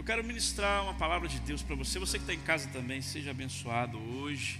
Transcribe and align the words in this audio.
Eu 0.00 0.04
quero 0.04 0.24
ministrar 0.24 0.82
uma 0.82 0.94
palavra 0.94 1.28
de 1.28 1.38
Deus 1.40 1.62
para 1.62 1.76
você. 1.76 1.98
Você 1.98 2.16
que 2.16 2.22
está 2.22 2.32
em 2.32 2.40
casa 2.40 2.66
também, 2.70 3.02
seja 3.02 3.32
abençoado 3.32 3.98
hoje. 3.98 4.58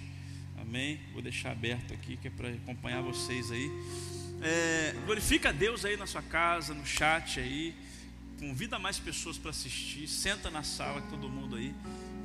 Amém. 0.61 1.01
Vou 1.15 1.23
deixar 1.23 1.53
aberto 1.53 1.95
aqui, 1.95 2.19
que 2.19 2.29
é 2.29 2.31
para 2.31 2.51
acompanhar 2.51 3.00
vocês 3.00 3.50
aí. 3.50 3.71
É, 4.42 4.95
glorifica 5.07 5.49
a 5.49 5.53
Deus 5.53 5.87
aí 5.87 5.97
na 5.97 6.07
sua 6.07 6.21
casa, 6.21 6.75
no 6.75 6.84
chat 6.84 7.41
aí. 7.41 7.75
Convida 8.39 8.79
mais 8.79 8.98
pessoas 8.98 9.39
para 9.39 9.48
assistir. 9.48 10.07
Senta 10.09 10.50
na 10.50 10.62
sala, 10.62 11.00
todo 11.09 11.27
mundo 11.27 11.57
aí. 11.57 11.75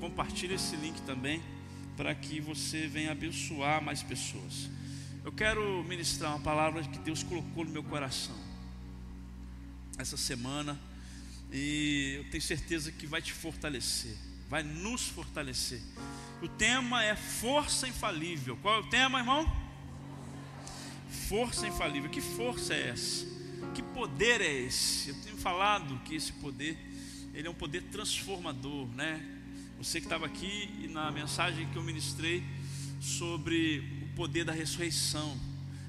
Compartilha 0.01 0.55
esse 0.55 0.75
link 0.75 1.01
também, 1.03 1.41
para 1.95 2.13
que 2.13 2.41
você 2.41 2.85
venha 2.85 3.13
abençoar 3.13 3.81
mais 3.81 4.03
pessoas. 4.03 4.69
Eu 5.23 5.31
quero 5.31 5.85
ministrar 5.85 6.31
uma 6.31 6.41
palavra 6.41 6.83
que 6.83 6.99
Deus 6.99 7.23
colocou 7.23 7.63
no 7.63 7.71
meu 7.71 7.81
coração 7.81 8.35
essa 9.97 10.17
semana 10.17 10.77
e 11.51 12.15
eu 12.17 12.29
tenho 12.29 12.41
certeza 12.41 12.91
que 12.91 13.07
vai 13.07 13.21
te 13.21 13.33
fortalecer, 13.33 14.15
vai 14.49 14.63
nos 14.63 15.07
fortalecer. 15.07 15.81
O 16.41 16.47
tema 16.47 17.03
é 17.03 17.15
força 17.15 17.87
infalível. 17.87 18.57
Qual 18.57 18.75
é 18.75 18.79
o 18.79 18.89
tema, 18.89 19.19
irmão? 19.19 19.51
Força 21.29 21.67
infalível. 21.67 22.09
Que 22.09 22.21
força 22.21 22.73
é 22.73 22.89
essa? 22.89 23.25
Que 23.73 23.81
poder 23.81 24.41
é 24.41 24.53
esse? 24.53 25.09
Eu 25.09 25.15
tenho 25.23 25.37
falado 25.37 25.99
que 26.03 26.15
esse 26.15 26.31
poder, 26.33 26.77
ele 27.33 27.47
é 27.47 27.49
um 27.49 27.55
poder 27.55 27.83
transformador, 27.83 28.87
né? 28.89 29.23
Você 29.77 29.99
que 29.99 30.05
estava 30.05 30.25
aqui 30.25 30.69
e 30.81 30.87
na 30.87 31.11
mensagem 31.11 31.67
que 31.67 31.75
eu 31.75 31.83
ministrei 31.83 32.43
sobre 33.01 33.79
o 34.03 34.15
poder 34.15 34.45
da 34.45 34.53
ressurreição, 34.53 35.37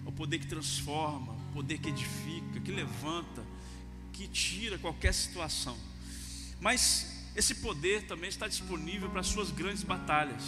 o 0.04 0.12
poder 0.12 0.38
que 0.38 0.46
transforma, 0.46 1.32
o 1.32 1.52
poder 1.52 1.78
que 1.78 1.88
edifica, 1.88 2.60
que 2.60 2.72
levanta, 2.72 3.44
que 4.16 4.26
tira 4.26 4.78
qualquer 4.78 5.12
situação. 5.12 5.76
Mas 6.58 7.24
esse 7.36 7.56
poder 7.56 8.06
também 8.06 8.30
está 8.30 8.48
disponível 8.48 9.10
para 9.10 9.20
as 9.20 9.26
suas 9.26 9.50
grandes 9.50 9.82
batalhas, 9.82 10.42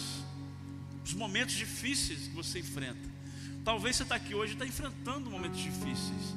os 1.05 1.13
momentos 1.13 1.53
difíceis 1.53 2.21
que 2.21 2.33
você 2.33 2.59
enfrenta. 2.59 3.07
Talvez 3.63 3.95
você 3.95 4.03
está 4.03 4.15
aqui 4.15 4.33
hoje 4.33 4.53
e 4.53 4.55
está 4.55 4.65
enfrentando 4.65 5.29
momentos 5.29 5.59
difíceis. 5.59 6.35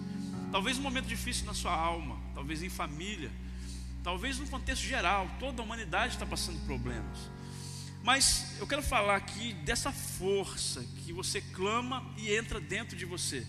Talvez 0.51 0.77
um 0.77 0.83
momento 0.83 1.07
difícil 1.07 1.47
na 1.47 1.55
sua 1.55 1.73
alma, 1.75 2.21
talvez 2.35 2.63
em 2.63 2.69
família, 2.69 3.31
talvez 4.05 4.39
no 4.39 4.47
contexto 4.49 4.83
geral, 4.83 5.31
toda 5.41 5.63
a 5.63 5.65
humanidade 5.65 6.13
está 6.13 6.27
passando 6.27 6.61
problemas. 6.67 7.19
Mas 8.03 8.57
eu 8.61 8.67
quero 8.67 8.83
falar 8.83 9.17
aqui 9.17 9.55
dessa 9.65 9.91
força 9.91 10.85
que 11.05 11.13
você 11.13 11.41
clama 11.41 12.05
e 12.19 12.35
entra 12.35 12.61
dentro 12.61 12.95
de 12.95 13.07
você. 13.07 13.47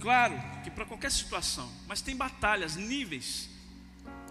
Claro 0.00 0.40
que 0.62 0.70
para 0.70 0.84
qualquer 0.84 1.10
situação, 1.10 1.70
mas 1.86 2.00
tem 2.00 2.16
batalhas, 2.16 2.76
níveis 2.76 3.48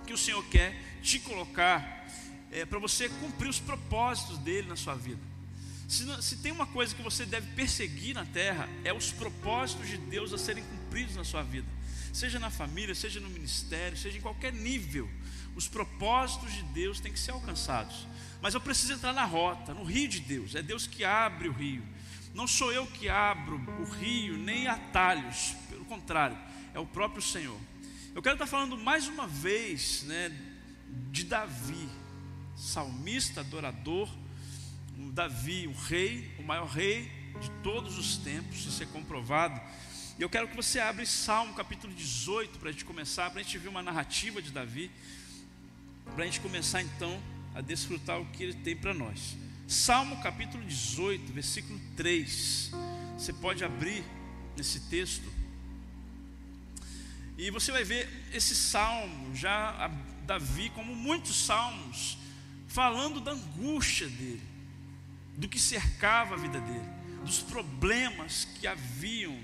que 0.06 0.14
o 0.14 0.18
Senhor 0.18 0.44
quer 0.50 0.76
te 1.02 1.20
colocar 1.20 2.08
é, 2.52 2.66
para 2.66 2.80
você 2.80 3.10
cumprir 3.10 3.50
os 3.50 3.60
propósitos 3.60 4.38
dele 4.38 4.68
na 4.68 4.76
sua 4.76 4.96
vida. 4.96 5.22
Se, 5.88 6.06
se 6.24 6.38
tem 6.38 6.52
uma 6.52 6.66
coisa 6.66 6.96
que 6.96 7.02
você 7.02 7.26
deve 7.26 7.48
perseguir 7.54 8.16
na 8.16 8.26
terra, 8.26 8.68
é 8.84 8.94
os 8.94 9.12
propósitos 9.12 9.88
de 9.88 9.98
Deus 9.98 10.34
a 10.34 10.38
serem 10.38 10.64
cumpridos 10.64 11.16
na 11.16 11.24
sua 11.24 11.44
vida, 11.44 11.68
seja 12.14 12.40
na 12.40 12.50
família, 12.50 12.96
seja 12.96 13.20
no 13.20 13.30
ministério, 13.30 13.98
seja 13.98 14.18
em 14.18 14.22
qualquer 14.22 14.54
nível. 14.54 15.10
Os 15.56 15.68
propósitos 15.68 16.54
de 16.54 16.64
Deus 16.64 17.00
têm 17.00 17.12
que 17.12 17.20
ser 17.20 17.32
alcançados. 17.32 18.08
Mas 18.42 18.54
eu 18.54 18.62
preciso 18.62 18.94
entrar 18.94 19.14
na 19.14 19.26
rota, 19.26 19.74
no 19.74 19.84
rio 19.84 20.08
de 20.08 20.20
Deus. 20.20 20.54
É 20.54 20.62
Deus 20.62 20.86
que 20.86 21.04
abre 21.04 21.48
o 21.48 21.54
rio. 21.54 21.84
Não 22.36 22.46
sou 22.46 22.74
eu 22.74 22.86
que 22.86 23.08
abro 23.08 23.56
o 23.80 23.86
rio, 23.86 24.38
nem 24.38 24.68
atalhos, 24.68 25.56
pelo 25.70 25.86
contrário, 25.86 26.38
é 26.74 26.80
o 26.80 26.86
próprio 26.86 27.22
Senhor. 27.22 27.58
Eu 28.14 28.22
quero 28.22 28.36
estar 28.36 28.46
falando 28.46 28.78
mais 28.78 29.08
uma 29.08 29.26
vez 29.26 30.04
né, 30.04 30.30
de 31.12 31.24
Davi, 31.24 31.88
salmista, 32.54 33.40
adorador, 33.40 34.14
o 35.00 35.12
Davi, 35.14 35.66
o 35.66 35.72
rei, 35.72 36.30
o 36.38 36.44
maior 36.44 36.68
rei 36.68 37.10
de 37.40 37.50
todos 37.64 37.98
os 37.98 38.18
tempos, 38.18 38.66
isso 38.66 38.84
é 38.84 38.86
comprovado. 38.86 39.62
E 40.20 40.22
eu 40.22 40.30
quero 40.30 40.50
que 40.50 40.58
você 40.58 40.78
abra 40.78 41.06
Salmo 41.06 41.54
capítulo 41.54 41.94
18 41.94 42.60
para 42.60 42.68
a 42.68 42.72
gente 42.74 42.84
começar, 42.84 43.30
para 43.30 43.40
a 43.40 43.44
gente 43.44 43.58
ver 43.58 43.70
uma 43.70 43.82
narrativa 43.82 44.42
de 44.42 44.52
Davi, 44.52 44.92
para 46.14 46.26
a 46.26 46.26
gente 46.26 46.42
começar 46.42 46.82
então 46.82 47.18
a 47.54 47.62
desfrutar 47.62 48.20
o 48.20 48.26
que 48.26 48.44
ele 48.44 48.56
tem 48.56 48.76
para 48.76 48.94
nós. 48.94 49.38
Salmo 49.68 50.22
capítulo 50.22 50.64
18, 50.64 51.34
versículo 51.34 51.80
3. 51.96 52.72
Você 53.18 53.34
pode 53.34 53.64
abrir 53.64 54.04
nesse 54.56 54.80
texto. 54.82 55.28
E 57.38 57.50
você 57.50 57.72
vai 57.72 57.84
ver 57.84 58.08
esse 58.32 58.56
salmo, 58.56 59.36
já 59.36 59.92
Davi, 60.26 60.70
como 60.70 60.96
muitos 60.96 61.36
salmos, 61.36 62.18
falando 62.68 63.20
da 63.20 63.32
angústia 63.32 64.08
dele, 64.08 64.44
do 65.36 65.50
que 65.50 65.60
cercava 65.60 66.36
a 66.36 66.38
vida 66.38 66.62
dele, 66.62 66.88
dos 67.26 67.42
problemas 67.42 68.46
que 68.46 68.68
haviam, 68.68 69.38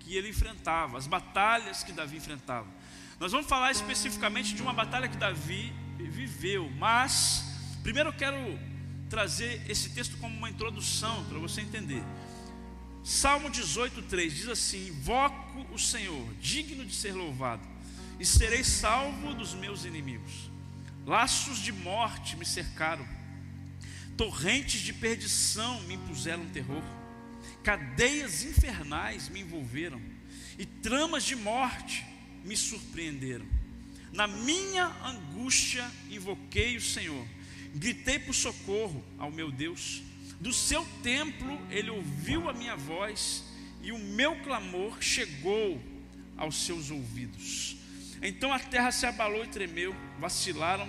que 0.00 0.16
ele 0.16 0.30
enfrentava, 0.30 0.96
as 0.96 1.06
batalhas 1.06 1.84
que 1.84 1.92
Davi 1.92 2.16
enfrentava. 2.16 2.66
Nós 3.20 3.30
vamos 3.30 3.46
falar 3.46 3.70
especificamente 3.70 4.54
de 4.54 4.62
uma 4.62 4.72
batalha 4.72 5.08
que 5.08 5.16
Davi 5.16 5.72
viveu, 5.98 6.68
mas 6.70 7.44
primeiro 7.82 8.08
eu 8.08 8.12
quero 8.12 8.71
trazer 9.12 9.60
esse 9.68 9.90
texto 9.90 10.16
como 10.16 10.34
uma 10.34 10.48
introdução 10.48 11.22
para 11.26 11.38
você 11.38 11.60
entender. 11.60 12.02
Salmo 13.04 13.50
18:3 13.50 14.30
diz 14.30 14.48
assim: 14.48 14.88
Invoco 14.88 15.66
o 15.70 15.78
Senhor, 15.78 16.26
digno 16.40 16.82
de 16.82 16.94
ser 16.94 17.12
louvado, 17.12 17.62
e 18.18 18.24
serei 18.24 18.64
salvo 18.64 19.34
dos 19.34 19.52
meus 19.52 19.84
inimigos. 19.84 20.50
Laços 21.04 21.58
de 21.58 21.72
morte 21.72 22.36
me 22.36 22.46
cercaram, 22.46 23.06
torrentes 24.16 24.80
de 24.80 24.94
perdição 24.94 25.82
me 25.82 25.94
impuseram 25.94 26.46
terror, 26.46 26.82
cadeias 27.62 28.42
infernais 28.42 29.28
me 29.28 29.40
envolveram, 29.40 30.00
e 30.58 30.64
tramas 30.64 31.24
de 31.24 31.36
morte 31.36 32.02
me 32.46 32.56
surpreenderam. 32.56 33.44
Na 34.10 34.26
minha 34.26 34.86
angústia 35.04 35.86
invoquei 36.08 36.78
o 36.78 36.80
Senhor 36.80 37.26
gritei 37.74 38.18
por 38.18 38.34
socorro 38.34 39.04
ao 39.18 39.30
meu 39.30 39.50
Deus. 39.50 40.02
Do 40.40 40.52
seu 40.52 40.84
templo 41.02 41.60
ele 41.70 41.90
ouviu 41.90 42.48
a 42.48 42.52
minha 42.52 42.76
voz 42.76 43.44
e 43.82 43.92
o 43.92 43.98
meu 43.98 44.36
clamor 44.42 45.00
chegou 45.00 45.80
aos 46.36 46.64
seus 46.64 46.90
ouvidos. 46.90 47.76
Então 48.22 48.52
a 48.52 48.58
terra 48.58 48.92
se 48.92 49.06
abalou 49.06 49.44
e 49.44 49.48
tremeu, 49.48 49.94
vacilaram 50.18 50.88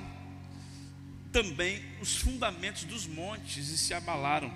também 1.31 1.83
os 1.99 2.17
fundamentos 2.17 2.83
dos 2.83 3.07
montes 3.07 3.69
e 3.69 3.77
se 3.77 3.93
abalaram, 3.93 4.53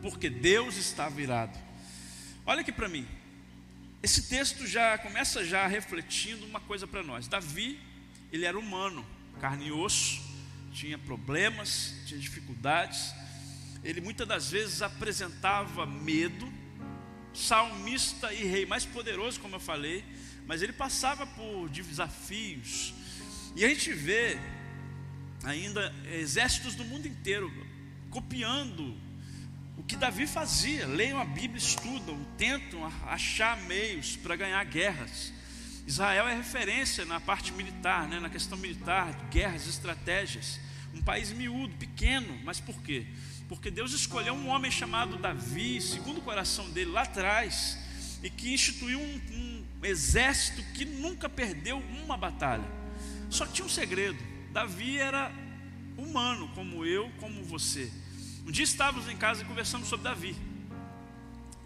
porque 0.00 0.30
Deus 0.30 0.76
estava 0.76 1.20
irado. 1.20 1.58
Olha 2.46 2.62
aqui 2.62 2.72
para 2.72 2.88
mim. 2.88 3.06
Esse 4.02 4.28
texto 4.28 4.66
já 4.66 4.98
começa 4.98 5.44
já 5.44 5.66
refletindo 5.66 6.44
uma 6.46 6.58
coisa 6.58 6.86
para 6.86 7.02
nós. 7.02 7.28
Davi, 7.28 7.78
ele 8.32 8.44
era 8.46 8.58
humano, 8.58 9.06
carne 9.38 9.66
e 9.66 9.72
osso, 9.72 10.20
tinha 10.72 10.98
problemas, 10.98 11.94
tinha 12.06 12.18
dificuldades. 12.18 13.14
Ele 13.84 14.00
muitas 14.00 14.26
das 14.26 14.50
vezes 14.50 14.82
apresentava 14.82 15.84
medo, 15.86 16.52
salmista 17.34 18.32
e 18.32 18.44
rei 18.44 18.66
mais 18.66 18.84
poderoso, 18.84 19.40
como 19.40 19.56
eu 19.56 19.60
falei, 19.60 20.04
mas 20.46 20.62
ele 20.62 20.72
passava 20.72 21.26
por 21.26 21.68
desafios. 21.68 22.94
E 23.54 23.64
a 23.64 23.68
gente 23.68 23.92
vê 23.92 24.38
ainda 25.44 25.94
exércitos 26.12 26.74
do 26.74 26.84
mundo 26.84 27.06
inteiro 27.06 27.52
copiando 28.10 28.96
o 29.76 29.82
que 29.82 29.96
Davi 29.96 30.26
fazia. 30.26 30.86
Leiam 30.86 31.20
a 31.20 31.24
Bíblia, 31.24 31.58
estudam, 31.58 32.22
tentam 32.36 32.84
achar 33.06 33.60
meios 33.62 34.16
para 34.16 34.36
ganhar 34.36 34.62
guerras. 34.64 35.32
Israel 35.86 36.28
é 36.28 36.34
referência 36.34 37.04
na 37.04 37.20
parte 37.20 37.52
militar, 37.52 38.08
né, 38.08 38.20
na 38.20 38.30
questão 38.30 38.56
militar, 38.56 39.12
guerras, 39.30 39.66
estratégias. 39.66 40.60
Um 40.94 41.02
país 41.02 41.32
miúdo, 41.32 41.74
pequeno, 41.76 42.38
mas 42.44 42.60
por 42.60 42.80
quê? 42.82 43.06
Porque 43.48 43.70
Deus 43.70 43.92
escolheu 43.92 44.34
um 44.34 44.48
homem 44.48 44.70
chamado 44.70 45.16
Davi, 45.16 45.80
segundo 45.80 46.18
o 46.18 46.22
coração 46.22 46.70
dele 46.70 46.90
lá 46.90 47.02
atrás, 47.02 47.78
e 48.22 48.30
que 48.30 48.52
instituiu 48.52 49.00
um, 49.00 49.20
um 49.32 49.64
exército 49.84 50.62
que 50.74 50.84
nunca 50.84 51.28
perdeu 51.28 51.78
uma 52.04 52.16
batalha. 52.16 52.64
Só 53.28 53.46
tinha 53.46 53.66
um 53.66 53.70
segredo: 53.70 54.18
Davi 54.52 54.98
era 54.98 55.32
humano, 55.96 56.48
como 56.54 56.84
eu, 56.84 57.10
como 57.18 57.42
você. 57.44 57.90
Um 58.46 58.50
dia 58.50 58.64
estávamos 58.64 59.08
em 59.08 59.16
casa 59.16 59.42
e 59.42 59.44
conversamos 59.44 59.88
sobre 59.88 60.04
Davi. 60.04 60.36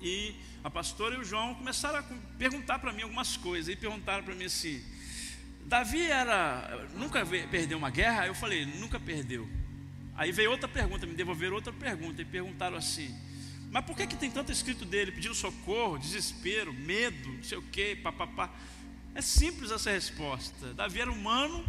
E 0.01 0.35
a 0.67 0.71
pastora 0.71 1.15
e 1.15 1.19
o 1.19 1.25
João 1.25 1.55
começaram 1.55 2.01
a 2.01 2.03
perguntar 2.37 2.81
para 2.81 2.93
mim 2.93 3.03
algumas 3.03 3.37
coisas. 3.37 3.73
E 3.73 3.77
perguntaram 3.77 4.25
para 4.25 4.35
mim 4.35 4.47
assim: 4.47 4.83
Davi 5.65 6.03
era 6.03 6.89
nunca 6.95 7.25
perdeu 7.25 7.79
uma 7.79 7.89
guerra? 7.89 8.27
Eu 8.27 8.35
falei: 8.35 8.67
nunca 8.67 8.99
perdeu. 8.99 9.49
Aí 10.17 10.33
veio 10.33 10.51
outra 10.51 10.67
pergunta, 10.67 11.07
me 11.07 11.15
devolveram 11.15 11.55
outra 11.55 11.73
pergunta 11.73 12.21
e 12.21 12.25
perguntaram 12.25 12.77
assim: 12.77 13.15
mas 13.71 13.85
por 13.85 13.97
que, 13.97 14.09
que 14.09 14.17
tem 14.17 14.29
tanto 14.29 14.51
escrito 14.51 14.85
dele 14.85 15.13
pedindo 15.13 15.37
socorro, 15.37 15.99
desespero, 15.99 16.75
medo, 16.75 17.29
não 17.29 17.45
sei 17.45 17.59
o 17.59 17.63
que, 17.63 17.95
papapá? 17.95 18.53
É 19.15 19.23
simples 19.23 19.71
essa 19.71 19.93
resposta. 19.93 20.75
Davi 20.75 21.01
era 21.01 21.13
humano, 21.13 21.65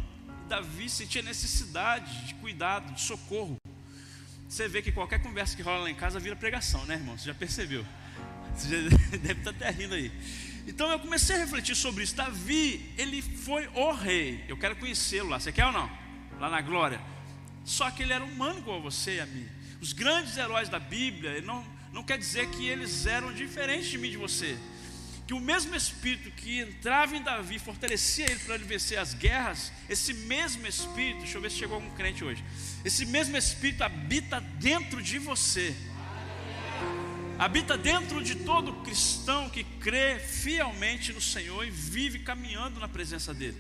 Davi 0.48 0.90
sentia 0.90 1.22
necessidade 1.22 2.26
de 2.26 2.34
cuidado, 2.36 2.92
de 2.94 3.02
socorro. 3.02 3.58
Você 4.50 4.68
vê 4.68 4.82
que 4.82 4.92
qualquer 4.92 5.22
conversa 5.22 5.56
que 5.56 5.62
rola 5.62 5.84
lá 5.84 5.92
em 5.92 5.96
casa 5.96 6.20
vira 6.20 6.36
pregação, 6.36 6.84
né, 6.86 6.96
irmão? 6.96 7.16
Você 7.16 7.26
já 7.26 7.36
percebeu? 7.36 7.86
Você 8.58 8.90
já 8.90 8.98
deve 9.18 9.40
estar 9.40 9.52
até 9.52 9.70
rindo 9.70 9.94
aí. 9.94 10.12
Então 10.68 10.90
eu 10.92 11.00
comecei 11.00 11.36
a 11.36 11.40
refletir 11.40 11.76
sobre 11.76 12.04
isso. 12.04 12.16
Davi, 12.16 12.92
ele 12.98 13.22
foi 13.22 13.68
o 13.74 13.92
rei. 13.94 14.44
Eu 14.48 14.58
quero 14.58 14.76
conhecê-lo 14.76 15.30
lá. 15.30 15.40
Você 15.40 15.52
quer 15.52 15.66
ou 15.66 15.72
não? 15.72 15.90
Lá 16.40 16.50
na 16.50 16.62
glória. 16.62 17.00
Só 17.64 17.90
que 17.92 18.04
ele 18.04 18.14
era 18.14 18.24
humano 18.24 18.62
como 18.62 18.82
você 18.82 19.16
e 19.16 19.20
a 19.20 19.26
mim. 19.26 19.48
Os 19.80 19.94
grandes 19.94 20.38
heróis 20.38 20.70
da 20.70 20.80
Bíblia, 20.80 21.42
não, 21.42 21.66
não 21.94 22.04
quer 22.04 22.18
dizer 22.18 22.50
que 22.50 22.68
eles 22.68 23.06
eram 23.06 23.32
diferentes 23.32 23.88
de 23.88 23.98
mim 23.98 24.08
e 24.08 24.12
de 24.12 24.18
você 24.18 24.58
que 25.28 25.34
o 25.34 25.42
mesmo 25.42 25.76
Espírito 25.76 26.32
que 26.32 26.62
entrava 26.62 27.18
em 27.18 27.22
Davi, 27.22 27.60
fortalecia 27.60 28.26
ele 28.32 28.40
para 28.40 28.56
ele 28.56 28.64
vencer 28.64 28.98
as 28.98 29.14
guerras, 29.14 29.74
esse 29.90 30.14
mesmo 30.14 30.66
Espírito, 30.66 31.20
deixa 31.20 31.38
eu 31.38 31.42
ver 31.42 31.52
se 31.52 31.58
chegou 31.58 31.76
algum 31.76 31.90
crente 31.90 32.24
hoje, 32.24 32.42
esse 32.86 33.06
mesmo 33.06 33.36
Espírito 33.36 33.84
habita 33.84 34.40
dentro 34.40 35.02
de 35.02 35.20
você, 35.20 35.76
habita 37.40 37.78
dentro 37.78 38.24
de 38.24 38.36
todo 38.36 38.74
cristão 38.84 39.50
que 39.50 39.64
crê 39.64 40.20
fielmente 40.20 41.14
no 41.14 41.22
Senhor 41.22 41.66
e 41.66 41.72
vive 41.72 42.20
caminhando 42.20 42.80
na 42.80 42.88
presença 42.88 43.34
dEle. 43.34 43.58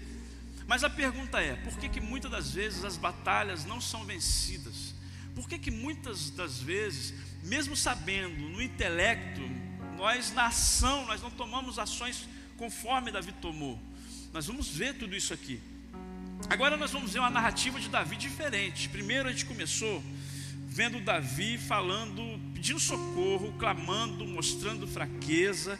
Mas 0.67 0.83
a 0.83 0.89
pergunta 0.89 1.39
é: 1.39 1.55
por 1.55 1.77
que, 1.77 1.87
que 1.87 2.01
muitas 2.01 2.31
das 2.31 2.51
vezes 2.51 2.83
as 2.83 2.97
batalhas 2.97 3.65
não 3.65 3.79
são 3.79 4.03
vencidas? 4.03 4.93
Por 5.35 5.47
que, 5.47 5.57
que 5.57 5.69
muitas 5.69 6.29
das 6.31 6.59
vezes, 6.59 7.13
mesmo 7.43 7.75
sabendo 7.75 8.49
no 8.49 8.61
intelecto, 8.61 9.41
nós, 9.95 10.31
na 10.33 10.47
ação, 10.47 11.05
nós 11.05 11.21
não 11.21 11.29
tomamos 11.29 11.79
ações 11.79 12.27
conforme 12.57 13.11
Davi 13.11 13.31
tomou. 13.33 13.79
Nós 14.33 14.47
vamos 14.47 14.67
ver 14.67 14.95
tudo 14.95 15.15
isso 15.15 15.33
aqui. 15.33 15.59
Agora 16.49 16.77
nós 16.77 16.91
vamos 16.91 17.13
ver 17.13 17.19
uma 17.19 17.29
narrativa 17.29 17.79
de 17.79 17.89
Davi 17.89 18.15
diferente. 18.15 18.89
Primeiro 18.89 19.27
a 19.27 19.31
gente 19.31 19.45
começou 19.45 20.03
vendo 20.77 21.01
Davi 21.01 21.57
falando, 21.57 22.21
pedindo 22.53 22.79
socorro, 22.79 23.51
clamando, 23.57 24.27
mostrando 24.27 24.85
fraqueza, 24.87 25.79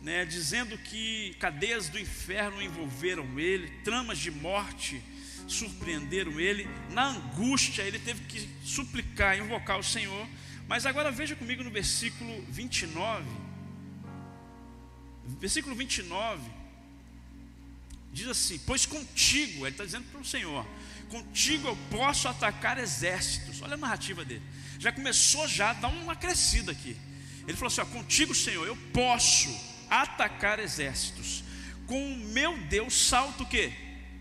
né, 0.00 0.24
dizendo 0.24 0.78
que 0.78 1.36
cadeias 1.38 1.90
do 1.90 1.98
inferno 2.00 2.62
envolveram 2.62 3.38
ele, 3.38 3.68
tramas 3.84 4.16
de 4.16 4.30
morte 4.30 5.02
surpreenderam 5.46 6.40
ele. 6.40 6.66
Na 6.92 7.08
angústia 7.08 7.82
ele 7.82 7.98
teve 7.98 8.24
que 8.24 8.48
suplicar, 8.64 9.36
invocar 9.36 9.78
o 9.78 9.84
Senhor. 9.84 10.26
Mas 10.66 10.86
agora 10.86 11.10
veja 11.10 11.36
comigo 11.36 11.62
no 11.62 11.70
versículo 11.70 12.42
29. 12.48 13.26
Versículo 15.38 15.76
29 15.76 16.62
diz 18.12 18.28
assim: 18.28 18.58
Pois 18.66 18.86
contigo, 18.86 19.66
ele 19.66 19.74
está 19.74 19.84
dizendo 19.84 20.10
para 20.10 20.20
o 20.22 20.24
Senhor, 20.24 20.66
contigo 21.12 21.68
eu 21.68 21.76
posso 21.90 22.26
atacar 22.26 22.78
exércitos. 22.78 23.60
Olha 23.60 23.74
a 23.74 23.76
narrativa 23.76 24.24
dele. 24.24 24.42
Já 24.78 24.90
começou 24.90 25.46
já 25.46 25.70
a 25.70 25.74
dar 25.74 25.88
uma 25.88 26.16
crescida 26.16 26.72
aqui. 26.72 26.96
Ele 27.46 27.56
falou 27.56 27.66
assim: 27.66 27.82
ó, 27.82 27.84
Contigo, 27.84 28.34
Senhor, 28.34 28.66
eu 28.66 28.76
posso 28.94 29.54
atacar 29.90 30.58
exércitos. 30.58 31.44
Com 31.86 32.14
o 32.14 32.16
meu 32.16 32.56
Deus 32.56 32.94
salto 33.08 33.42
o 33.42 33.46
quê? 33.46 33.72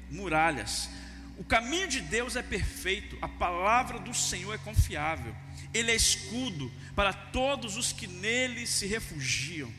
Muralhas. 0.09 0.89
O 1.37 1.43
caminho 1.45 1.87
de 1.87 2.01
Deus 2.01 2.35
é 2.35 2.43
perfeito, 2.43 3.17
a 3.21 3.27
palavra 3.27 3.97
do 3.97 4.13
Senhor 4.13 4.53
é 4.53 4.57
confiável. 4.57 5.33
Ele 5.73 5.91
é 5.91 5.95
escudo 5.95 6.69
para 6.93 7.13
todos 7.13 7.77
os 7.77 7.93
que 7.93 8.05
nele 8.05 8.67
se 8.67 8.85
refugiam. 8.85 9.71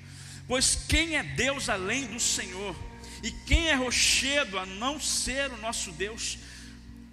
Pois 0.49 0.75
quem 0.89 1.17
é 1.17 1.23
Deus 1.23 1.69
além 1.69 2.07
do 2.07 2.19
Senhor? 2.19 2.75
E 3.23 3.31
quem 3.31 3.69
é 3.69 3.75
rochedo 3.75 4.59
a 4.59 4.65
não 4.65 4.99
ser 4.99 5.53
o 5.53 5.59
nosso 5.59 5.93
Deus? 5.93 6.39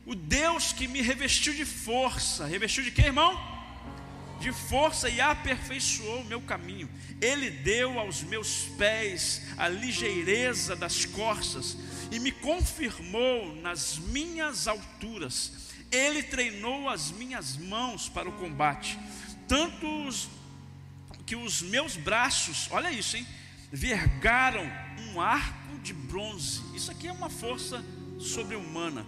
O 0.09 0.15
Deus 0.15 0.73
que 0.73 0.87
me 0.87 1.03
revestiu 1.03 1.53
de 1.53 1.63
força, 1.63 2.47
revestiu 2.47 2.83
de 2.83 2.89
quê, 2.89 3.03
irmão? 3.03 3.39
De 4.39 4.51
força 4.51 5.07
e 5.07 5.21
aperfeiçoou 5.21 6.21
o 6.21 6.25
meu 6.25 6.41
caminho. 6.41 6.89
Ele 7.21 7.51
deu 7.51 7.99
aos 7.99 8.23
meus 8.23 8.63
pés 8.75 9.43
a 9.55 9.67
ligeireza 9.67 10.75
das 10.75 11.05
corças 11.05 11.77
e 12.11 12.19
me 12.19 12.31
confirmou 12.31 13.53
nas 13.57 13.99
minhas 13.99 14.67
alturas. 14.67 15.51
Ele 15.91 16.23
treinou 16.23 16.89
as 16.89 17.11
minhas 17.11 17.55
mãos 17.55 18.09
para 18.09 18.27
o 18.27 18.31
combate, 18.31 18.97
tanto 19.47 20.07
os 20.07 20.27
que 21.23 21.35
os 21.35 21.61
meus 21.61 21.95
braços, 21.95 22.67
olha 22.71 22.91
isso, 22.91 23.15
hein, 23.15 23.27
vergaram 23.71 24.67
um 24.97 25.21
arco 25.21 25.77
de 25.83 25.93
bronze. 25.93 26.63
Isso 26.73 26.89
aqui 26.89 27.07
é 27.07 27.11
uma 27.11 27.29
força 27.29 27.85
sobre-humana. 28.19 29.05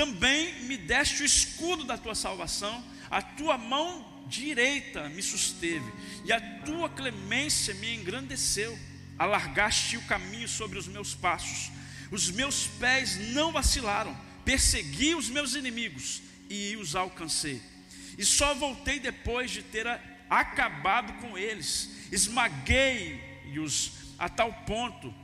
Também 0.00 0.62
me 0.62 0.78
deste 0.78 1.20
o 1.22 1.26
escudo 1.26 1.84
da 1.84 1.98
tua 1.98 2.14
salvação, 2.14 2.82
a 3.10 3.20
tua 3.20 3.58
mão 3.58 4.24
direita 4.26 5.10
me 5.10 5.20
susteve, 5.20 5.92
e 6.24 6.32
a 6.32 6.40
tua 6.40 6.88
clemência 6.88 7.74
me 7.74 7.96
engrandeceu. 7.96 8.78
Alargaste 9.18 9.98
o 9.98 10.06
caminho 10.06 10.48
sobre 10.48 10.78
os 10.78 10.88
meus 10.88 11.14
passos, 11.14 11.70
os 12.10 12.30
meus 12.30 12.66
pés 12.66 13.18
não 13.34 13.52
vacilaram, 13.52 14.18
persegui 14.42 15.14
os 15.14 15.28
meus 15.28 15.54
inimigos 15.54 16.22
e 16.48 16.74
os 16.76 16.96
alcancei. 16.96 17.60
E 18.16 18.24
só 18.24 18.54
voltei 18.54 19.00
depois 19.00 19.50
de 19.50 19.62
ter 19.62 19.86
acabado 20.30 21.12
com 21.20 21.36
eles, 21.36 21.90
esmaguei-os 22.10 23.92
a 24.18 24.30
tal 24.30 24.50
ponto 24.64 25.14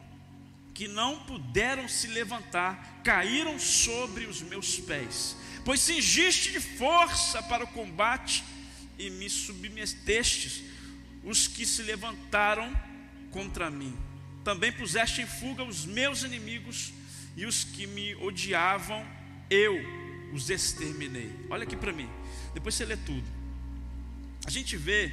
que 0.77 0.87
não 0.87 1.19
puderam 1.21 1.89
se 1.89 2.07
levantar, 2.07 3.01
caíram 3.03 3.59
sobre 3.59 4.27
os 4.27 4.43
meus 4.43 4.79
pés. 4.79 5.37
Pois 5.65 5.81
cingiste 5.81 6.53
de 6.53 6.61
força 6.61 7.43
para 7.43 7.65
o 7.65 7.69
combate 7.69 8.45
e 8.99 9.11
me 9.11 9.29
submetestes 9.29 10.63
os 11.25 11.49
que 11.49 11.65
se 11.65 11.83
levantaram 11.83 12.71
contra 13.31 13.71
mim. 13.71 13.97
Também 14.45 14.71
puseste 14.71 15.23
em 15.23 15.27
fuga 15.27 15.65
os 15.65 15.85
meus 15.85 16.23
inimigos 16.23 16.93
e 17.37 17.47
os 17.47 17.65
que 17.65 17.87
me 17.87 18.15
odiavam, 18.17 19.05
eu 19.51 19.75
os 20.33 20.51
exterminei. 20.51 21.33
Olha 21.51 21.65
aqui 21.65 21.75
para 21.75 21.93
mim, 21.93 22.09
depois 22.55 22.75
você 22.75 22.85
lê 22.85 22.97
tudo 22.99 23.37
a 24.47 24.51
gente 24.51 24.77
vê 24.77 25.13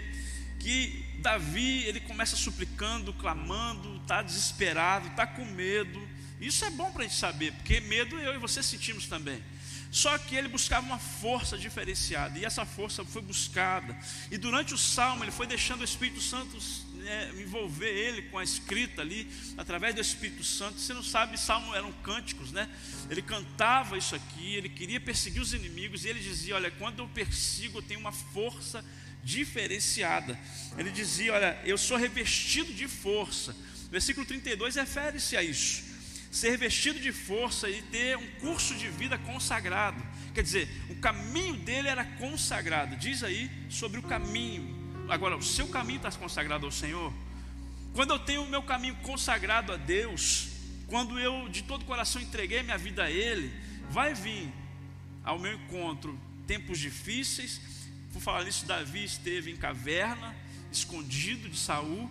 que 0.60 1.03
Davi 1.24 1.86
ele 1.86 2.02
começa 2.02 2.36
suplicando, 2.36 3.14
clamando, 3.14 3.96
está 4.02 4.22
desesperado, 4.22 5.08
está 5.08 5.26
com 5.26 5.46
medo. 5.46 6.06
Isso 6.40 6.66
é 6.66 6.70
bom 6.70 6.92
para 6.92 7.06
a 7.06 7.08
gente 7.08 7.18
saber, 7.18 7.54
porque 7.54 7.80
medo 7.80 8.20
eu 8.20 8.36
e 8.36 8.38
você 8.38 8.62
sentimos 8.62 9.08
também. 9.08 9.42
Só 9.90 10.18
que 10.18 10.36
ele 10.36 10.48
buscava 10.48 10.86
uma 10.86 10.98
força 10.98 11.58
diferenciada, 11.58 12.38
e 12.38 12.44
essa 12.44 12.66
força 12.66 13.06
foi 13.06 13.22
buscada. 13.22 13.98
E 14.32 14.38
durante 14.38 14.74
o 14.74 14.78
salmo, 14.78 15.24
ele 15.24 15.32
foi 15.32 15.46
deixando 15.48 15.82
o 15.82 15.84
Espírito 15.84 16.20
Santo 16.20 16.58
né, 16.96 17.32
envolver 17.40 17.92
ele 17.92 18.24
com 18.24 18.38
a 18.40 18.44
escrita 18.44 19.02
ali, 19.02 19.30
através 19.56 19.94
do 19.94 20.02
Espírito 20.02 20.44
Santo. 20.44 20.80
Você 20.80 20.94
não 20.94 21.04
sabe, 21.04 21.40
salmo 21.40 21.74
eram 21.76 21.92
cânticos, 22.04 22.52
né? 22.52 22.68
Ele 23.10 23.22
cantava 23.22 23.96
isso 23.96 24.16
aqui, 24.16 24.56
ele 24.56 24.68
queria 24.68 25.00
perseguir 25.00 25.42
os 25.42 25.54
inimigos, 25.54 26.04
e 26.04 26.10
ele 26.10 26.20
dizia: 26.20 26.56
Olha, 26.56 26.72
quando 26.72 27.00
eu 27.00 27.08
persigo, 27.08 27.78
eu 27.78 27.84
tenho 27.84 28.00
uma 28.00 28.12
força 28.12 28.80
diferenciada. 28.80 29.03
Ele 30.78 30.92
dizia: 30.92 31.34
Olha, 31.34 31.60
eu 31.64 31.78
sou 31.78 31.98
revestido 31.98 32.74
de 32.74 32.88
força. 32.88 33.56
Versículo 33.90 34.26
32 34.26 34.76
refere-se 34.76 35.38
a 35.38 35.44
isso. 35.44 35.84
Ser 36.32 36.50
revestido 36.50 37.00
de 37.00 37.12
força 37.12 37.70
e 37.70 37.82
ter 37.84 38.18
um 38.18 38.28
curso 38.40 38.74
de 38.76 38.90
vida 38.90 39.18
consagrado. 39.20 40.04
Quer 40.34 40.42
dizer, 40.42 40.68
o 40.90 40.96
caminho 40.96 41.56
dele 41.56 41.88
era 41.88 42.04
consagrado. 42.04 42.96
Diz 42.96 43.24
aí 43.24 43.50
sobre 43.70 44.00
o 44.00 44.04
caminho. 44.04 44.84
Agora, 45.08 45.38
o 45.38 45.44
seu 45.44 45.68
caminho 45.68 45.98
está 45.98 46.12
consagrado 46.12 46.66
ao 46.66 46.72
Senhor? 46.72 47.14
Quando 47.94 48.12
eu 48.12 48.20
tenho 48.20 48.44
o 48.44 48.50
meu 48.50 48.64
caminho 48.64 48.96
consagrado 49.04 49.72
a 49.72 49.78
Deus, 49.78 50.50
quando 50.88 51.20
eu 51.20 51.48
de 51.50 51.62
todo 51.62 51.86
coração 51.86 52.20
entreguei 52.20 52.64
minha 52.64 52.78
vida 52.78 53.04
a 53.04 53.12
Ele, 53.12 53.54
vai 53.92 54.16
vir 54.16 54.52
ao 55.24 55.38
meu 55.38 55.54
encontro 55.54 56.20
tempos 56.48 56.80
difíceis, 56.80 57.62
por 58.14 58.22
falar 58.22 58.44
nisso, 58.44 58.66
Davi 58.68 59.04
esteve 59.04 59.52
em 59.52 59.58
caverna, 59.58 60.36
escondido 60.72 61.50
de 61.50 61.58
Saul. 61.58 62.10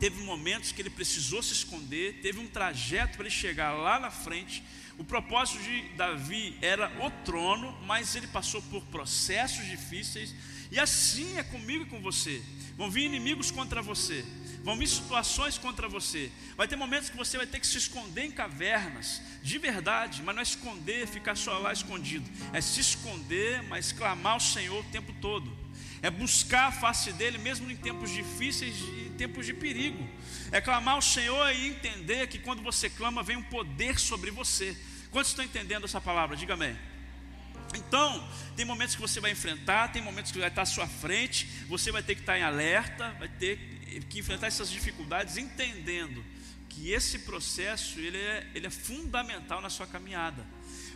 Teve 0.00 0.22
momentos 0.24 0.72
que 0.72 0.80
ele 0.80 0.90
precisou 0.90 1.42
se 1.42 1.52
esconder, 1.52 2.20
teve 2.22 2.40
um 2.40 2.48
trajeto 2.48 3.16
para 3.16 3.26
ele 3.26 3.34
chegar 3.34 3.72
lá 3.72 4.00
na 4.00 4.10
frente. 4.10 4.64
O 4.98 5.04
propósito 5.04 5.62
de 5.62 5.82
Davi 5.90 6.56
era 6.62 6.90
o 7.04 7.10
trono, 7.24 7.78
mas 7.86 8.16
ele 8.16 8.26
passou 8.28 8.62
por 8.62 8.82
processos 8.86 9.66
difíceis, 9.66 10.34
e 10.70 10.80
assim 10.80 11.36
é 11.36 11.42
comigo 11.42 11.84
e 11.84 11.88
com 11.88 12.00
você. 12.00 12.42
Vão 12.76 12.90
vir 12.90 13.04
inimigos 13.04 13.50
contra 13.50 13.80
você, 13.80 14.24
vão 14.64 14.76
vir 14.76 14.88
situações 14.88 15.56
contra 15.56 15.88
você. 15.88 16.30
Vai 16.56 16.66
ter 16.66 16.76
momentos 16.76 17.08
que 17.08 17.16
você 17.16 17.36
vai 17.36 17.46
ter 17.46 17.60
que 17.60 17.66
se 17.66 17.78
esconder 17.78 18.24
em 18.24 18.30
cavernas, 18.30 19.22
de 19.42 19.58
verdade, 19.58 20.22
mas 20.22 20.34
não 20.34 20.40
é 20.40 20.42
esconder, 20.42 21.06
ficar 21.06 21.36
só 21.36 21.58
lá 21.58 21.72
escondido. 21.72 22.28
É 22.52 22.60
se 22.60 22.80
esconder, 22.80 23.62
mas 23.64 23.92
clamar 23.92 24.34
ao 24.34 24.40
Senhor 24.40 24.80
o 24.80 24.90
tempo 24.90 25.12
todo. 25.20 25.64
É 26.02 26.10
buscar 26.10 26.66
a 26.66 26.72
face 26.72 27.12
dele 27.12 27.38
mesmo 27.38 27.70
em 27.70 27.76
tempos 27.76 28.10
difíceis 28.10 28.76
e 28.76 29.06
em 29.06 29.14
tempos 29.16 29.46
de 29.46 29.54
perigo. 29.54 30.06
É 30.50 30.60
clamar 30.60 30.96
ao 30.96 31.02
Senhor 31.02 31.50
e 31.54 31.68
entender 31.68 32.26
que 32.26 32.38
quando 32.38 32.62
você 32.62 32.90
clama, 32.90 33.22
vem 33.22 33.36
um 33.36 33.42
poder 33.42 33.98
sobre 33.98 34.30
você. 34.30 34.76
Quantos 35.10 35.30
estão 35.30 35.44
entendendo 35.44 35.84
essa 35.84 36.00
palavra? 36.00 36.36
Diga 36.36 36.54
amém. 36.54 36.76
Então, 37.76 38.28
tem 38.56 38.64
momentos 38.64 38.94
que 38.94 39.00
você 39.00 39.20
vai 39.20 39.30
enfrentar, 39.30 39.88
tem 39.92 40.02
momentos 40.02 40.32
que 40.32 40.38
vai 40.38 40.48
estar 40.48 40.62
à 40.62 40.66
sua 40.66 40.86
frente, 40.86 41.46
você 41.68 41.90
vai 41.90 42.02
ter 42.02 42.14
que 42.14 42.22
estar 42.22 42.38
em 42.38 42.42
alerta, 42.42 43.10
vai 43.18 43.28
ter 43.28 43.58
que 44.08 44.18
enfrentar 44.18 44.46
essas 44.46 44.70
dificuldades, 44.70 45.36
entendendo 45.36 46.24
que 46.68 46.90
esse 46.90 47.20
processo 47.20 48.00
ele 48.00 48.18
é, 48.18 48.46
ele 48.54 48.66
é 48.66 48.70
fundamental 48.70 49.60
na 49.60 49.70
sua 49.70 49.86
caminhada. 49.86 50.44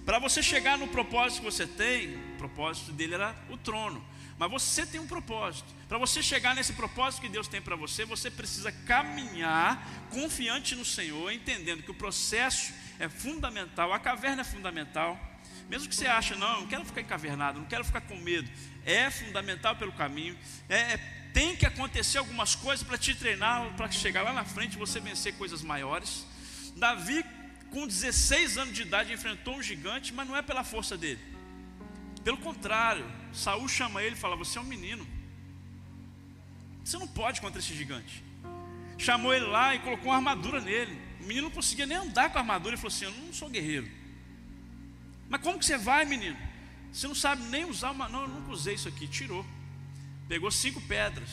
Para 0.05 0.19
você 0.19 0.43
chegar 0.43 0.79
no 0.79 0.89
propósito 0.89 1.41
que 1.41 1.45
você 1.45 1.67
tem, 1.67 2.17
o 2.17 2.37
propósito 2.39 2.93
dele 2.93 3.15
era 3.15 3.37
o 3.49 3.57
trono. 3.57 4.05
Mas 4.39 4.51
você 4.51 4.87
tem 4.87 5.01
um 5.01 5.07
propósito. 5.07 5.67
Para 5.89 5.99
você 5.99 6.23
chegar 6.23 6.55
nesse 6.55 6.73
propósito 6.73 7.21
que 7.21 7.29
Deus 7.29 7.49
tem 7.49 7.61
para 7.61 7.75
você, 7.75 8.05
você 8.05 8.31
precisa 8.31 8.71
caminhar 8.71 9.87
confiante 10.11 10.77
no 10.77 10.85
Senhor, 10.85 11.33
entendendo 11.33 11.83
que 11.83 11.91
o 11.91 11.95
processo 11.95 12.73
é 12.99 13.09
fundamental, 13.09 13.93
a 13.93 13.99
caverna 13.99 14.43
é 14.43 14.45
fundamental. 14.45 15.19
Mesmo 15.69 15.89
que 15.89 15.95
você 15.95 16.07
ache, 16.07 16.35
não, 16.35 16.61
não 16.61 16.67
quero 16.67 16.85
ficar 16.85 17.03
encavernado, 17.03 17.61
não 17.61 17.67
quero 17.67 17.85
ficar 17.85 18.01
com 18.01 18.17
medo. 18.17 18.51
É 18.85 19.11
fundamental 19.11 19.77
pelo 19.77 19.93
caminho. 19.93 20.37
É, 20.69 20.95
é 20.95 20.97
tem 21.33 21.55
que 21.55 21.67
acontecer 21.67 22.19
algumas 22.19 22.55
coisas 22.55 22.85
para 22.85 22.97
te 22.97 23.15
treinar, 23.15 23.73
para 23.77 23.91
chegar 23.91 24.23
lá 24.23 24.33
na 24.33 24.45
frente 24.45 24.79
você 24.79 24.99
vencer 24.99 25.35
coisas 25.35 25.63
maiores. 25.63 26.27
Davi, 26.75 27.25
com 27.71 27.87
16 27.87 28.57
anos 28.57 28.75
de 28.75 28.83
idade, 28.83 29.13
enfrentou 29.13 29.57
um 29.57 29.63
gigante, 29.63 30.13
mas 30.13 30.27
não 30.27 30.35
é 30.35 30.43
pela 30.43 30.65
força 30.65 30.97
dele. 30.97 31.21
Pelo 32.25 32.39
contrário, 32.39 33.05
Saul 33.33 33.69
chama 33.69 34.03
ele 34.03 34.17
e 34.17 34.19
fala: 34.19 34.37
Você 34.37 34.59
é 34.59 34.61
um 34.61 34.65
menino. 34.65 35.07
Você 36.83 36.97
não 36.97 37.07
pode 37.07 37.41
contra 37.41 37.59
esse 37.61 37.75
gigante. 37.75 38.25
Chamou 38.97 39.35
ele 39.35 39.47
lá 39.47 39.75
e 39.75 39.79
colocou 39.81 40.07
uma 40.07 40.17
armadura 40.17 40.61
nele. 40.61 40.99
O 41.21 41.25
menino 41.25 41.49
não 41.49 41.55
conseguia 41.55 41.87
nem 41.87 41.99
andar 41.99 42.31
com 42.31 42.39
a 42.39 42.41
armadura. 42.41 42.75
Ele 42.75 42.81
falou 42.81 42.95
assim: 42.95 43.05
Eu 43.05 43.13
não 43.13 43.33
sou 43.33 43.51
guerreiro. 43.51 43.98
Mas 45.29 45.41
como 45.41 45.59
que 45.59 45.65
você 45.65 45.77
vai, 45.77 46.05
menino? 46.05 46.37
Você 46.93 47.07
não 47.07 47.15
sabe 47.15 47.43
nem 47.45 47.65
usar 47.65 47.91
uma. 47.91 48.09
Não, 48.09 48.23
eu 48.23 48.29
nunca 48.29 48.51
usei 48.51 48.75
isso 48.75 48.89
aqui. 48.89 49.07
Tirou. 49.07 49.45
Pegou 50.29 50.51
cinco 50.51 50.81
pedras. 50.83 51.29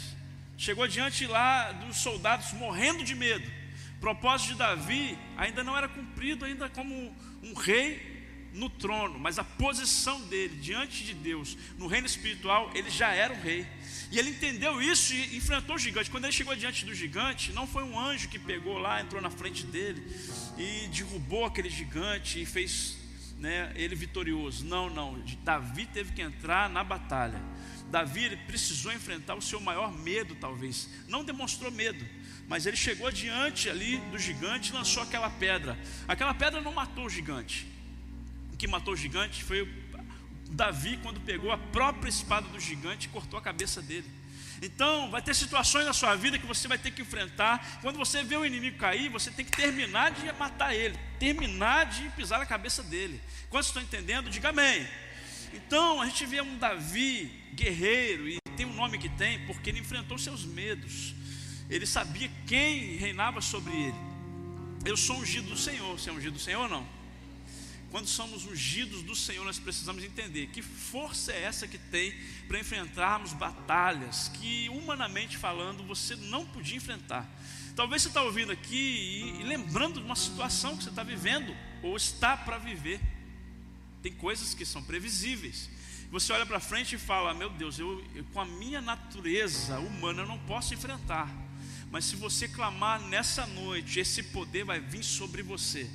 Chegou 0.58 0.88
diante 0.88 1.26
lá 1.28 1.72
dos 1.72 1.98
soldados 1.98 2.54
morrendo 2.54 3.04
de 3.04 3.16
medo. 3.16 3.50
O 3.98 4.00
propósito 4.00 4.54
de 4.54 4.60
Davi 4.60 5.18
ainda 5.38 5.64
não 5.64 5.78
era 5.78 5.88
cumprido 5.88 6.46
ainda 6.46 6.70
como 6.70 7.16
um 7.42 7.54
rei 7.54 8.16
no 8.54 8.70
trono, 8.70 9.20
mas 9.20 9.38
a 9.38 9.44
posição 9.44 10.22
dele 10.28 10.56
diante 10.56 11.04
de 11.04 11.14
Deus, 11.14 11.58
no 11.78 11.88
reino 11.88 12.08
espiritual, 12.08 12.72
ele 12.74 12.90
já 12.90 13.12
era 13.12 13.34
um 13.34 13.42
rei. 13.42 13.68
E 14.12 14.18
ele 14.18 14.30
entendeu 14.30 14.82
isso 14.82 15.14
e 15.14 15.36
enfrentou 15.36 15.76
o 15.76 15.80
gigante. 15.80 16.10
Quando 16.10 16.24
ele 16.24 16.32
chegou 16.32 16.56
diante 16.56 16.86
do 16.86 16.94
gigante, 16.94 17.52
não 17.52 17.68
foi 17.68 17.84
um 17.84 18.00
anjo 18.00 18.30
que 18.30 18.40
pegou 18.40 18.78
lá, 18.78 19.02
entrou 19.02 19.22
na 19.22 19.30
frente 19.30 19.66
dele 19.66 20.02
e 20.58 20.88
derrubou 20.88 21.44
aquele 21.44 21.70
gigante 21.70 22.42
e 22.42 22.46
fez 22.46 22.98
né, 23.46 23.72
ele 23.76 23.96
vitorioso. 23.96 24.66
Não, 24.66 24.90
não. 24.90 25.24
Davi 25.44 25.86
teve 25.86 26.12
que 26.14 26.22
entrar 26.22 26.68
na 26.68 26.84
batalha. 26.84 27.40
Davi 27.92 28.36
precisou 28.48 28.92
enfrentar 28.92 29.36
o 29.36 29.42
seu 29.42 29.62
maior 29.62 29.94
medo, 29.94 30.36
talvez. 30.36 30.90
Não 31.08 31.24
demonstrou 31.24 31.72
medo, 31.72 32.04
mas 32.48 32.66
ele 32.66 32.76
chegou 32.76 33.12
diante 33.12 33.70
ali 33.70 33.98
do 34.12 34.18
gigante 34.18 34.72
e 34.72 34.74
lançou 34.74 35.04
aquela 35.04 35.30
pedra. 35.30 35.78
Aquela 36.08 36.34
pedra 36.34 36.60
não 36.60 36.74
matou 36.74 37.06
o 37.06 37.10
gigante, 37.10 37.68
o 38.52 38.58
que 38.58 38.68
matou 38.68 38.96
o 38.96 38.98
gigante 38.98 39.44
foi 39.44 39.72
Davi 40.50 40.98
quando 41.04 41.20
pegou 41.22 41.52
a 41.52 41.58
própria 41.58 42.10
espada 42.10 42.48
do 42.48 42.60
gigante 42.60 43.08
e 43.08 43.10
cortou 43.10 43.38
a 43.38 43.42
cabeça 43.42 43.82
dele. 43.82 44.10
Então, 44.62 45.10
vai 45.10 45.22
ter 45.22 45.34
situações 45.34 45.86
na 45.86 45.94
sua 45.94 46.16
vida 46.16 46.40
que 46.40 46.46
você 46.46 46.68
vai 46.68 46.78
ter 46.78 46.92
que 46.92 47.02
enfrentar. 47.02 47.80
Quando 47.82 47.98
você 47.98 48.24
vê 48.24 48.36
o 48.38 48.46
inimigo 48.46 48.78
cair, 48.78 49.10
você 49.10 49.30
tem 49.32 49.46
que 49.46 49.52
terminar 49.52 50.12
de 50.12 50.32
matar 50.34 50.74
ele, 50.74 50.98
terminar 51.20 51.86
de 51.86 52.10
pisar 52.10 52.40
na 52.40 52.46
cabeça 52.46 52.82
dele. 52.84 53.22
Quantos 53.50 53.68
estão 53.68 53.82
entendendo? 53.82 54.30
Diga 54.30 54.50
amém. 54.50 54.88
Então, 55.54 56.02
a 56.02 56.06
gente 56.06 56.26
vê 56.26 56.42
um 56.42 56.58
Davi 56.58 57.32
guerreiro, 57.54 58.28
e 58.28 58.40
tem 58.58 58.66
o 58.66 58.74
nome 58.74 58.98
que 58.98 59.10
tem, 59.10 59.46
porque 59.46 59.70
ele 59.70 59.80
enfrentou 59.80 60.18
seus 60.18 60.46
medos. 60.46 61.14
Ele 61.70 61.86
sabia 61.86 62.30
quem 62.46 62.96
reinava 62.98 63.42
sobre 63.42 63.74
ele. 63.74 63.96
Eu 64.86 64.96
sou 64.96 65.18
ungido 65.18 65.50
do 65.50 65.58
Senhor. 65.58 66.00
Você 66.00 66.10
é 66.10 66.14
ungido 66.14 66.34
do 66.34 66.40
Senhor 66.40 66.62
ou 66.62 66.70
não? 66.70 66.88
Quando 67.96 68.10
somos 68.10 68.46
ungidos 68.46 69.04
do 69.04 69.16
Senhor, 69.16 69.46
nós 69.46 69.58
precisamos 69.58 70.04
entender 70.04 70.48
que 70.48 70.62
força 70.62 71.32
é 71.32 71.44
essa 71.44 71.66
que 71.66 71.78
tem 71.78 72.14
para 72.46 72.60
enfrentarmos 72.60 73.32
batalhas 73.32 74.28
que, 74.34 74.68
humanamente 74.68 75.38
falando, 75.38 75.82
você 75.82 76.14
não 76.14 76.46
podia 76.46 76.76
enfrentar. 76.76 77.26
Talvez 77.74 78.02
você 78.02 78.10
está 78.10 78.22
ouvindo 78.22 78.52
aqui 78.52 78.76
e, 78.76 79.40
e 79.40 79.44
lembrando 79.44 80.02
de 80.02 80.06
uma 80.06 80.18
situação 80.18 80.76
que 80.76 80.84
você 80.84 80.90
está 80.90 81.04
vivendo 81.04 81.56
ou 81.82 81.96
está 81.96 82.36
para 82.36 82.58
viver. 82.58 83.00
Tem 84.02 84.12
coisas 84.12 84.54
que 84.54 84.66
são 84.66 84.84
previsíveis. 84.84 85.70
Você 86.12 86.34
olha 86.34 86.46
para 86.46 86.60
frente 86.60 86.96
e 86.96 87.00
fala: 87.00 87.34
Meu 87.34 87.50
Deus, 87.50 87.80
eu, 87.80 88.04
eu, 88.14 88.26
com 88.26 88.42
a 88.42 88.46
minha 88.46 88.82
natureza 88.82 89.80
humana 89.80 90.24
eu 90.24 90.28
não 90.28 90.40
posso 90.40 90.74
enfrentar. 90.74 91.34
Mas 91.90 92.04
se 92.04 92.18
você 92.18 92.46
clamar 92.46 93.00
nessa 93.00 93.48
noite, 93.48 94.02
esse 94.02 94.22
poder 94.22 94.66
vai 94.66 94.82
vir 94.82 95.02
sobre 95.02 95.42
você. 95.42 95.90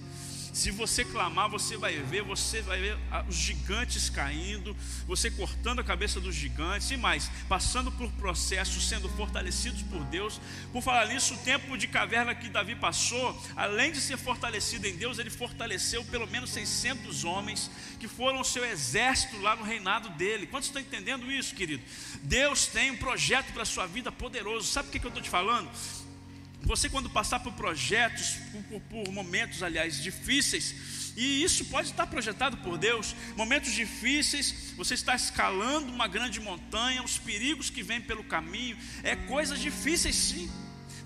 Se 0.52 0.70
você 0.70 1.04
clamar, 1.04 1.48
você 1.48 1.76
vai 1.76 1.98
ver, 1.98 2.22
você 2.22 2.60
vai 2.62 2.80
ver 2.80 2.98
os 3.28 3.36
gigantes 3.36 4.10
caindo, 4.10 4.76
você 5.06 5.30
cortando 5.30 5.80
a 5.80 5.84
cabeça 5.84 6.20
dos 6.20 6.34
gigantes 6.34 6.90
e 6.90 6.96
mais, 6.96 7.30
passando 7.48 7.90
por 7.92 8.10
processos, 8.12 8.88
sendo 8.88 9.08
fortalecidos 9.10 9.82
por 9.82 10.04
Deus. 10.04 10.40
Por 10.72 10.82
falar 10.82 11.06
nisso, 11.06 11.34
o 11.34 11.38
tempo 11.38 11.78
de 11.78 11.86
caverna 11.86 12.34
que 12.34 12.48
Davi 12.48 12.74
passou, 12.74 13.40
além 13.56 13.92
de 13.92 14.00
ser 14.00 14.16
fortalecido 14.16 14.86
em 14.86 14.96
Deus, 14.96 15.18
ele 15.18 15.30
fortaleceu 15.30 16.04
pelo 16.04 16.26
menos 16.26 16.50
600 16.50 17.24
homens 17.24 17.70
que 17.98 18.08
foram 18.08 18.40
o 18.40 18.44
seu 18.44 18.64
exército 18.64 19.38
lá 19.40 19.54
no 19.54 19.62
reinado 19.62 20.10
dele. 20.10 20.46
Quantos 20.46 20.68
estão 20.68 20.82
entendendo 20.82 21.30
isso, 21.30 21.54
querido? 21.54 21.82
Deus 22.22 22.66
tem 22.66 22.90
um 22.90 22.96
projeto 22.96 23.52
para 23.52 23.62
a 23.62 23.66
sua 23.66 23.86
vida 23.86 24.10
poderoso. 24.10 24.66
Sabe 24.66 24.88
o 24.88 24.90
que 24.90 24.98
eu 24.98 25.08
estou 25.08 25.22
te 25.22 25.30
falando? 25.30 25.70
Você, 26.62 26.88
quando 26.88 27.10
passar 27.10 27.40
por 27.40 27.52
projetos, 27.54 28.36
por, 28.68 28.80
por, 28.82 29.12
momentos, 29.12 29.62
aliás, 29.62 30.02
difíceis, 30.02 31.12
e 31.16 31.42
isso 31.42 31.64
pode 31.64 31.88
estar 31.88 32.06
projetado 32.06 32.58
por 32.58 32.78
Deus, 32.78 33.14
momentos 33.36 33.72
difíceis, 33.72 34.72
você 34.76 34.94
está 34.94 35.14
escalando 35.14 35.92
uma 35.92 36.06
grande 36.06 36.40
montanha, 36.40 37.02
os 37.02 37.18
perigos 37.18 37.70
que 37.70 37.82
vêm 37.82 38.00
pelo 38.00 38.22
caminho, 38.22 38.76
é 39.02 39.16
coisas 39.16 39.58
difíceis 39.58 40.14
sim 40.14 40.50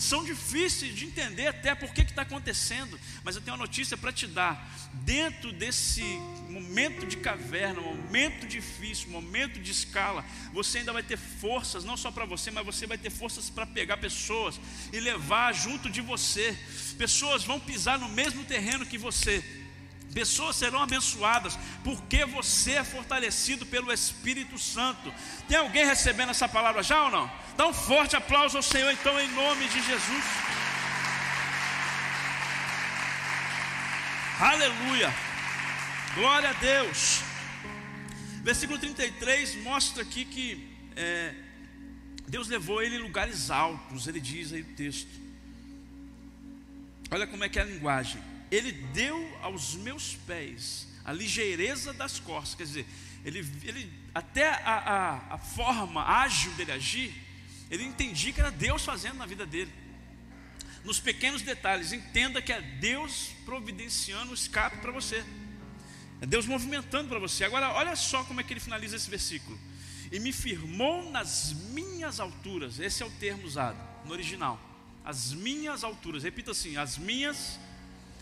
são 0.04 0.24
difíceis 0.24 0.94
de 0.94 1.06
entender 1.06 1.46
até 1.46 1.74
por 1.74 1.92
que 1.92 2.02
está 2.02 2.22
acontecendo, 2.22 3.00
mas 3.24 3.34
eu 3.34 3.42
tenho 3.42 3.56
uma 3.56 3.64
notícia 3.64 3.96
para 3.96 4.12
te 4.12 4.26
dar. 4.26 4.70
Dentro 4.92 5.52
desse 5.52 6.02
momento 6.48 7.06
de 7.06 7.16
caverna, 7.16 7.80
momento 7.80 8.46
difícil, 8.46 9.10
momento 9.10 9.58
de 9.58 9.70
escala, 9.70 10.24
você 10.52 10.78
ainda 10.78 10.92
vai 10.92 11.02
ter 11.02 11.16
forças, 11.16 11.84
não 11.84 11.96
só 11.96 12.10
para 12.10 12.24
você, 12.24 12.50
mas 12.50 12.64
você 12.64 12.86
vai 12.86 12.98
ter 12.98 13.10
forças 13.10 13.48
para 13.50 13.66
pegar 13.66 13.96
pessoas 13.96 14.60
e 14.92 15.00
levar 15.00 15.52
junto 15.52 15.90
de 15.90 16.00
você. 16.00 16.56
Pessoas 16.98 17.42
vão 17.42 17.58
pisar 17.58 17.98
no 17.98 18.08
mesmo 18.08 18.44
terreno 18.44 18.86
que 18.86 18.98
você 18.98 19.63
Pessoas 20.12 20.54
serão 20.54 20.80
abençoadas, 20.80 21.58
porque 21.82 22.24
você 22.24 22.72
é 22.72 22.84
fortalecido 22.84 23.66
pelo 23.66 23.92
Espírito 23.92 24.56
Santo. 24.58 25.12
Tem 25.48 25.58
alguém 25.58 25.84
recebendo 25.84 26.30
essa 26.30 26.48
palavra 26.48 26.84
já 26.84 27.02
ou 27.04 27.10
não? 27.10 27.30
Dá 27.56 27.66
um 27.66 27.74
forte 27.74 28.14
aplauso 28.14 28.56
ao 28.56 28.62
Senhor, 28.62 28.92
então, 28.92 29.20
em 29.20 29.28
nome 29.32 29.66
de 29.68 29.82
Jesus. 29.82 30.24
Aleluia, 34.38 35.12
glória 36.14 36.50
a 36.50 36.52
Deus. 36.54 37.20
Versículo 38.42 38.78
33 38.78 39.62
mostra 39.62 40.02
aqui 40.02 40.24
que 40.24 40.76
é, 40.94 41.34
Deus 42.28 42.46
levou 42.48 42.82
ele 42.82 42.96
em 42.96 43.00
lugares 43.02 43.50
altos, 43.50 44.06
ele 44.06 44.20
diz 44.20 44.52
aí 44.52 44.60
o 44.62 44.76
texto. 44.76 45.10
Olha 47.10 47.26
como 47.26 47.42
é 47.42 47.48
que 47.48 47.58
é 47.58 47.62
a 47.62 47.64
linguagem 47.64 48.33
ele 48.54 48.72
deu 48.72 49.38
aos 49.42 49.74
meus 49.74 50.14
pés 50.26 50.88
a 51.04 51.12
ligeireza 51.12 51.92
das 51.92 52.18
costas, 52.18 52.54
quer 52.54 52.64
dizer, 52.64 52.86
ele, 53.24 53.40
ele 53.62 53.92
até 54.14 54.48
a, 54.48 54.72
a, 55.28 55.34
a 55.34 55.38
forma 55.38 56.02
ágil 56.02 56.52
dele 56.52 56.72
agir, 56.72 57.14
ele 57.70 57.84
entendia 57.84 58.32
que 58.32 58.40
era 58.40 58.50
Deus 58.50 58.84
fazendo 58.84 59.16
na 59.16 59.26
vida 59.26 59.44
dele. 59.44 59.72
Nos 60.82 61.00
pequenos 61.00 61.42
detalhes, 61.42 61.92
entenda 61.92 62.40
que 62.40 62.52
é 62.52 62.60
Deus 62.60 63.30
providenciando 63.44 64.30
o 64.32 64.34
escape 64.34 64.78
para 64.78 64.92
você. 64.92 65.24
É 66.20 66.26
Deus 66.26 66.46
movimentando 66.46 67.08
para 67.08 67.18
você. 67.18 67.44
Agora, 67.44 67.72
olha 67.72 67.96
só 67.96 68.22
como 68.24 68.40
é 68.40 68.44
que 68.44 68.52
ele 68.52 68.60
finaliza 68.60 68.96
esse 68.96 69.08
versículo. 69.08 69.58
E 70.12 70.18
me 70.18 70.30
firmou 70.30 71.10
nas 71.10 71.54
minhas 71.70 72.20
alturas. 72.20 72.78
Esse 72.78 73.02
é 73.02 73.06
o 73.06 73.10
termo 73.12 73.44
usado 73.44 73.78
no 74.04 74.12
original. 74.12 74.60
As 75.02 75.32
minhas 75.32 75.82
alturas. 75.82 76.22
Repita 76.22 76.50
assim: 76.50 76.76
as 76.76 76.98
minhas 76.98 77.36
alturas 77.36 77.73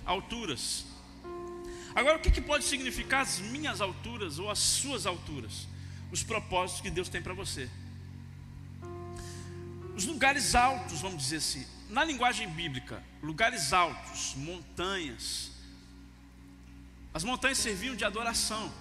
alturas. 0.04 0.84
Agora, 1.94 2.16
o 2.16 2.20
que, 2.20 2.30
que 2.30 2.40
pode 2.40 2.64
significar 2.64 3.20
as 3.20 3.38
minhas 3.38 3.80
alturas 3.80 4.38
ou 4.38 4.50
as 4.50 4.58
suas 4.58 5.06
alturas? 5.06 5.66
Os 6.10 6.22
propósitos 6.22 6.80
que 6.80 6.90
Deus 6.90 7.08
tem 7.08 7.22
para 7.22 7.34
você. 7.34 7.68
Os 9.94 10.06
lugares 10.06 10.54
altos, 10.54 11.00
vamos 11.00 11.22
dizer 11.22 11.36
assim, 11.36 11.66
na 11.90 12.02
linguagem 12.02 12.48
bíblica, 12.48 13.02
lugares 13.22 13.72
altos, 13.72 14.34
montanhas, 14.36 15.52
As 17.14 17.24
montanhas 17.24 17.58
serviam 17.58 17.94
de 17.94 18.06
adoração, 18.06 18.72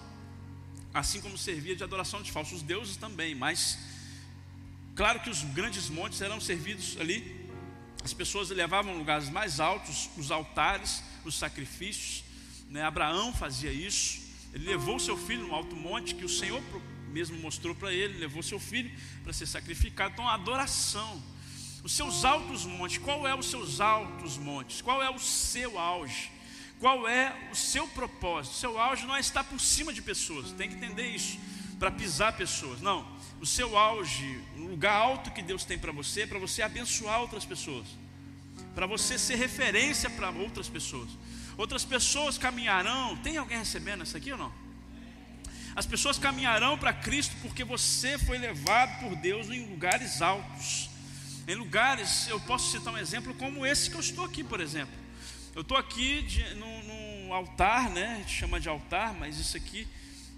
assim 0.94 1.20
como 1.20 1.36
servia 1.36 1.76
de 1.76 1.84
adoração 1.84 2.22
de 2.22 2.32
falsos 2.32 2.62
deuses 2.62 2.96
também, 2.96 3.34
mas 3.34 3.78
claro 4.96 5.20
que 5.20 5.28
os 5.28 5.42
grandes 5.42 5.90
montes 5.90 6.22
eram 6.22 6.40
servidos 6.40 6.96
ali, 6.98 7.46
as 8.02 8.14
pessoas 8.14 8.48
levavam 8.48 8.96
lugares 8.96 9.28
mais 9.28 9.60
altos, 9.60 10.08
os 10.16 10.30
altares, 10.30 11.02
os 11.28 11.34
sacrifícios, 11.34 12.24
né? 12.68 12.82
Abraão 12.82 13.32
fazia 13.32 13.72
isso, 13.72 14.20
ele 14.52 14.66
levou 14.66 14.98
seu 14.98 15.16
filho 15.16 15.46
no 15.46 15.54
alto 15.54 15.76
monte 15.76 16.14
que 16.14 16.24
o 16.24 16.28
Senhor 16.28 16.62
mesmo 17.12 17.38
mostrou 17.38 17.74
para 17.74 17.92
ele, 17.92 18.18
levou 18.18 18.42
seu 18.42 18.58
filho 18.58 18.90
para 19.22 19.32
ser 19.32 19.46
sacrificado. 19.46 20.14
Então, 20.14 20.26
a 20.26 20.34
adoração, 20.34 21.22
os 21.82 21.92
seus 21.92 22.24
altos 22.24 22.64
montes, 22.64 22.98
qual 22.98 23.26
é 23.26 23.34
os 23.34 23.46
seus 23.46 23.80
altos 23.80 24.38
montes? 24.38 24.80
Qual 24.80 25.02
é 25.02 25.10
o 25.10 25.18
seu 25.18 25.78
auge? 25.78 26.30
Qual 26.80 27.06
é 27.06 27.48
o 27.52 27.54
seu 27.54 27.86
propósito? 27.88 28.54
O 28.54 28.56
seu 28.56 28.78
auge 28.78 29.06
não 29.06 29.14
é 29.14 29.20
estar 29.20 29.44
por 29.44 29.60
cima 29.60 29.92
de 29.92 30.02
pessoas, 30.02 30.52
tem 30.52 30.68
que 30.68 30.74
entender 30.74 31.08
isso, 31.08 31.38
para 31.78 31.90
pisar 31.90 32.36
pessoas. 32.36 32.80
Não, 32.80 33.06
o 33.40 33.46
seu 33.46 33.76
auge, 33.76 34.40
o 34.56 34.62
lugar 34.62 34.94
alto 34.94 35.30
que 35.30 35.42
Deus 35.42 35.64
tem 35.64 35.78
para 35.78 35.92
você, 35.92 36.22
é 36.22 36.26
para 36.26 36.38
você 36.38 36.62
abençoar 36.62 37.20
outras 37.20 37.44
pessoas, 37.44 37.86
para 38.74 38.86
você 38.86 39.18
ser 39.18 39.36
referência 39.36 40.08
para 40.10 40.30
outras 40.30 40.68
pessoas. 40.68 41.10
Outras 41.56 41.84
pessoas 41.84 42.38
caminharão. 42.38 43.16
Tem 43.18 43.36
alguém 43.36 43.58
recebendo 43.58 44.04
isso 44.04 44.16
aqui 44.16 44.32
ou 44.32 44.38
não? 44.38 44.52
As 45.74 45.86
pessoas 45.86 46.18
caminharão 46.18 46.76
para 46.76 46.92
Cristo 46.92 47.34
porque 47.40 47.64
você 47.64 48.18
foi 48.18 48.38
levado 48.38 49.00
por 49.00 49.16
Deus 49.16 49.48
em 49.48 49.66
lugares 49.66 50.20
altos. 50.20 50.90
Em 51.48 51.54
lugares, 51.54 52.28
eu 52.28 52.38
posso 52.40 52.70
citar 52.70 52.92
um 52.92 52.98
exemplo 52.98 53.34
como 53.34 53.66
esse 53.66 53.90
que 53.90 53.96
eu 53.96 54.00
estou 54.00 54.24
aqui, 54.24 54.44
por 54.44 54.60
exemplo. 54.60 54.94
Eu 55.54 55.62
estou 55.62 55.76
aqui 55.76 56.22
de, 56.22 56.54
no, 56.54 57.32
altar, 57.32 57.90
né? 57.90 58.14
A 58.14 58.18
gente 58.18 58.32
chama 58.32 58.60
de 58.60 58.68
altar, 58.68 59.14
mas 59.14 59.38
isso 59.38 59.56
aqui 59.56 59.88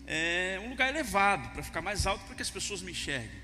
é 0.07 0.61
um 0.65 0.71
lugar 0.71 0.89
elevado, 0.89 1.51
para 1.51 1.63
ficar 1.63 1.83
mais 1.83 2.07
alto, 2.07 2.25
para 2.25 2.35
que 2.35 2.43
as 2.43 2.51
pessoas 2.51 2.83
me 2.83 2.93
enxerguem. 2.93 3.44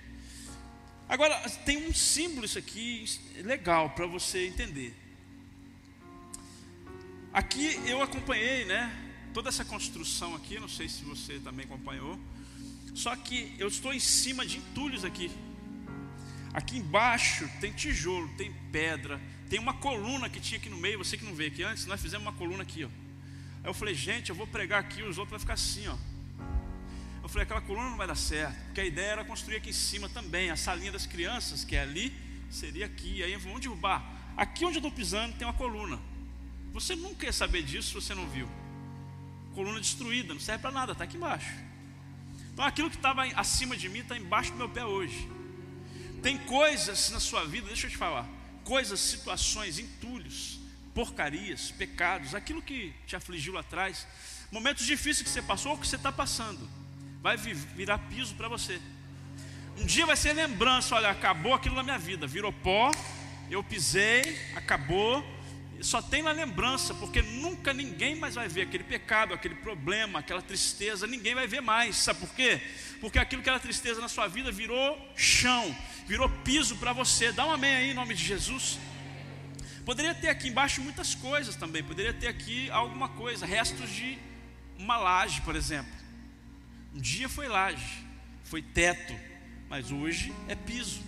Agora, 1.10 1.40
tem 1.66 1.88
um 1.88 1.92
símbolo 1.92 2.46
isso 2.46 2.56
aqui 2.56 3.04
legal 3.42 3.90
para 3.90 4.06
você 4.06 4.46
entender. 4.46 4.94
Aqui 7.32 7.80
eu 7.84 8.00
acompanhei, 8.00 8.64
né? 8.64 8.88
Toda 9.34 9.48
essa 9.48 9.64
construção 9.64 10.36
aqui, 10.36 10.60
não 10.60 10.68
sei 10.68 10.88
se 10.88 11.02
você 11.02 11.40
também 11.40 11.66
acompanhou. 11.66 12.16
Só 12.94 13.16
que 13.16 13.56
eu 13.58 13.66
estou 13.66 13.92
em 13.92 13.98
cima 13.98 14.46
de 14.46 14.58
entulhos 14.58 15.04
aqui. 15.04 15.32
Aqui 16.54 16.78
embaixo 16.78 17.50
tem 17.60 17.72
tijolo, 17.72 18.28
tem 18.36 18.54
pedra, 18.70 19.20
tem 19.48 19.58
uma 19.58 19.74
coluna 19.74 20.30
que 20.30 20.38
tinha 20.38 20.60
aqui 20.60 20.68
no 20.68 20.76
meio, 20.76 20.98
você 20.98 21.16
que 21.16 21.24
não 21.24 21.34
veio 21.34 21.50
aqui 21.50 21.64
antes, 21.64 21.86
nós 21.86 22.00
fizemos 22.00 22.24
uma 22.24 22.32
coluna 22.32 22.62
aqui, 22.62 22.84
ó. 22.84 22.88
Aí 23.64 23.68
eu 23.68 23.74
falei, 23.74 23.96
gente, 23.96 24.30
eu 24.30 24.36
vou 24.36 24.46
pregar 24.46 24.78
aqui, 24.78 25.02
os 25.02 25.18
outros 25.18 25.30
vão 25.30 25.40
ficar 25.40 25.54
assim, 25.54 25.88
ó. 25.88 25.96
Falei, 27.30 27.44
aquela 27.44 27.60
coluna 27.60 27.90
não 27.90 27.96
vai 27.96 28.06
dar 28.06 28.16
certo, 28.16 28.56
porque 28.64 28.80
a 28.80 28.84
ideia 28.84 29.12
era 29.12 29.24
construir 29.24 29.56
aqui 29.56 29.70
em 29.70 29.72
cima 29.72 30.08
também, 30.08 30.50
a 30.50 30.56
salinha 30.56 30.90
das 30.90 31.06
crianças, 31.06 31.64
que 31.64 31.76
é 31.76 31.82
ali, 31.82 32.12
seria 32.50 32.86
aqui. 32.86 33.22
Aí 33.22 33.34
vamos 33.36 33.60
derrubar. 33.60 34.04
Aqui 34.36 34.64
onde 34.64 34.76
eu 34.76 34.80
estou 34.80 34.90
pisando 34.90 35.36
tem 35.36 35.46
uma 35.46 35.54
coluna. 35.54 35.98
Você 36.72 36.96
nunca 36.96 37.26
ia 37.26 37.32
saber 37.32 37.62
disso 37.62 37.88
se 37.88 37.94
você 37.94 38.14
não 38.14 38.28
viu. 38.28 38.48
Coluna 39.54 39.80
destruída, 39.80 40.34
não 40.34 40.40
serve 40.40 40.62
para 40.62 40.70
nada, 40.70 40.92
está 40.92 41.04
aqui 41.04 41.16
embaixo. 41.16 41.52
Então 42.52 42.64
aquilo 42.64 42.90
que 42.90 42.96
estava 42.96 43.24
acima 43.36 43.76
de 43.76 43.88
mim 43.88 44.00
está 44.00 44.16
embaixo 44.16 44.50
do 44.52 44.58
meu 44.58 44.68
pé 44.68 44.84
hoje. 44.84 45.28
Tem 46.22 46.36
coisas 46.38 47.10
na 47.10 47.20
sua 47.20 47.44
vida, 47.44 47.68
deixa 47.68 47.86
eu 47.86 47.90
te 47.90 47.96
falar 47.96 48.28
coisas, 48.70 49.00
situações, 49.00 49.78
entulhos, 49.78 50.60
porcarias, 50.94 51.72
pecados, 51.72 52.34
aquilo 52.34 52.62
que 52.62 52.94
te 53.06 53.16
afligiu 53.16 53.52
lá 53.52 53.60
atrás, 53.60 54.06
momentos 54.50 54.86
difíceis 54.86 55.22
que 55.22 55.28
você 55.28 55.42
passou 55.42 55.72
ou 55.72 55.78
que 55.78 55.86
você 55.86 55.96
está 55.96 56.12
passando, 56.12 56.68
vai 57.22 57.36
virar 57.36 57.98
piso 57.98 58.34
para 58.34 58.48
você. 58.48 58.80
Um 59.78 59.84
dia 59.84 60.06
vai 60.06 60.16
ser 60.16 60.32
lembrança: 60.32 60.94
olha, 60.94 61.10
acabou 61.10 61.54
aquilo 61.54 61.74
na 61.74 61.82
minha 61.82 61.98
vida, 61.98 62.26
virou 62.26 62.52
pó, 62.52 62.90
eu 63.50 63.62
pisei, 63.62 64.38
acabou, 64.54 65.24
só 65.80 66.02
tem 66.02 66.22
na 66.22 66.32
lembrança, 66.32 66.94
porque 66.94 67.22
nunca 67.22 67.72
ninguém 67.72 68.14
mais 68.14 68.34
vai 68.34 68.48
ver 68.48 68.62
aquele 68.62 68.84
pecado, 68.84 69.32
aquele 69.32 69.54
problema, 69.56 70.18
aquela 70.18 70.42
tristeza, 70.42 71.06
ninguém 71.06 71.34
vai 71.34 71.46
ver 71.46 71.60
mais. 71.60 71.96
Sabe 71.96 72.20
por 72.20 72.34
quê? 72.34 72.60
Porque 73.00 73.18
aquilo 73.18 73.42
que 73.42 73.48
era 73.48 73.58
tristeza 73.58 74.00
na 74.00 74.08
sua 74.08 74.28
vida 74.28 74.50
virou 74.52 74.98
chão, 75.16 75.74
virou 76.06 76.28
piso 76.28 76.76
para 76.76 76.92
você. 76.92 77.32
Dá 77.32 77.46
um 77.46 77.52
amém 77.52 77.74
aí 77.74 77.90
em 77.90 77.94
nome 77.94 78.14
de 78.14 78.24
Jesus. 78.24 78.78
Poderia 79.84 80.14
ter 80.14 80.28
aqui 80.28 80.48
embaixo 80.48 80.82
muitas 80.82 81.14
coisas 81.14 81.56
também, 81.56 81.82
poderia 81.82 82.12
ter 82.12 82.28
aqui 82.28 82.70
alguma 82.70 83.08
coisa, 83.08 83.46
restos 83.46 83.90
de 83.90 84.18
uma 84.78 84.98
laje, 84.98 85.40
por 85.40 85.56
exemplo. 85.56 85.99
Um 86.94 87.00
dia 87.00 87.28
foi 87.28 87.48
laje, 87.48 88.04
foi 88.44 88.62
teto, 88.62 89.14
mas 89.68 89.90
hoje 89.90 90.32
é 90.48 90.54
piso. 90.54 91.00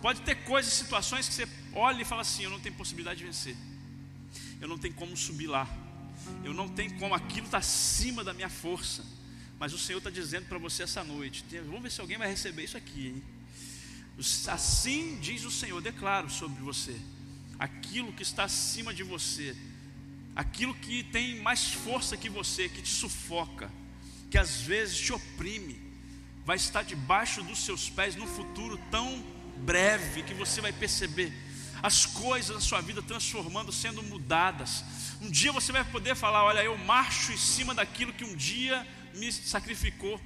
Pode 0.00 0.20
ter 0.20 0.36
coisas, 0.44 0.72
situações 0.72 1.28
que 1.28 1.34
você 1.34 1.48
olha 1.72 2.02
e 2.02 2.04
fala 2.04 2.22
assim: 2.22 2.44
eu 2.44 2.50
não 2.50 2.60
tenho 2.60 2.74
possibilidade 2.74 3.18
de 3.18 3.24
vencer 3.24 3.56
eu 4.60 4.68
não 4.68 4.78
tenho 4.78 4.94
como 4.94 5.16
subir 5.16 5.46
lá, 5.46 5.68
eu 6.44 6.54
não 6.54 6.68
tenho 6.68 6.94
como, 6.98 7.14
aquilo 7.14 7.46
está 7.46 7.58
acima 7.58 8.24
da 8.24 8.32
minha 8.32 8.48
força. 8.48 9.04
Mas 9.58 9.72
o 9.72 9.78
Senhor 9.78 9.98
está 9.98 10.10
dizendo 10.10 10.46
para 10.46 10.58
você 10.58 10.82
essa 10.82 11.04
noite: 11.04 11.44
vamos 11.66 11.82
ver 11.82 11.90
se 11.90 12.00
alguém 12.00 12.18
vai 12.18 12.28
receber 12.28 12.64
isso 12.64 12.76
aqui. 12.76 13.08
Hein? 13.08 13.22
Assim 14.48 15.18
diz 15.20 15.44
o 15.44 15.50
Senhor, 15.50 15.80
declaro 15.80 16.30
sobre 16.30 16.62
você, 16.62 16.98
aquilo 17.58 18.12
que 18.12 18.22
está 18.22 18.44
acima 18.44 18.94
de 18.94 19.02
você, 19.02 19.54
aquilo 20.34 20.74
que 20.74 21.04
tem 21.04 21.40
mais 21.40 21.72
força 21.72 22.16
que 22.16 22.28
você, 22.28 22.68
que 22.68 22.80
te 22.80 22.88
sufoca, 22.88 23.70
que 24.36 24.40
às 24.40 24.60
vezes 24.60 24.98
te 24.98 25.14
oprime, 25.14 25.80
vai 26.44 26.56
estar 26.56 26.82
debaixo 26.82 27.42
dos 27.42 27.58
seus 27.60 27.88
pés 27.88 28.14
no 28.16 28.26
futuro 28.26 28.78
tão 28.90 29.24
breve 29.64 30.22
que 30.24 30.34
você 30.34 30.60
vai 30.60 30.74
perceber 30.74 31.32
as 31.82 32.04
coisas 32.04 32.54
na 32.54 32.60
sua 32.60 32.82
vida 32.82 33.00
transformando, 33.00 33.72
sendo 33.72 34.02
mudadas. 34.02 34.84
Um 35.22 35.30
dia 35.30 35.50
você 35.52 35.72
vai 35.72 35.82
poder 35.84 36.14
falar: 36.14 36.44
Olha, 36.44 36.62
eu 36.62 36.76
marcho 36.76 37.32
em 37.32 37.36
cima 37.38 37.74
daquilo 37.74 38.12
que 38.12 38.26
um 38.26 38.36
dia 38.36 38.86
me 39.14 39.32
sacrificou. 39.32 40.20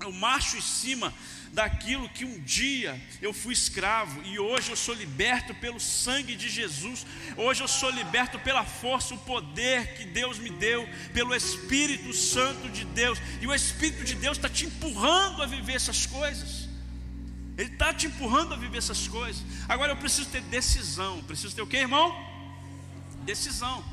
Eu 0.00 0.12
marcho 0.12 0.56
em 0.56 0.60
cima 0.60 1.12
daquilo 1.52 2.08
que 2.08 2.24
um 2.24 2.40
dia 2.40 3.00
eu 3.20 3.32
fui 3.32 3.52
escravo 3.52 4.22
e 4.24 4.38
hoje 4.38 4.70
eu 4.70 4.76
sou 4.76 4.94
liberto 4.94 5.54
pelo 5.54 5.80
sangue 5.80 6.36
de 6.36 6.48
Jesus. 6.48 7.06
Hoje 7.36 7.62
eu 7.62 7.68
sou 7.68 7.90
liberto 7.90 8.38
pela 8.38 8.64
força, 8.64 9.14
o 9.14 9.18
poder 9.18 9.94
que 9.94 10.04
Deus 10.04 10.38
me 10.38 10.50
deu, 10.50 10.88
pelo 11.12 11.34
Espírito 11.34 12.12
Santo 12.12 12.68
de 12.68 12.84
Deus. 12.84 13.18
E 13.40 13.46
o 13.46 13.54
Espírito 13.54 14.04
de 14.04 14.14
Deus 14.14 14.36
está 14.36 14.48
te 14.48 14.66
empurrando 14.66 15.42
a 15.42 15.46
viver 15.46 15.74
essas 15.74 16.06
coisas. 16.06 16.68
Ele 17.56 17.72
está 17.72 17.92
te 17.92 18.06
empurrando 18.06 18.54
a 18.54 18.56
viver 18.56 18.78
essas 18.78 19.08
coisas. 19.08 19.42
Agora 19.68 19.92
eu 19.92 19.96
preciso 19.96 20.28
ter 20.28 20.42
decisão. 20.42 21.22
Preciso 21.24 21.56
ter 21.56 21.62
o 21.62 21.66
que, 21.66 21.76
irmão? 21.76 22.14
Decisão. 23.24 23.84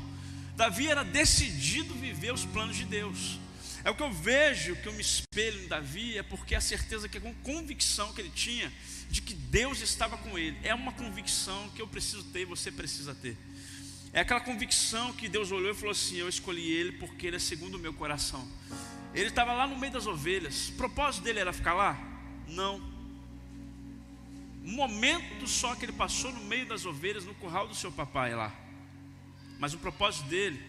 Davi 0.56 0.88
era 0.88 1.04
decidido 1.04 1.92
viver 1.94 2.32
os 2.32 2.44
planos 2.44 2.76
de 2.76 2.84
Deus. 2.84 3.40
É 3.86 3.90
o 3.90 3.94
que 3.94 4.02
eu 4.02 4.10
vejo, 4.10 4.74
que 4.74 4.88
eu 4.88 4.92
me 4.92 5.00
espelho 5.00 5.62
em 5.62 5.68
Davi, 5.68 6.18
é 6.18 6.22
porque 6.24 6.56
a 6.56 6.60
certeza 6.60 7.08
que 7.08 7.18
a 7.18 7.20
convicção 7.44 8.12
que 8.12 8.20
ele 8.20 8.32
tinha 8.34 8.72
de 9.08 9.22
que 9.22 9.32
Deus 9.32 9.80
estava 9.80 10.18
com 10.18 10.36
ele. 10.36 10.58
É 10.64 10.74
uma 10.74 10.90
convicção 10.90 11.68
que 11.68 11.80
eu 11.80 11.86
preciso 11.86 12.24
ter 12.24 12.40
e 12.40 12.44
você 12.44 12.72
precisa 12.72 13.14
ter. 13.14 13.36
É 14.12 14.18
aquela 14.18 14.40
convicção 14.40 15.12
que 15.12 15.28
Deus 15.28 15.52
olhou 15.52 15.70
e 15.70 15.74
falou 15.74 15.92
assim: 15.92 16.16
Eu 16.16 16.28
escolhi 16.28 16.68
ele 16.68 16.98
porque 16.98 17.28
ele 17.28 17.36
é 17.36 17.38
segundo 17.38 17.76
o 17.76 17.78
meu 17.78 17.94
coração. 17.94 18.44
Ele 19.14 19.28
estava 19.28 19.52
lá 19.52 19.68
no 19.68 19.78
meio 19.78 19.92
das 19.92 20.08
ovelhas. 20.08 20.70
O 20.70 20.72
propósito 20.72 21.22
dele 21.22 21.38
era 21.38 21.52
ficar 21.52 21.74
lá? 21.74 21.96
Não 22.48 22.96
um 24.64 24.72
momento 24.72 25.46
só 25.46 25.76
que 25.76 25.84
ele 25.84 25.92
passou 25.92 26.32
no 26.32 26.40
meio 26.40 26.66
das 26.66 26.84
ovelhas, 26.84 27.24
no 27.24 27.36
curral 27.36 27.68
do 27.68 27.74
seu 27.76 27.92
papai 27.92 28.34
lá. 28.34 28.52
Mas 29.60 29.72
o 29.74 29.78
propósito 29.78 30.26
dele 30.26 30.60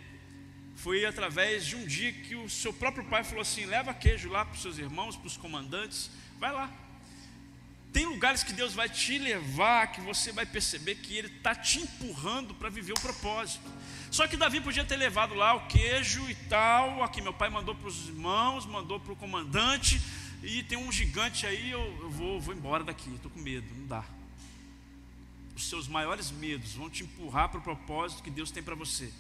foi 0.77 1.05
através 1.05 1.65
de 1.65 1.75
um 1.75 1.85
dia 1.85 2.13
que 2.13 2.35
o 2.35 2.47
seu 2.47 2.71
próprio 2.71 3.03
pai 3.05 3.23
falou 3.23 3.41
assim: 3.41 3.65
leva 3.65 3.93
queijo 3.93 4.29
lá 4.29 4.45
para 4.45 4.55
os 4.55 4.61
seus 4.61 4.77
irmãos, 4.77 5.15
para 5.15 5.27
os 5.27 5.35
comandantes, 5.35 6.09
vai 6.39 6.51
lá. 6.51 6.71
Tem 7.91 8.05
lugares 8.05 8.43
que 8.43 8.53
Deus 8.53 8.75
vai 8.75 8.87
te 8.87 9.17
levar, 9.17 9.91
que 9.91 9.99
você 10.01 10.31
vai 10.31 10.45
perceber 10.45 10.95
que 10.95 11.17
Ele 11.17 11.27
está 11.27 11.55
te 11.55 11.79
empurrando 11.79 12.53
para 12.53 12.69
viver 12.69 12.93
o 12.93 12.99
propósito. 12.99 13.67
Só 14.11 14.27
que 14.27 14.37
Davi 14.37 14.61
podia 14.61 14.85
ter 14.85 14.97
levado 14.97 15.33
lá 15.33 15.55
o 15.55 15.67
queijo 15.67 16.29
e 16.29 16.35
tal, 16.35 17.01
aqui 17.01 17.21
meu 17.21 17.33
pai 17.33 17.49
mandou 17.49 17.73
para 17.73 17.87
os 17.87 18.07
irmãos, 18.07 18.65
mandou 18.67 18.99
para 18.99 19.13
o 19.13 19.15
comandante, 19.15 19.99
e 20.43 20.61
tem 20.63 20.77
um 20.77 20.91
gigante 20.91 21.47
aí, 21.47 21.71
eu, 21.71 21.81
eu 22.01 22.09
vou, 22.11 22.39
vou 22.39 22.53
embora 22.53 22.83
daqui, 22.83 23.09
estou 23.15 23.31
com 23.31 23.39
medo, 23.39 23.67
não 23.75 23.87
dá. 23.87 24.05
Os 25.55 25.67
seus 25.67 25.87
maiores 25.87 26.29
medos 26.29 26.73
vão 26.73 26.87
te 26.87 27.03
empurrar 27.03 27.49
para 27.49 27.59
o 27.59 27.63
propósito 27.63 28.21
que 28.21 28.29
Deus 28.29 28.51
tem 28.51 28.61
para 28.61 28.75
você. 28.75 29.11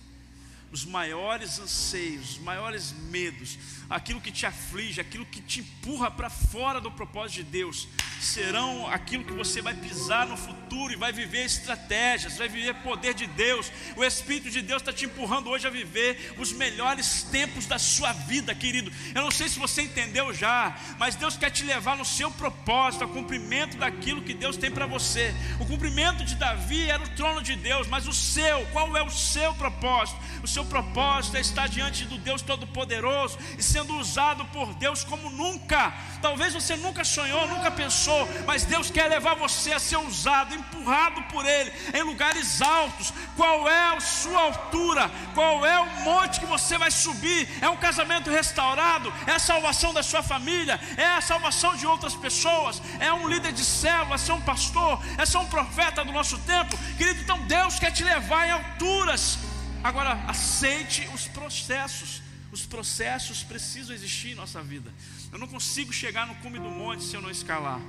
Os 0.71 0.85
maiores 0.85 1.59
anseios, 1.59 2.31
os 2.31 2.39
maiores 2.39 2.93
medos, 3.09 3.57
aquilo 3.89 4.19
que 4.19 4.31
te 4.31 4.45
aflige, 4.45 4.99
aquilo 4.99 5.25
que 5.25 5.41
te 5.41 5.61
empurra 5.61 6.11
para 6.11 6.29
fora 6.29 6.81
do 6.81 6.91
propósito 6.91 7.37
de 7.37 7.43
Deus, 7.43 7.87
serão 8.19 8.87
aquilo 8.87 9.23
que 9.23 9.33
você 9.33 9.61
vai 9.61 9.73
pisar 9.73 10.25
no 10.25 10.35
futuro 10.35 10.91
e 10.91 10.95
vai 10.95 11.11
viver 11.13 11.45
estratégias, 11.45 12.37
vai 12.37 12.47
viver 12.47 12.73
poder 12.75 13.13
de 13.13 13.27
Deus. 13.27 13.71
O 13.95 14.03
Espírito 14.03 14.49
de 14.49 14.61
Deus 14.61 14.81
está 14.81 14.91
te 14.91 15.05
empurrando 15.05 15.49
hoje 15.49 15.67
a 15.67 15.69
viver 15.69 16.33
os 16.37 16.51
melhores 16.51 17.23
tempos 17.23 17.65
da 17.65 17.77
sua 17.77 18.11
vida, 18.11 18.53
querido. 18.55 18.91
Eu 19.13 19.21
não 19.21 19.31
sei 19.31 19.47
se 19.47 19.59
você 19.59 19.83
entendeu 19.83 20.33
já, 20.33 20.75
mas 20.97 21.15
Deus 21.15 21.37
quer 21.37 21.51
te 21.51 21.63
levar 21.63 21.95
no 21.95 22.05
seu 22.05 22.31
propósito, 22.31 23.03
ao 23.03 23.09
cumprimento 23.09 23.77
daquilo 23.77 24.21
que 24.21 24.33
Deus 24.33 24.57
tem 24.57 24.71
para 24.71 24.85
você. 24.85 25.33
O 25.59 25.65
cumprimento 25.65 26.25
de 26.25 26.35
Davi 26.35 26.89
era 26.89 27.03
o 27.03 27.09
trono 27.09 27.41
de 27.41 27.55
Deus, 27.55 27.87
mas 27.87 28.07
o 28.07 28.13
seu, 28.13 28.65
qual 28.67 28.95
é 28.97 29.03
o 29.03 29.09
seu 29.09 29.53
propósito? 29.55 30.19
O 30.43 30.47
seu 30.57 30.65
propósito 30.65 31.37
é 31.37 31.39
estar 31.39 31.69
diante 31.69 32.05
do 32.05 32.17
Deus 32.17 32.41
Todo-Poderoso 32.41 33.37
e 33.59 33.61
sendo 33.61 33.95
usado 33.97 34.43
por 34.45 34.73
Deus 34.73 35.03
como 35.03 35.29
nunca. 35.29 35.93
Talvez 36.19 36.51
você 36.51 36.75
nunca 36.75 37.03
sonhou, 37.03 37.47
nunca 37.47 37.69
pensou 37.69 38.27
mas 38.47 38.63
Deus 38.63 38.89
quer 38.89 39.07
levar 39.07 39.35
você 39.35 39.73
a 39.73 39.79
ser 39.79 39.97
usado, 39.97 40.55
empurrado 40.55 41.21
por 41.23 41.45
Ele 41.45 41.71
em 41.93 42.01
lugares 42.01 42.61
altos. 42.61 43.13
Qual 43.35 43.69
é 43.69 43.95
a 43.95 43.99
sua 43.99 44.41
altura? 44.41 45.11
Qual 45.35 45.63
é 45.65 45.79
o 45.79 45.85
monte 46.01 46.39
que 46.39 46.45
você 46.45 46.75
vai 46.77 46.89
subir? 46.89 47.47
É 47.61 47.69
um 47.69 47.77
casamento 47.77 48.31
restaurado? 48.31 49.13
É 49.27 49.33
a 49.33 49.39
salvação 49.39 49.93
da 49.93 50.01
sua 50.01 50.23
família? 50.23 50.79
É 50.97 51.05
a 51.05 51.21
salvação 51.21 51.75
de 51.75 51.85
outras 51.85 52.15
pessoas? 52.15 52.81
É 52.99 53.13
um 53.13 53.27
líder 53.27 53.51
de 53.51 53.63
célula? 53.63 54.15
É 54.15 54.17
ser 54.17 54.31
um 54.31 54.41
pastor? 54.41 54.99
É 55.17 55.25
ser 55.25 55.37
um 55.37 55.45
profeta 55.45 56.03
do 56.03 56.11
nosso 56.11 56.37
tempo? 56.39 56.75
Querido, 56.97 57.21
então 57.21 57.39
Deus 57.41 57.77
quer 57.77 57.91
te 57.91 58.03
levar 58.03 58.47
em 58.47 58.51
alturas. 58.51 59.37
Agora, 59.83 60.13
aceite 60.27 61.07
os 61.13 61.27
processos. 61.27 62.21
Os 62.51 62.65
processos 62.65 63.43
precisam 63.43 63.93
existir 63.93 64.31
em 64.31 64.35
nossa 64.35 64.61
vida. 64.61 64.93
Eu 65.31 65.37
não 65.37 65.47
consigo 65.47 65.91
chegar 65.91 66.25
no 66.25 66.35
cume 66.35 66.59
do 66.59 66.69
monte 66.69 67.03
se 67.03 67.15
eu 67.15 67.21
não 67.21 67.29
escalar. 67.29 67.79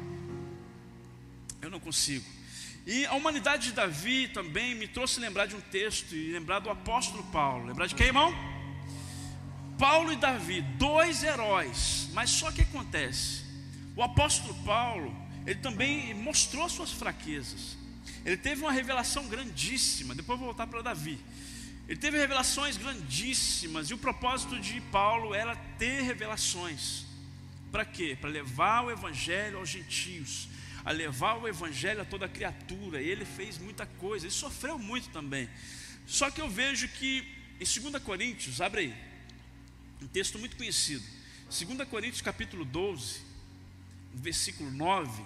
Eu 1.63 1.71
não 1.71 1.81
consigo. 1.81 2.25
E 2.87 3.07
a 3.07 3.15
humanidade 3.15 3.69
de 3.69 3.73
Davi 3.73 4.29
também 4.29 4.75
me 4.75 4.89
trouxe 4.89 5.21
lembrar 5.21 5.47
de 5.47 5.55
um 5.55 5.61
texto 5.61 6.15
e 6.15 6.33
lembrar 6.33 6.59
do 6.59 6.71
apóstolo 6.71 7.23
Paulo. 7.25 7.67
Lembrar 7.67 7.87
de 7.87 7.95
quem, 7.95 8.07
irmão? 8.07 8.35
Paulo 9.79 10.13
e 10.13 10.17
Davi, 10.17 10.63
dois 10.77 11.23
heróis. 11.23 12.09
Mas 12.13 12.31
só 12.31 12.51
que 12.51 12.63
acontece? 12.63 13.45
O 13.95 14.03
apóstolo 14.03 14.55
Paulo, 14.65 15.15
ele 15.47 15.61
também 15.61 16.15
mostrou 16.15 16.69
suas 16.69 16.91
fraquezas. 16.91 17.77
Ele 18.25 18.37
teve 18.37 18.63
uma 18.63 18.73
revelação 18.73 19.29
grandíssima. 19.29 20.15
Depois 20.15 20.39
vou 20.39 20.49
voltar 20.49 20.67
para 20.67 20.83
Davi. 20.83 21.19
Ele 21.89 21.99
teve 21.99 22.19
revelações 22.19 22.77
grandíssimas. 22.77 23.89
E 23.89 23.95
o 23.95 23.99
propósito 23.99 24.61
de 24.61 24.81
Paulo 24.83 25.35
era 25.35 25.57
ter 25.79 26.03
revelações. 26.03 27.07
Para 27.73 27.85
quê? 27.85 28.17
Para 28.21 28.31
levar 28.31 28.85
o 28.85 28.91
evangelho 28.91 29.59
aos 29.59 29.69
gentios 29.69 30.49
a 30.89 30.91
levar 30.91 31.35
o 31.35 31.47
evangelho 31.47 32.01
a 32.01 32.05
toda 32.05 32.27
criatura. 32.27 33.03
E 33.03 33.09
ele 33.09 33.27
fez 33.27 33.59
muita 33.59 33.85
coisa, 33.85 34.25
ele 34.25 34.33
sofreu 34.33 34.79
muito 34.79 35.11
também. 35.11 35.47
Só 36.07 36.31
que 36.31 36.41
eu 36.41 36.49
vejo 36.49 36.89
que 36.89 37.29
em 37.61 37.91
2 37.91 38.03
Coríntios, 38.03 38.63
abre 38.63 38.81
aí, 38.81 38.95
um 40.01 40.07
texto 40.07 40.39
muito 40.39 40.57
conhecido. 40.57 41.05
2 41.47 41.87
Coríntios 41.89 42.23
capítulo 42.23 42.65
12, 42.65 43.21
versículo 44.15 44.71
9. 44.71 45.23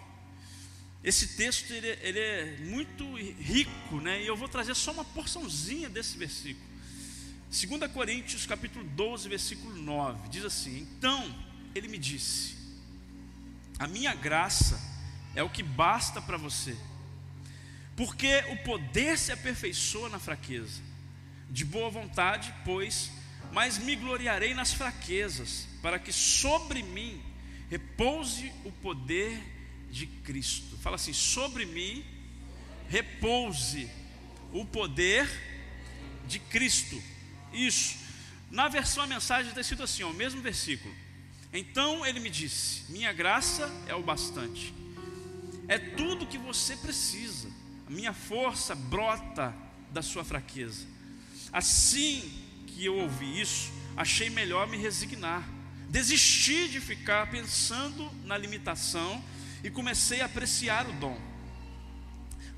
Esse 1.05 1.37
texto 1.37 1.73
ele, 1.73 1.89
ele, 2.01 2.19
é 2.19 2.57
muito 2.61 3.17
rico, 3.17 4.01
né? 4.01 4.23
E 4.23 4.27
eu 4.27 4.37
vou 4.37 4.49
trazer 4.49 4.75
só 4.75 4.93
uma 4.93 5.05
porçãozinha 5.05 5.89
desse 5.89 6.17
versículo. 6.17 6.65
2 7.51 7.93
Coríntios 7.93 8.47
capítulo 8.47 8.85
12, 8.85 9.29
versículo 9.29 9.75
9, 9.75 10.29
diz 10.29 10.45
assim: 10.45 10.79
Então 10.79 11.35
ele 11.75 11.89
me 11.89 11.99
disse: 11.99 12.55
A 13.81 13.89
minha 13.89 14.15
graça 14.15 14.81
é 15.35 15.43
o 15.43 15.51
que 15.51 15.63
basta 15.63 16.23
para 16.23 16.37
você. 16.37 16.77
Porque 17.97 18.45
o 18.51 18.57
poder 18.59 19.19
se 19.19 19.33
aperfeiçoa 19.33 20.09
na 20.09 20.19
fraqueza. 20.19 20.81
De 21.51 21.65
boa 21.65 21.91
vontade, 21.91 22.55
pois, 22.65 23.11
mas 23.53 23.77
me 23.77 23.95
gloriarei 23.97 24.55
nas 24.55 24.73
fraquezas, 24.73 25.67
para 25.83 25.99
que 25.99 26.13
sobre 26.13 26.83
mim 26.83 27.21
repouse 27.69 28.53
o 28.65 28.73
poder 28.73 29.37
de 29.37 29.62
Cristo. 30.07 30.77
Fala 30.79 30.97
assim: 30.97 31.13
sobre 31.13 31.67
mim 31.67 32.05
repouse 32.89 33.89
o 34.53 34.65
poder 34.65 35.29
de 36.27 36.39
Cristo. 36.39 37.03
Isso. 37.53 37.97
Na 38.51 38.69
versão 38.69 39.05
a 39.05 39.07
mensagem 39.07 39.49
está 39.49 39.61
escrito 39.61 39.83
assim, 39.83 40.03
ó, 40.03 40.11
o 40.11 40.15
mesmo 40.15 40.41
versículo. 40.43 40.95
Então 41.53 42.05
ele 42.07 42.21
me 42.21 42.31
disse: 42.31 42.91
Minha 42.91 43.13
graça 43.13 43.71
é 43.87 43.95
o 43.95 44.03
bastante 44.03 44.83
é 45.69 45.79
tudo 45.79 46.27
que 46.27 46.39
você 46.39 46.77
precisa. 46.77 47.49
A 47.87 47.91
minha 47.91 48.13
força 48.13 48.75
brota 48.75 49.55
da 49.91 50.03
sua 50.03 50.25
fraqueza. 50.25 50.87
Assim 51.53 52.31
que 52.67 52.85
eu 52.85 52.97
ouvi 52.97 53.41
isso, 53.41 53.73
achei 53.97 54.31
melhor 54.31 54.67
me 54.69 54.77
resignar. 54.77 55.49
Desisti 55.89 56.69
de 56.69 56.81
ficar 56.81 57.31
pensando 57.31 58.11
na 58.25 58.37
limitação 58.37 59.23
e 59.63 59.71
comecei 59.71 60.21
a 60.21 60.27
apreciar 60.27 60.89
o 60.89 60.93
dom. 60.95 61.19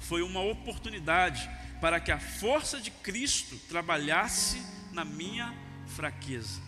Foi 0.01 0.23
uma 0.23 0.41
oportunidade 0.41 1.49
para 1.81 2.01
que 2.01 2.11
a 2.11 2.19
força 2.19 2.81
de 2.81 2.91
Cristo 2.91 3.57
trabalhasse 3.69 4.63
na 4.93 5.05
minha 5.05 5.55
fraqueza. 5.89 6.61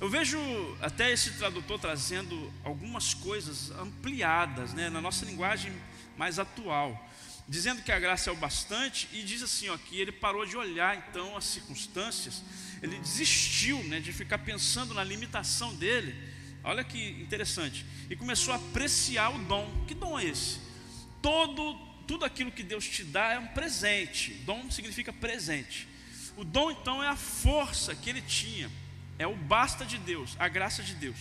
Eu 0.00 0.10
vejo 0.10 0.38
até 0.80 1.10
esse 1.10 1.32
tradutor 1.32 1.78
trazendo 1.78 2.52
algumas 2.62 3.14
coisas 3.14 3.70
ampliadas, 3.70 4.74
né, 4.74 4.90
na 4.90 5.00
nossa 5.00 5.24
linguagem 5.24 5.72
mais 6.18 6.38
atual, 6.38 7.08
dizendo 7.48 7.82
que 7.82 7.90
a 7.90 7.98
graça 7.98 8.28
é 8.28 8.32
o 8.32 8.36
bastante 8.36 9.08
e 9.12 9.22
diz 9.22 9.42
assim, 9.42 9.68
ó, 9.68 9.76
que 9.78 9.98
ele 9.98 10.12
parou 10.12 10.44
de 10.44 10.56
olhar 10.56 10.96
então 10.96 11.36
as 11.36 11.44
circunstâncias, 11.44 12.42
ele 12.82 12.98
desistiu, 12.98 13.82
né, 13.84 14.00
de 14.00 14.12
ficar 14.12 14.38
pensando 14.38 14.92
na 14.92 15.02
limitação 15.02 15.74
dele. 15.74 16.14
Olha 16.66 16.84
que 16.84 17.10
interessante. 17.22 17.86
E 18.10 18.16
começou 18.16 18.52
a 18.52 18.56
apreciar 18.56 19.30
o 19.34 19.38
dom. 19.38 19.84
Que 19.86 19.94
dom 19.94 20.18
é 20.18 20.24
esse? 20.26 20.60
Todo 21.22 21.86
tudo 22.06 22.24
aquilo 22.24 22.52
que 22.52 22.62
Deus 22.62 22.88
te 22.88 23.02
dá 23.02 23.32
é 23.32 23.38
um 23.38 23.48
presente. 23.48 24.34
Dom 24.44 24.70
significa 24.70 25.12
presente. 25.12 25.88
O 26.36 26.44
dom 26.44 26.70
então 26.70 27.02
é 27.02 27.08
a 27.08 27.16
força 27.16 27.94
que 27.94 28.10
ele 28.10 28.20
tinha 28.20 28.70
é 29.18 29.26
o 29.26 29.34
basta 29.34 29.84
de 29.84 29.98
Deus, 29.98 30.36
a 30.38 30.48
graça 30.48 30.82
de 30.82 30.94
Deus. 30.94 31.16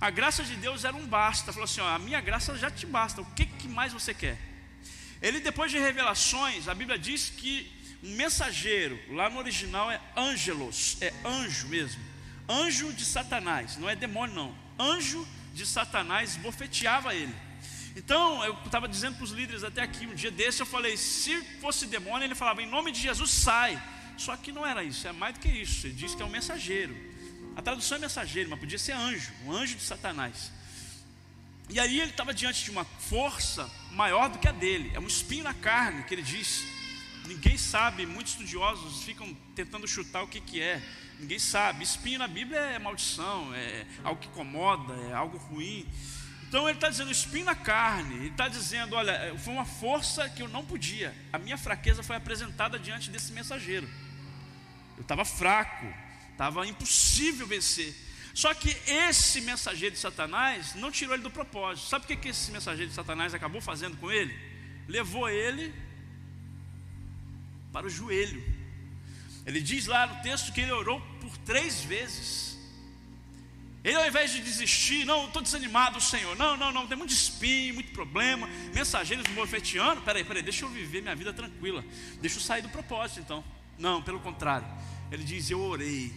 A 0.00 0.10
graça 0.10 0.42
de 0.42 0.56
Deus 0.56 0.84
era 0.84 0.94
um 0.94 1.06
basta. 1.06 1.52
Falou 1.52 1.64
assim: 1.64 1.80
ó, 1.80 1.88
a 1.88 1.98
minha 1.98 2.20
graça 2.20 2.56
já 2.58 2.70
te 2.70 2.86
basta. 2.86 3.22
O 3.22 3.26
que, 3.26 3.46
que 3.46 3.68
mais 3.68 3.92
você 3.92 4.12
quer? 4.12 4.36
Ele, 5.20 5.40
depois 5.40 5.70
de 5.70 5.78
revelações, 5.78 6.68
a 6.68 6.74
Bíblia 6.74 6.98
diz 6.98 7.30
que 7.30 7.70
um 8.02 8.16
mensageiro, 8.16 8.98
lá 9.14 9.30
no 9.30 9.38
original 9.38 9.90
é 9.90 10.00
angelos, 10.16 10.98
é 11.00 11.14
anjo 11.24 11.68
mesmo. 11.68 12.02
Anjo 12.48 12.92
de 12.92 13.04
Satanás, 13.04 13.76
não 13.76 13.88
é 13.88 13.94
demônio, 13.94 14.34
não. 14.34 14.61
Anjo 14.78 15.26
de 15.54 15.66
Satanás 15.66 16.36
bofeteava 16.36 17.14
ele. 17.14 17.34
Então, 17.94 18.42
eu 18.44 18.54
estava 18.64 18.88
dizendo 18.88 19.16
para 19.16 19.24
os 19.24 19.30
líderes 19.30 19.62
até 19.62 19.82
aqui, 19.82 20.06
um 20.06 20.14
dia 20.14 20.30
desse, 20.30 20.60
eu 20.60 20.66
falei: 20.66 20.96
se 20.96 21.40
fosse 21.60 21.86
demônio, 21.86 22.24
ele 22.26 22.34
falava, 22.34 22.62
em 22.62 22.66
nome 22.66 22.90
de 22.90 23.00
Jesus, 23.00 23.30
sai. 23.30 23.80
Só 24.16 24.36
que 24.36 24.52
não 24.52 24.66
era 24.66 24.82
isso, 24.84 25.06
é 25.06 25.12
mais 25.12 25.34
do 25.34 25.40
que 25.40 25.48
isso. 25.48 25.86
Ele 25.86 25.94
diz 25.94 26.14
que 26.14 26.22
é 26.22 26.24
um 26.24 26.30
mensageiro. 26.30 26.96
A 27.56 27.62
tradução 27.62 27.98
é 27.98 28.00
mensageiro, 28.00 28.48
mas 28.48 28.58
podia 28.58 28.78
ser 28.78 28.92
anjo, 28.92 29.30
um 29.44 29.52
anjo 29.52 29.74
de 29.76 29.82
Satanás. 29.82 30.50
E 31.68 31.78
aí 31.78 32.00
ele 32.00 32.10
estava 32.10 32.32
diante 32.32 32.64
de 32.64 32.70
uma 32.70 32.84
força 32.84 33.70
maior 33.92 34.28
do 34.28 34.38
que 34.38 34.48
a 34.48 34.52
dele, 34.52 34.90
é 34.94 35.00
um 35.00 35.06
espinho 35.06 35.44
na 35.44 35.54
carne 35.54 36.02
que 36.04 36.14
ele 36.14 36.22
diz. 36.22 36.64
Ninguém 37.26 37.56
sabe, 37.56 38.04
muitos 38.04 38.32
estudiosos 38.32 39.04
ficam 39.04 39.32
tentando 39.54 39.86
chutar 39.86 40.22
o 40.22 40.28
que, 40.28 40.40
que 40.40 40.60
é. 40.60 40.82
Ninguém 41.18 41.38
sabe. 41.38 41.84
Espinho 41.84 42.18
na 42.18 42.28
Bíblia 42.28 42.58
é 42.58 42.78
maldição, 42.78 43.54
é 43.54 43.86
algo 44.02 44.20
que 44.20 44.28
incomoda, 44.28 44.94
é 45.08 45.12
algo 45.12 45.38
ruim. 45.38 45.86
Então 46.48 46.68
ele 46.68 46.76
está 46.76 46.90
dizendo 46.90 47.10
espinho 47.10 47.46
na 47.46 47.54
carne, 47.54 48.14
ele 48.16 48.28
está 48.28 48.48
dizendo: 48.48 48.96
olha, 48.96 49.34
foi 49.38 49.54
uma 49.54 49.64
força 49.64 50.28
que 50.28 50.42
eu 50.42 50.48
não 50.48 50.64
podia. 50.64 51.14
A 51.32 51.38
minha 51.38 51.56
fraqueza 51.56 52.02
foi 52.02 52.16
apresentada 52.16 52.78
diante 52.78 53.10
desse 53.10 53.32
mensageiro. 53.32 53.88
Eu 54.96 55.02
estava 55.02 55.24
fraco, 55.24 55.86
Estava 56.32 56.66
impossível 56.66 57.46
vencer. 57.46 57.94
Só 58.34 58.52
que 58.54 58.74
esse 58.86 59.42
mensageiro 59.42 59.94
de 59.94 60.00
Satanás 60.00 60.74
não 60.74 60.90
tirou 60.90 61.14
ele 61.14 61.22
do 61.22 61.30
propósito. 61.30 61.88
Sabe 61.88 62.04
o 62.04 62.08
que, 62.08 62.16
que 62.16 62.28
esse 62.30 62.50
mensageiro 62.50 62.88
de 62.88 62.94
Satanás 62.94 63.34
acabou 63.34 63.60
fazendo 63.60 63.96
com 63.98 64.10
ele? 64.10 64.34
Levou 64.88 65.28
ele 65.28 65.72
para 67.72 67.86
o 67.86 67.90
joelho. 67.90 68.42
Ele 69.44 69.60
diz 69.60 69.86
lá 69.86 70.06
no 70.06 70.22
texto 70.22 70.52
que 70.52 70.60
ele 70.60 70.72
orou 70.72 71.00
por 71.20 71.36
três 71.38 71.82
vezes. 71.82 72.52
Ele, 73.82 73.96
ao 73.96 74.06
invés 74.06 74.30
de 74.30 74.40
desistir, 74.40 75.04
não, 75.04 75.26
estou 75.26 75.42
desanimado, 75.42 76.00
Senhor. 76.00 76.36
Não, 76.36 76.56
não, 76.56 76.70
não, 76.70 76.86
tem 76.86 76.96
muito 76.96 77.12
espinho, 77.12 77.74
muito 77.74 77.92
problema. 77.92 78.48
Mensageiros 78.72 79.26
morfeteando. 79.34 80.02
Peraí, 80.02 80.22
peraí, 80.22 80.42
deixa 80.42 80.64
eu 80.64 80.68
viver 80.68 81.02
minha 81.02 81.16
vida 81.16 81.32
tranquila. 81.32 81.84
Deixa 82.20 82.36
eu 82.36 82.40
sair 82.40 82.62
do 82.62 82.68
propósito, 82.68 83.20
então. 83.20 83.42
Não, 83.78 84.00
pelo 84.02 84.20
contrário 84.20 84.66
Ele 85.10 85.24
diz: 85.24 85.50
Eu 85.50 85.60
orei. 85.60 86.12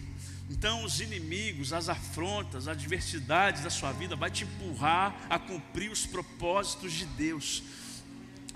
Então, 0.48 0.84
os 0.84 1.00
inimigos, 1.00 1.72
as 1.72 1.88
afrontas, 1.88 2.68
as 2.68 2.76
adversidades 2.76 3.64
da 3.64 3.70
sua 3.70 3.90
vida 3.90 4.14
vai 4.14 4.30
te 4.30 4.44
empurrar 4.44 5.26
a 5.28 5.40
cumprir 5.40 5.90
os 5.90 6.06
propósitos 6.06 6.92
de 6.92 7.04
Deus 7.04 7.64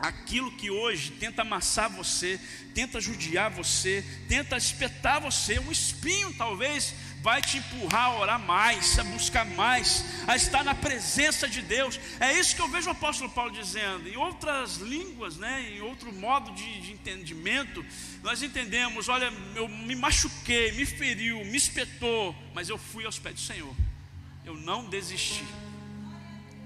aquilo 0.00 0.50
que 0.52 0.70
hoje 0.70 1.12
tenta 1.12 1.42
amassar 1.42 1.90
você, 1.90 2.40
tenta 2.74 3.00
judiar 3.00 3.50
você, 3.50 4.04
tenta 4.28 4.56
espetar 4.56 5.20
você, 5.20 5.58
um 5.58 5.70
espinho 5.70 6.32
talvez 6.34 6.94
vai 7.22 7.42
te 7.42 7.58
empurrar 7.58 8.06
a 8.06 8.18
orar 8.18 8.40
mais, 8.40 8.98
a 8.98 9.04
buscar 9.04 9.44
mais, 9.44 10.04
a 10.26 10.36
estar 10.36 10.64
na 10.64 10.74
presença 10.74 11.46
de 11.46 11.60
Deus. 11.60 12.00
É 12.18 12.32
isso 12.32 12.56
que 12.56 12.62
eu 12.62 12.68
vejo 12.68 12.88
o 12.88 12.92
apóstolo 12.92 13.30
Paulo 13.30 13.50
dizendo. 13.50 14.08
Em 14.08 14.16
outras 14.16 14.76
línguas, 14.76 15.36
né, 15.36 15.70
em 15.70 15.82
outro 15.82 16.12
modo 16.12 16.50
de, 16.52 16.80
de 16.80 16.92
entendimento, 16.92 17.84
nós 18.22 18.42
entendemos: 18.42 19.08
olha, 19.08 19.30
eu 19.54 19.68
me 19.68 19.94
machuquei, 19.94 20.72
me 20.72 20.86
feriu, 20.86 21.44
me 21.44 21.56
espetou, 21.56 22.34
mas 22.54 22.68
eu 22.68 22.78
fui 22.78 23.04
aos 23.04 23.18
pés 23.18 23.34
do 23.34 23.40
Senhor, 23.40 23.74
eu 24.44 24.56
não 24.56 24.88
desisti. 24.88 25.44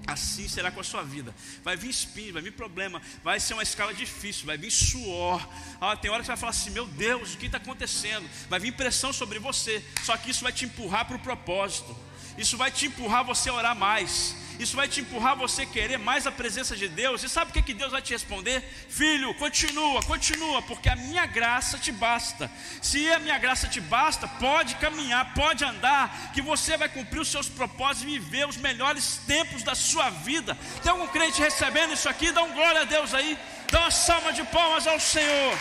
Assim 0.07 0.47
será 0.47 0.71
com 0.71 0.79
a 0.79 0.83
sua 0.83 1.03
vida. 1.03 1.33
Vai 1.63 1.75
vir 1.75 1.89
espinho, 1.89 2.33
vai 2.33 2.41
vir 2.41 2.51
problema, 2.51 3.01
vai 3.23 3.39
ser 3.39 3.53
uma 3.53 3.63
escala 3.63 3.93
difícil, 3.93 4.45
vai 4.45 4.57
vir 4.57 4.71
suor. 4.71 5.47
Ah, 5.81 5.95
tem 5.95 6.11
hora 6.11 6.19
que 6.19 6.25
você 6.25 6.31
vai 6.31 6.37
falar 6.37 6.51
assim: 6.51 6.69
Meu 6.69 6.85
Deus, 6.85 7.33
o 7.33 7.37
que 7.37 7.47
está 7.47 7.57
acontecendo? 7.57 8.29
Vai 8.49 8.59
vir 8.59 8.71
pressão 8.73 9.11
sobre 9.11 9.39
você. 9.39 9.83
Só 10.03 10.15
que 10.15 10.29
isso 10.29 10.43
vai 10.43 10.51
te 10.51 10.65
empurrar 10.65 11.05
para 11.05 11.15
o 11.15 11.19
propósito. 11.19 11.95
Isso 12.37 12.57
vai 12.57 12.69
te 12.69 12.87
empurrar 12.87 13.23
você 13.23 13.49
a 13.49 13.53
orar 13.53 13.75
mais. 13.75 14.35
Isso 14.59 14.75
vai 14.75 14.87
te 14.87 15.01
empurrar 15.01 15.35
você 15.35 15.65
querer 15.65 15.97
mais 15.97 16.25
a 16.25 16.31
presença 16.31 16.75
de 16.75 16.87
Deus. 16.87 17.23
E 17.23 17.29
sabe 17.29 17.51
o 17.51 17.53
que, 17.53 17.61
que 17.61 17.73
Deus 17.73 17.91
vai 17.91 18.01
te 18.01 18.13
responder? 18.13 18.61
Filho, 18.89 19.33
continua, 19.35 20.01
continua, 20.03 20.61
porque 20.61 20.89
a 20.89 20.95
minha 20.95 21.25
graça 21.25 21.77
te 21.77 21.91
basta. 21.91 22.49
Se 22.81 23.11
a 23.11 23.19
minha 23.19 23.37
graça 23.37 23.67
te 23.67 23.81
basta, 23.81 24.27
pode 24.27 24.75
caminhar, 24.75 25.33
pode 25.33 25.63
andar, 25.63 26.31
que 26.33 26.41
você 26.41 26.77
vai 26.77 26.87
cumprir 26.87 27.19
os 27.19 27.27
seus 27.27 27.49
propósitos 27.49 28.03
e 28.03 28.19
viver 28.19 28.47
os 28.47 28.57
melhores 28.57 29.17
tempos 29.27 29.63
da 29.63 29.75
sua 29.75 30.09
vida. 30.09 30.57
Tem 30.81 30.91
algum 30.91 31.07
crente 31.07 31.41
recebendo 31.41 31.93
isso 31.93 32.07
aqui? 32.07 32.31
Dá 32.31 32.43
um 32.43 32.53
glória 32.53 32.81
a 32.81 32.85
Deus 32.85 33.13
aí. 33.13 33.37
Dá 33.71 33.81
uma 33.81 33.91
salva 33.91 34.31
de 34.31 34.43
palmas 34.45 34.87
ao 34.87 34.99
Senhor. 34.99 35.57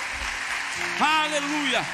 Aleluia. 1.00 1.84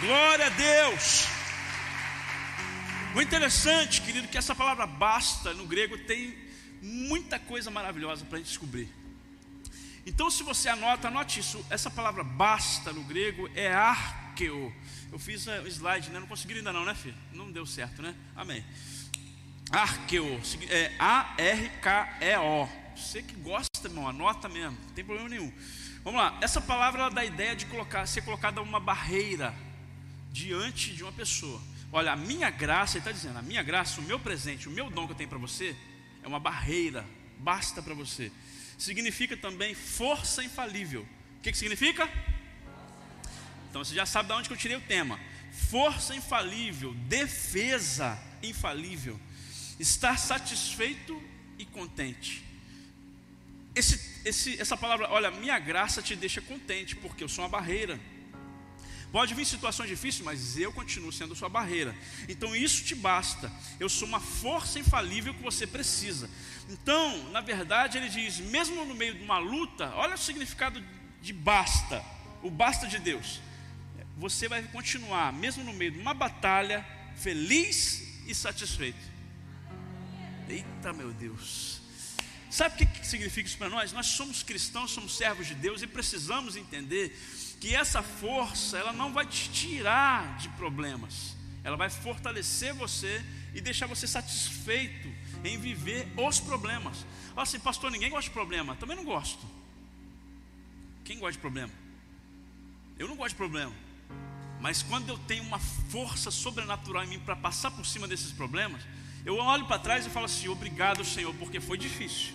Glória 0.00 0.46
a 0.46 0.48
Deus. 0.48 1.39
O 3.14 3.20
interessante, 3.20 4.00
querido, 4.02 4.28
que 4.28 4.38
essa 4.38 4.54
palavra 4.54 4.86
basta 4.86 5.52
no 5.52 5.66
grego 5.66 5.98
tem 5.98 6.36
muita 6.80 7.40
coisa 7.40 7.68
maravilhosa 7.70 8.24
para 8.24 8.36
a 8.36 8.38
gente 8.38 8.48
descobrir. 8.48 8.88
Então, 10.06 10.30
se 10.30 10.44
você 10.44 10.68
anota, 10.68 11.08
anote 11.08 11.40
isso. 11.40 11.64
Essa 11.68 11.90
palavra 11.90 12.22
basta 12.22 12.92
no 12.92 13.02
grego 13.02 13.50
é 13.54 13.72
arqueo. 13.72 14.72
Eu 15.10 15.18
fiz 15.18 15.44
o 15.46 15.66
slide, 15.66 16.10
né? 16.10 16.20
Não 16.20 16.26
consegui 16.28 16.54
ainda 16.54 16.72
não, 16.72 16.84
né, 16.84 16.94
filho? 16.94 17.16
Não 17.32 17.50
deu 17.50 17.66
certo, 17.66 18.00
né? 18.00 18.14
Amém. 18.36 18.64
Arqueo, 19.72 20.40
é 20.68 20.92
A-R-K-E-O. 20.98 22.68
Você 22.96 23.22
que 23.22 23.34
gosta, 23.34 23.88
irmão, 23.88 24.08
anota 24.08 24.48
mesmo, 24.48 24.76
não 24.86 24.94
tem 24.94 25.04
problema 25.04 25.28
nenhum. 25.28 25.52
Vamos 26.04 26.20
lá, 26.20 26.38
essa 26.40 26.60
palavra 26.60 27.10
dá 27.10 27.22
a 27.22 27.24
ideia 27.24 27.56
de 27.56 27.66
colocar, 27.66 28.06
ser 28.06 28.22
colocada 28.22 28.62
uma 28.62 28.80
barreira 28.80 29.54
diante 30.30 30.92
de 30.92 31.02
uma 31.02 31.12
pessoa. 31.12 31.60
Olha, 31.92 32.12
a 32.12 32.16
minha 32.16 32.50
graça, 32.50 32.96
ele 32.96 33.00
está 33.00 33.12
dizendo, 33.12 33.38
a 33.38 33.42
minha 33.42 33.62
graça, 33.62 34.00
o 34.00 34.04
meu 34.04 34.18
presente, 34.18 34.68
o 34.68 34.70
meu 34.70 34.88
dom 34.88 35.06
que 35.06 35.12
eu 35.12 35.16
tenho 35.16 35.28
para 35.28 35.38
você, 35.38 35.74
é 36.22 36.28
uma 36.28 36.38
barreira, 36.38 37.04
basta 37.38 37.82
para 37.82 37.94
você. 37.94 38.30
Significa 38.78 39.36
também 39.36 39.74
força 39.74 40.42
infalível. 40.44 41.06
O 41.38 41.42
que, 41.42 41.50
que 41.50 41.58
significa? 41.58 42.08
Então 43.68 43.84
você 43.84 43.94
já 43.94 44.06
sabe 44.06 44.28
de 44.28 44.34
onde 44.34 44.48
que 44.48 44.54
eu 44.54 44.58
tirei 44.58 44.76
o 44.76 44.80
tema. 44.80 45.18
Força 45.70 46.14
infalível, 46.14 46.94
defesa 47.08 48.20
infalível, 48.42 49.18
estar 49.78 50.18
satisfeito 50.18 51.20
e 51.58 51.64
contente. 51.64 52.44
Esse, 53.74 54.20
esse, 54.24 54.60
essa 54.60 54.76
palavra, 54.76 55.08
olha, 55.10 55.30
minha 55.30 55.58
graça 55.58 56.02
te 56.02 56.14
deixa 56.14 56.40
contente, 56.40 56.96
porque 56.96 57.22
eu 57.22 57.28
sou 57.28 57.44
uma 57.44 57.50
barreira. 57.50 57.98
Pode 59.12 59.34
vir 59.34 59.44
situações 59.44 59.88
difíceis, 59.88 60.24
mas 60.24 60.56
eu 60.56 60.72
continuo 60.72 61.12
sendo 61.12 61.34
sua 61.34 61.48
barreira. 61.48 61.96
Então 62.28 62.54
isso 62.54 62.84
te 62.84 62.94
basta. 62.94 63.50
Eu 63.78 63.88
sou 63.88 64.06
uma 64.06 64.20
força 64.20 64.78
infalível 64.78 65.34
que 65.34 65.42
você 65.42 65.66
precisa. 65.66 66.30
Então, 66.68 67.30
na 67.30 67.40
verdade, 67.40 67.98
ele 67.98 68.08
diz: 68.08 68.38
mesmo 68.38 68.84
no 68.84 68.94
meio 68.94 69.14
de 69.14 69.24
uma 69.24 69.38
luta, 69.38 69.92
olha 69.96 70.14
o 70.14 70.18
significado 70.18 70.82
de 71.20 71.32
basta, 71.32 72.04
o 72.42 72.50
basta 72.50 72.86
de 72.86 72.98
Deus. 72.98 73.40
Você 74.16 74.48
vai 74.48 74.62
continuar, 74.64 75.32
mesmo 75.32 75.64
no 75.64 75.72
meio 75.72 75.92
de 75.92 75.98
uma 75.98 76.14
batalha, 76.14 76.86
feliz 77.16 78.22
e 78.26 78.34
satisfeito. 78.34 79.10
Eita, 80.48 80.92
meu 80.92 81.12
Deus. 81.12 81.80
Sabe 82.50 82.82
o 82.82 82.86
que 82.86 83.06
significa 83.06 83.48
isso 83.48 83.56
para 83.56 83.68
nós? 83.68 83.92
Nós 83.92 84.06
somos 84.06 84.42
cristãos, 84.42 84.90
somos 84.90 85.16
servos 85.16 85.46
de 85.46 85.54
Deus 85.54 85.82
e 85.82 85.86
precisamos 85.86 86.56
entender 86.56 87.16
que 87.60 87.76
essa 87.76 88.02
força, 88.02 88.78
ela 88.78 88.92
não 88.92 89.12
vai 89.12 89.26
te 89.26 89.50
tirar 89.50 90.38
de 90.38 90.48
problemas, 90.50 91.36
ela 91.62 91.76
vai 91.76 91.90
fortalecer 91.90 92.72
você 92.72 93.22
e 93.54 93.60
deixar 93.60 93.86
você 93.86 94.06
satisfeito 94.06 95.08
em 95.44 95.58
viver 95.58 96.08
os 96.16 96.40
problemas. 96.40 97.04
Olha 97.32 97.42
assim, 97.42 97.60
pastor, 97.60 97.90
ninguém 97.90 98.08
gosta 98.08 98.30
de 98.30 98.34
problema, 98.34 98.74
também 98.76 98.96
não 98.96 99.04
gosto. 99.04 99.44
Quem 101.04 101.18
gosta 101.18 101.32
de 101.32 101.38
problema? 101.38 101.72
Eu 102.98 103.06
não 103.06 103.16
gosto 103.16 103.30
de 103.30 103.36
problema. 103.36 103.72
Mas 104.58 104.82
quando 104.82 105.10
eu 105.10 105.18
tenho 105.18 105.42
uma 105.42 105.58
força 105.58 106.30
sobrenatural 106.30 107.04
em 107.04 107.08
mim 107.08 107.20
para 107.20 107.36
passar 107.36 107.70
por 107.70 107.84
cima 107.84 108.08
desses 108.08 108.32
problemas, 108.32 108.82
eu 109.24 109.36
olho 109.36 109.66
para 109.66 109.78
trás 109.78 110.06
e 110.06 110.10
falo 110.10 110.26
assim: 110.26 110.48
obrigado, 110.48 111.04
Senhor, 111.04 111.34
porque 111.34 111.60
foi 111.60 111.76
difícil. 111.76 112.34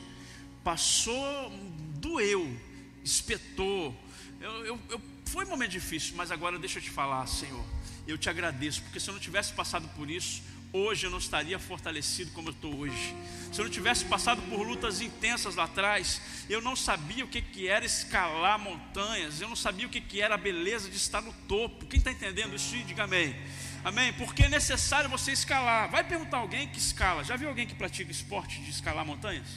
Passou, 0.63 1.51
doeu, 1.95 2.59
espetou. 3.03 3.95
Eu, 4.41 4.65
eu, 4.65 4.79
eu 4.89 5.14
foi 5.25 5.45
um 5.45 5.49
momento 5.49 5.71
difícil, 5.71 6.15
mas 6.15 6.31
agora 6.31 6.57
deixa 6.57 6.79
eu 6.79 6.83
te 6.83 6.89
falar, 6.89 7.25
Senhor. 7.27 7.63
Eu 8.07 8.17
te 8.17 8.29
agradeço, 8.29 8.81
porque 8.83 8.99
se 8.99 9.09
eu 9.09 9.13
não 9.13 9.21
tivesse 9.21 9.53
passado 9.53 9.87
por 9.95 10.09
isso, 10.09 10.43
hoje 10.71 11.05
eu 11.05 11.09
não 11.09 11.17
estaria 11.17 11.57
fortalecido 11.57 12.31
como 12.31 12.49
eu 12.49 12.51
estou 12.51 12.75
hoje. 12.75 13.15
Se 13.51 13.59
eu 13.59 13.65
não 13.65 13.71
tivesse 13.71 14.05
passado 14.05 14.41
por 14.43 14.61
lutas 14.61 15.01
intensas 15.01 15.55
lá 15.55 15.63
atrás, 15.63 16.21
eu 16.49 16.61
não 16.61 16.75
sabia 16.75 17.23
o 17.23 17.27
que, 17.27 17.41
que 17.41 17.67
era 17.67 17.85
escalar 17.85 18.59
montanhas, 18.59 19.41
eu 19.41 19.47
não 19.47 19.55
sabia 19.55 19.87
o 19.87 19.89
que, 19.89 20.01
que 20.01 20.21
era 20.21 20.35
a 20.35 20.37
beleza 20.37 20.89
de 20.89 20.97
estar 20.97 21.21
no 21.21 21.33
topo. 21.47 21.85
Quem 21.85 21.99
está 21.99 22.11
entendendo 22.11 22.55
isso? 22.55 22.75
Diga 22.85 23.03
amém. 23.03 23.35
Amém? 23.83 24.13
Porque 24.13 24.43
é 24.43 24.49
necessário 24.49 25.09
você 25.09 25.31
escalar. 25.31 25.89
Vai 25.89 26.03
perguntar 26.03 26.37
alguém 26.37 26.67
que 26.67 26.77
escala. 26.77 27.23
Já 27.23 27.35
viu 27.35 27.47
alguém 27.47 27.67
que 27.67 27.75
pratica 27.75 28.11
esporte 28.11 28.59
de 28.61 28.69
escalar 28.69 29.05
montanhas? 29.05 29.47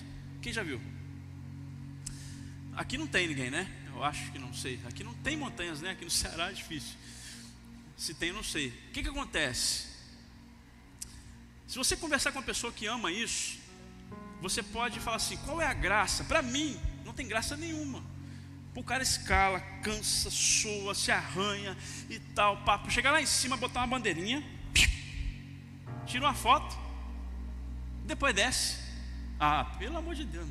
Quem 0.40 0.52
já 0.52 0.62
viu? 0.62 0.80
Aqui 2.76 2.96
não 2.96 3.06
tem 3.06 3.26
ninguém, 3.26 3.50
né? 3.50 3.66
Eu 3.98 4.04
acho 4.04 4.30
que 4.30 4.38
não 4.38 4.54
sei. 4.54 4.78
Aqui 4.86 5.02
não 5.02 5.12
tem 5.12 5.36
montanhas, 5.36 5.80
né? 5.80 5.90
Aqui 5.90 6.04
no 6.04 6.10
Ceará 6.12 6.50
é 6.50 6.52
difícil. 6.52 6.96
Se 7.96 8.14
tem, 8.14 8.32
não 8.32 8.44
sei. 8.44 8.68
O 8.68 8.92
que, 8.92 9.02
que 9.02 9.08
acontece? 9.08 9.88
Se 11.66 11.76
você 11.76 11.96
conversar 11.96 12.30
com 12.30 12.38
uma 12.38 12.44
pessoa 12.44 12.72
que 12.72 12.86
ama 12.86 13.10
isso, 13.10 13.58
você 14.40 14.62
pode 14.62 15.00
falar 15.00 15.16
assim: 15.16 15.36
qual 15.38 15.60
é 15.60 15.66
a 15.66 15.74
graça? 15.74 16.22
Para 16.22 16.42
mim, 16.42 16.78
não 17.04 17.12
tem 17.12 17.26
graça 17.26 17.56
nenhuma. 17.56 18.00
O 18.72 18.84
cara 18.84 19.02
escala, 19.02 19.58
cansa, 19.82 20.30
soa, 20.30 20.94
se 20.94 21.10
arranha 21.10 21.76
e 22.08 22.20
tal, 22.20 22.58
papo. 22.58 22.88
Chegar 22.92 23.10
lá 23.10 23.20
em 23.20 23.26
cima, 23.26 23.56
botar 23.56 23.80
uma 23.80 23.88
bandeirinha, 23.88 24.44
tira 26.06 26.24
uma 26.24 26.34
foto, 26.34 26.78
depois 28.04 28.32
desce. 28.32 28.78
Ah, 29.40 29.64
pelo 29.76 29.96
amor 29.96 30.14
de 30.14 30.24
Deus. 30.24 30.48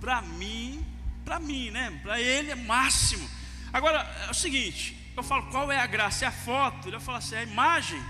Para 0.00 0.22
mim, 0.22 0.82
para 1.24 1.38
mim, 1.40 1.70
né? 1.70 1.98
Para 2.02 2.20
ele 2.20 2.50
é 2.50 2.54
máximo. 2.54 3.28
Agora, 3.72 4.00
é 4.26 4.30
o 4.30 4.34
seguinte, 4.34 4.96
eu 5.16 5.22
falo, 5.22 5.50
qual 5.50 5.70
é 5.72 5.78
a 5.78 5.86
graça? 5.86 6.24
É 6.24 6.28
a 6.28 6.32
foto? 6.32 6.88
Ele 6.88 7.00
fala 7.00 7.18
assim, 7.18 7.34
é 7.34 7.38
a 7.38 7.42
imagem. 7.42 8.02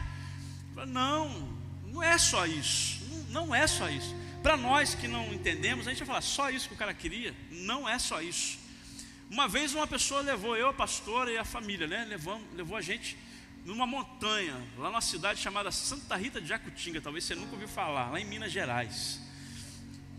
Falo, 0.75 0.87
não, 0.91 1.59
não 1.87 2.03
é 2.03 2.19
só 2.19 2.47
isso. 2.47 3.05
Não, 3.31 3.47
não 3.47 3.55
é 3.55 3.67
só 3.67 3.89
isso. 3.89 4.15
Para 4.43 4.57
nós 4.57 4.95
que 4.95 5.09
não 5.09 5.33
entendemos, 5.33 5.87
a 5.87 5.91
gente 5.91 6.01
vai 6.01 6.07
falar, 6.07 6.21
só 6.21 6.51
isso 6.51 6.69
que 6.69 6.75
o 6.75 6.79
cara 6.79 6.93
queria? 6.93 7.35
Não 7.51 7.89
é 7.89 7.99
só 7.99 8.21
isso. 8.21 8.59
Uma 9.31 9.49
vez 9.49 9.75
uma 9.75 9.87
pessoa 9.87 10.21
levou 10.21 10.57
eu, 10.57 10.69
a 10.69 10.75
pastora 10.75 11.31
e 11.31 11.39
a 11.39 11.45
família, 11.45 11.87
né? 11.87 12.05
Levou, 12.05 12.41
levou 12.55 12.77
a 12.77 12.83
gente 12.83 13.17
numa 13.65 13.87
montanha, 13.87 14.55
lá 14.77 14.89
numa 14.89 15.01
cidade 15.01 15.41
chamada 15.41 15.73
Santa 15.73 16.15
Rita 16.17 16.41
de 16.41 16.47
Jacutinga, 16.47 17.01
talvez 17.01 17.25
você 17.25 17.35
nunca 17.35 17.53
ouviu 17.53 17.67
falar, 17.67 18.11
lá 18.11 18.21
em 18.21 18.27
Minas 18.27 18.53
Gerais. 18.53 19.19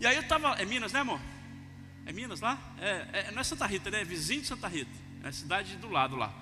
E 0.00 0.06
aí 0.06 0.16
eu 0.16 0.22
estava, 0.22 0.54
é 0.60 0.64
Minas, 0.64 0.92
né, 0.92 1.00
amor? 1.00 1.20
É 2.06 2.12
Minas 2.12 2.40
lá? 2.40 2.56
É, 2.78 3.08
é, 3.12 3.30
não 3.32 3.40
é 3.40 3.44
Santa 3.44 3.66
Rita, 3.66 3.90
né? 3.90 4.02
É 4.02 4.04
vizinho 4.04 4.40
de 4.40 4.46
Santa 4.46 4.68
Rita. 4.68 4.90
É 5.24 5.28
a 5.28 5.32
cidade 5.32 5.76
do 5.76 5.90
lado 5.90 6.14
lá. 6.14 6.32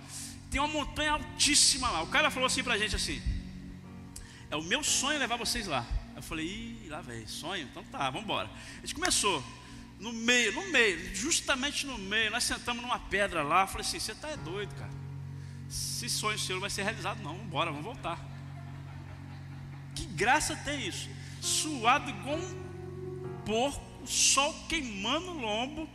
Tem 0.50 0.60
uma 0.60 0.68
montanha 0.68 1.12
altíssima 1.12 1.88
lá. 1.88 2.02
O 2.02 2.06
cara 2.06 2.30
falou 2.30 2.46
assim 2.46 2.62
pra 2.62 2.76
gente 2.76 2.94
assim: 2.94 3.20
É 4.50 4.56
o 4.56 4.62
meu 4.62 4.84
sonho 4.84 5.18
levar 5.18 5.36
vocês 5.36 5.66
lá. 5.66 5.86
Eu 6.14 6.22
falei, 6.22 6.46
ih, 6.46 6.88
lá 6.88 7.00
velho, 7.00 7.26
sonho? 7.26 7.64
Então 7.64 7.82
tá, 7.84 8.10
vamos 8.10 8.24
embora. 8.24 8.48
A 8.76 8.80
gente 8.80 8.94
começou. 8.94 9.42
no 9.98 10.12
meio, 10.12 10.52
no 10.52 10.70
meio, 10.70 11.16
justamente 11.16 11.86
no 11.86 11.96
meio, 11.96 12.30
nós 12.30 12.44
sentamos 12.44 12.82
numa 12.82 12.98
pedra 12.98 13.42
lá. 13.42 13.62
Eu 13.62 13.68
falei 13.68 13.86
assim: 13.86 13.98
você 13.98 14.12
está 14.12 14.36
doido, 14.36 14.74
cara. 14.74 14.92
Se 15.68 16.08
sonho 16.08 16.38
seu 16.38 16.60
vai 16.60 16.70
ser 16.70 16.82
realizado, 16.82 17.22
não, 17.22 17.36
embora, 17.36 17.70
vamos 17.70 17.84
voltar. 17.84 18.18
Que 19.94 20.04
graça 20.04 20.54
tem 20.56 20.86
isso? 20.86 21.08
Suado 21.40 22.10
igual 22.10 22.36
um 22.36 23.38
porco, 23.44 23.84
o 24.04 24.06
sol 24.06 24.54
queimando 24.68 25.30
o 25.30 25.40
lombo 25.40 25.88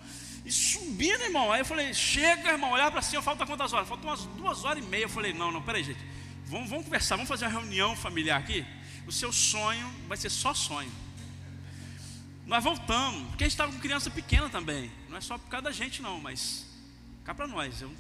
e 0.44 0.52
subindo, 0.52 1.22
irmão. 1.22 1.52
Aí 1.52 1.62
eu 1.62 1.66
falei: 1.66 1.94
chega, 1.94 2.52
irmão, 2.52 2.72
olhar 2.72 2.92
para 2.92 3.02
cima, 3.02 3.22
falta 3.22 3.46
quantas 3.46 3.72
horas? 3.72 3.88
Faltam 3.88 4.10
umas 4.10 4.26
duas 4.26 4.66
horas 4.66 4.84
e 4.84 4.88
meia. 4.88 5.04
Eu 5.04 5.10
falei: 5.10 5.32
não, 5.32 5.52
não, 5.52 5.62
peraí, 5.62 5.84
gente, 5.84 6.00
vamos, 6.48 6.70
vamos 6.70 6.86
conversar, 6.86 7.16
vamos 7.16 7.30
fazer 7.30 7.46
uma 7.46 7.60
reunião 7.60 7.96
familiar 7.96 8.40
aqui. 8.40 8.66
O 9.08 9.12
seu 9.12 9.32
sonho 9.32 9.88
vai 10.08 10.18
ser 10.18 10.30
só 10.30 10.54
sonho. 10.54 10.92
Nós 12.46 12.64
voltamos, 12.64 13.28
porque 13.30 13.44
a 13.44 13.48
gente 13.48 13.54
estava 13.54 13.72
com 13.72 13.80
criança 13.80 14.10
pequena 14.10 14.50
também. 14.50 14.92
Não 15.08 15.18
é 15.18 15.22
só 15.22 15.38
por 15.38 15.50
causa 15.50 15.66
da 15.66 15.72
gente, 15.72 16.02
não, 16.02 16.20
mas 16.20 16.66
cá 17.24 17.34
para 17.34 17.48
nós. 17.48 17.82
Eu, 17.82 17.92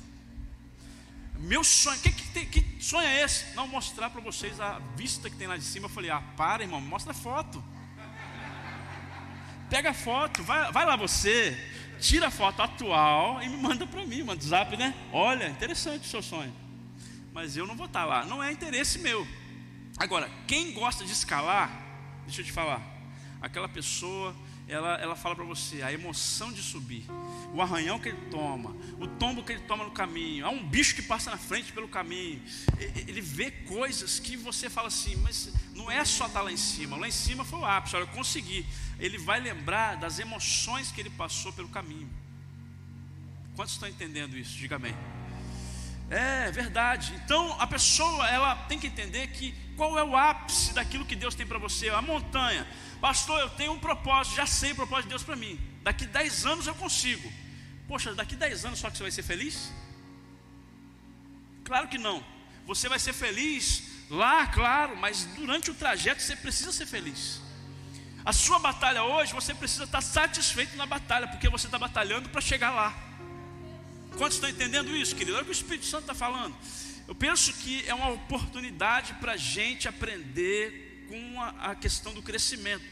meu 1.35 1.63
sonho, 1.63 1.99
que, 2.01 2.11
que, 2.11 2.45
que 2.45 2.83
sonho 2.83 3.07
é 3.07 3.21
esse? 3.23 3.55
Não 3.55 3.67
mostrar 3.67 4.09
para 4.09 4.19
vocês 4.21 4.59
a 4.59 4.79
vista 4.95 5.29
que 5.29 5.35
tem 5.35 5.47
lá 5.47 5.55
de 5.55 5.63
cima. 5.63 5.85
Eu 5.85 5.89
falei, 5.89 6.09
ah, 6.09 6.21
para, 6.35 6.63
irmão, 6.63 6.81
mostra 6.81 7.11
a 7.11 7.15
foto. 7.15 7.63
Pega 9.69 9.91
a 9.91 9.93
foto, 9.93 10.43
vai, 10.43 10.71
vai 10.71 10.85
lá 10.85 10.95
você, 10.95 11.57
tira 11.99 12.27
a 12.27 12.31
foto 12.31 12.61
atual 12.61 13.41
e 13.41 13.47
me 13.47 13.57
manda 13.57 13.85
para 13.85 14.05
mim, 14.05 14.23
manda 14.23 14.43
zap, 14.43 14.75
né? 14.75 14.95
Olha, 15.13 15.47
interessante 15.47 16.07
o 16.07 16.09
seu 16.09 16.23
sonho. 16.23 16.53
Mas 17.31 17.55
eu 17.55 17.67
não 17.67 17.75
vou 17.75 17.85
estar 17.85 18.01
tá 18.01 18.05
lá, 18.05 18.25
não 18.25 18.43
é 18.43 18.51
interesse 18.51 18.99
meu. 18.99 19.27
Agora, 19.97 20.29
quem 20.47 20.73
gosta 20.73 21.05
de 21.05 21.11
escalar, 21.11 21.69
deixa 22.25 22.41
eu 22.41 22.45
te 22.45 22.51
falar, 22.51 22.81
aquela 23.41 23.69
pessoa, 23.69 24.35
ela, 24.67 24.95
ela 24.95 25.15
fala 25.15 25.35
para 25.35 25.45
você 25.45 25.81
a 25.81 25.91
emoção 25.91 26.51
de 26.51 26.61
subir, 26.61 27.05
o 27.53 27.61
arranhão 27.61 27.99
que 27.99 28.09
ele 28.09 28.29
toma, 28.31 28.75
o 28.99 29.07
tombo 29.07 29.43
que 29.43 29.51
ele 29.51 29.63
toma 29.63 29.83
no 29.83 29.91
caminho, 29.91 30.45
há 30.45 30.49
um 30.49 30.63
bicho 30.63 30.95
que 30.95 31.01
passa 31.01 31.31
na 31.31 31.37
frente 31.37 31.71
pelo 31.71 31.87
caminho, 31.87 32.41
ele 33.07 33.21
vê 33.21 33.51
coisas 33.51 34.19
que 34.19 34.37
você 34.37 34.69
fala 34.69 34.87
assim, 34.87 35.15
mas 35.17 35.53
não 35.79 35.89
é 35.89 36.03
só 36.03 36.27
estar 36.27 36.39
tá 36.39 36.45
lá 36.45 36.51
em 36.51 36.57
cima, 36.57 36.97
lá 36.97 37.07
em 37.07 37.11
cima 37.11 37.45
foi 37.45 37.59
o 37.59 37.65
ápice, 37.65 37.95
olha, 37.95 38.03
eu 38.03 38.07
consegui. 38.07 38.65
Ele 38.99 39.17
vai 39.17 39.39
lembrar 39.39 39.95
das 39.95 40.19
emoções 40.19 40.91
que 40.91 40.99
ele 40.99 41.09
passou 41.09 41.53
pelo 41.53 41.69
caminho. 41.69 42.09
Quantos 43.55 43.73
estão 43.73 43.87
entendendo 43.87 44.37
isso? 44.37 44.57
Diga 44.57 44.75
amém. 44.75 44.95
É 46.09 46.51
verdade. 46.51 47.13
Então 47.23 47.55
a 47.59 47.65
pessoa 47.65 48.27
ela 48.27 48.55
tem 48.67 48.77
que 48.77 48.87
entender 48.87 49.27
que 49.27 49.53
qual 49.77 49.97
é 49.97 50.03
o 50.03 50.17
ápice 50.17 50.73
daquilo 50.73 51.05
que 51.05 51.15
Deus 51.15 51.33
tem 51.33 51.47
para 51.47 51.57
você, 51.57 51.87
a 51.89 52.01
montanha. 52.01 52.67
Pastor, 52.99 53.39
eu 53.39 53.49
tenho 53.49 53.71
um 53.71 53.79
propósito, 53.79 54.35
já 54.35 54.45
sei 54.45 54.73
o 54.73 54.75
propósito 54.75 55.05
de 55.05 55.09
Deus 55.09 55.23
para 55.23 55.37
mim. 55.37 55.57
Daqui 55.81 56.05
10 56.05 56.45
anos 56.45 56.67
eu 56.67 56.75
consigo. 56.75 57.31
Poxa, 57.87 58.13
daqui 58.13 58.35
10 58.35 58.65
anos 58.65 58.79
só 58.79 58.89
que 58.89 58.97
você 58.97 59.03
vai 59.03 59.11
ser 59.11 59.23
feliz? 59.23 59.71
Claro 61.63 61.87
que 61.87 61.97
não. 61.97 62.21
Você 62.65 62.89
vai 62.89 62.99
ser 62.99 63.13
feliz 63.13 63.98
lá, 64.09 64.47
claro, 64.47 64.97
mas 64.97 65.25
durante 65.35 65.71
o 65.71 65.73
trajeto 65.73 66.21
você 66.21 66.35
precisa 66.35 66.71
ser 66.71 66.85
feliz. 66.85 67.41
A 68.25 68.33
sua 68.33 68.59
batalha 68.59 69.03
hoje, 69.03 69.33
você 69.33 69.53
precisa 69.53 69.85
estar 69.85 70.01
satisfeito 70.01 70.75
na 70.75 70.85
batalha, 70.85 71.27
porque 71.27 71.49
você 71.49 71.67
está 71.67 71.79
batalhando 71.79 72.29
para 72.29 72.41
chegar 72.41 72.71
lá. 72.71 72.95
Quantos 74.17 74.35
estão 74.35 74.49
entendendo 74.49 74.95
isso, 74.95 75.15
querido? 75.15 75.37
Olha 75.37 75.43
o 75.43 75.45
que 75.45 75.51
o 75.51 75.53
Espírito 75.53 75.85
Santo 75.85 76.01
está 76.01 76.13
falando. 76.13 76.55
Eu 77.07 77.15
penso 77.15 77.53
que 77.53 77.87
é 77.87 77.93
uma 77.93 78.09
oportunidade 78.09 79.13
para 79.15 79.31
a 79.31 79.37
gente 79.37 79.87
aprender 79.87 81.07
com 81.07 81.41
a, 81.41 81.71
a, 81.71 81.75
questão 81.75 82.13
do 82.13 82.21
crescimento. 82.21 82.83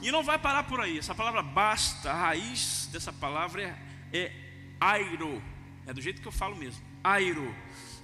E 0.00 0.12
não 0.12 0.22
vai 0.22 0.38
parar 0.38 0.64
por 0.64 0.80
aí. 0.80 0.98
Essa 0.98 1.14
palavra 1.14 1.42
basta, 1.42 2.10
a 2.10 2.14
raiz 2.14 2.88
dessa 2.92 3.12
palavra 3.12 3.62
é, 3.62 3.76
é 4.16 4.32
airo. 4.80 5.42
É 5.86 5.92
do 5.92 6.00
jeito 6.00 6.20
que 6.20 6.28
eu 6.28 6.32
falo 6.32 6.54
mesmo. 6.54 6.80
Airo. 7.02 7.52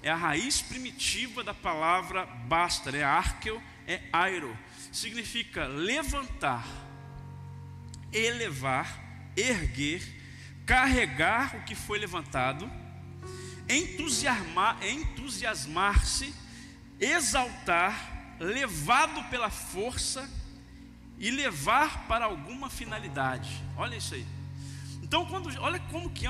É 0.03 0.11
a 0.11 0.17
raiz 0.17 0.63
primitiva 0.63 1.45
da 1.45 1.55
palavra 1.55 2.25
basta. 2.25 2.97
É 2.97 3.05
arqueo, 3.05 3.63
é 3.87 4.03
airo. 4.13 4.57
Significa 4.93 5.67
levantar, 5.67 6.67
elevar, 8.13 9.33
erguer, 9.37 10.03
carregar 10.67 11.57
o 11.57 11.63
que 11.65 11.75
foi 11.75 11.99
levantado 11.99 12.71
entusiasmar, 13.71 14.79
entusiasmar-se, 14.85 16.35
exaltar, 16.99 18.37
levado 18.41 19.23
pela 19.31 19.49
força 19.49 20.29
e 21.19 21.31
levar 21.31 22.09
para 22.09 22.25
alguma 22.25 22.69
finalidade. 22.69 23.51
Olha 23.77 23.97
isso 23.97 24.15
aí. 24.15 24.27
Então, 25.03 25.25
quando, 25.27 25.49
olha 25.61 25.79
como 25.91 26.11
que 26.11 26.27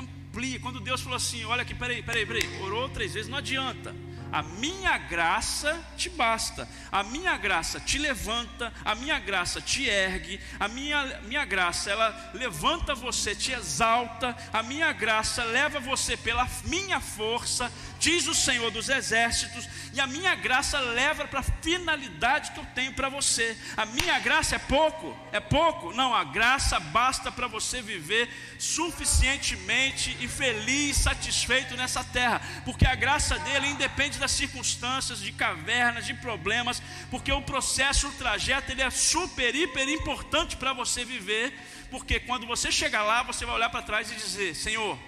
Quando 0.60 0.80
Deus 0.80 1.00
falou 1.00 1.16
assim: 1.16 1.44
Olha 1.44 1.62
aqui, 1.62 1.74
peraí, 1.74 2.02
peraí, 2.02 2.24
peraí, 2.24 2.62
orou 2.62 2.88
três 2.88 3.14
vezes, 3.14 3.28
não 3.28 3.38
adianta. 3.38 3.94
A 4.32 4.42
minha 4.42 4.96
graça 4.96 5.78
te 5.96 6.08
basta, 6.08 6.68
a 6.92 7.02
minha 7.02 7.36
graça 7.36 7.80
te 7.80 7.98
levanta, 7.98 8.72
a 8.84 8.94
minha 8.94 9.18
graça 9.18 9.60
te 9.60 9.88
ergue, 9.88 10.40
a 10.58 10.68
minha, 10.68 11.20
minha 11.22 11.44
graça 11.44 11.90
ela 11.90 12.30
levanta 12.32 12.94
você, 12.94 13.34
te 13.34 13.52
exalta, 13.52 14.36
a 14.52 14.62
minha 14.62 14.92
graça 14.92 15.42
leva 15.42 15.80
você 15.80 16.16
pela 16.16 16.48
minha 16.64 17.00
força, 17.00 17.72
diz 17.98 18.28
o 18.28 18.34
Senhor 18.34 18.70
dos 18.70 18.88
Exércitos, 18.88 19.68
e 19.92 20.00
a 20.00 20.06
minha 20.06 20.34
graça 20.36 20.78
leva 20.78 21.26
para 21.26 21.40
a 21.40 21.44
finalidade 21.60 22.52
que 22.52 22.60
eu 22.60 22.66
tenho 22.74 22.92
para 22.92 23.08
você. 23.08 23.56
A 23.76 23.84
minha 23.84 24.18
graça 24.20 24.54
é 24.54 24.58
pouco, 24.58 25.16
é 25.32 25.40
pouco? 25.40 25.92
Não, 25.92 26.14
a 26.14 26.22
graça 26.22 26.78
basta 26.78 27.32
para 27.32 27.48
você 27.48 27.82
viver 27.82 28.30
suficientemente 28.58 30.16
e 30.20 30.28
feliz, 30.28 30.96
satisfeito 30.98 31.76
nessa 31.76 32.04
terra, 32.04 32.40
porque 32.64 32.86
a 32.86 32.94
graça 32.94 33.38
dele 33.40 33.66
independe 33.66 34.19
das 34.20 34.30
circunstâncias, 34.30 35.20
de 35.20 35.32
cavernas, 35.32 36.06
de 36.06 36.14
problemas, 36.14 36.80
porque 37.10 37.32
o 37.32 37.42
processo, 37.42 38.08
o 38.08 38.12
trajeto, 38.12 38.70
ele 38.70 38.82
é 38.82 38.90
super, 38.90 39.54
hiper 39.54 39.88
importante 39.88 40.56
para 40.56 40.72
você 40.72 41.04
viver, 41.04 41.52
porque 41.90 42.20
quando 42.20 42.46
você 42.46 42.70
chegar 42.70 43.02
lá, 43.02 43.22
você 43.22 43.44
vai 43.44 43.56
olhar 43.56 43.70
para 43.70 43.82
trás 43.82 44.12
e 44.12 44.14
dizer: 44.14 44.54
Senhor, 44.54 44.98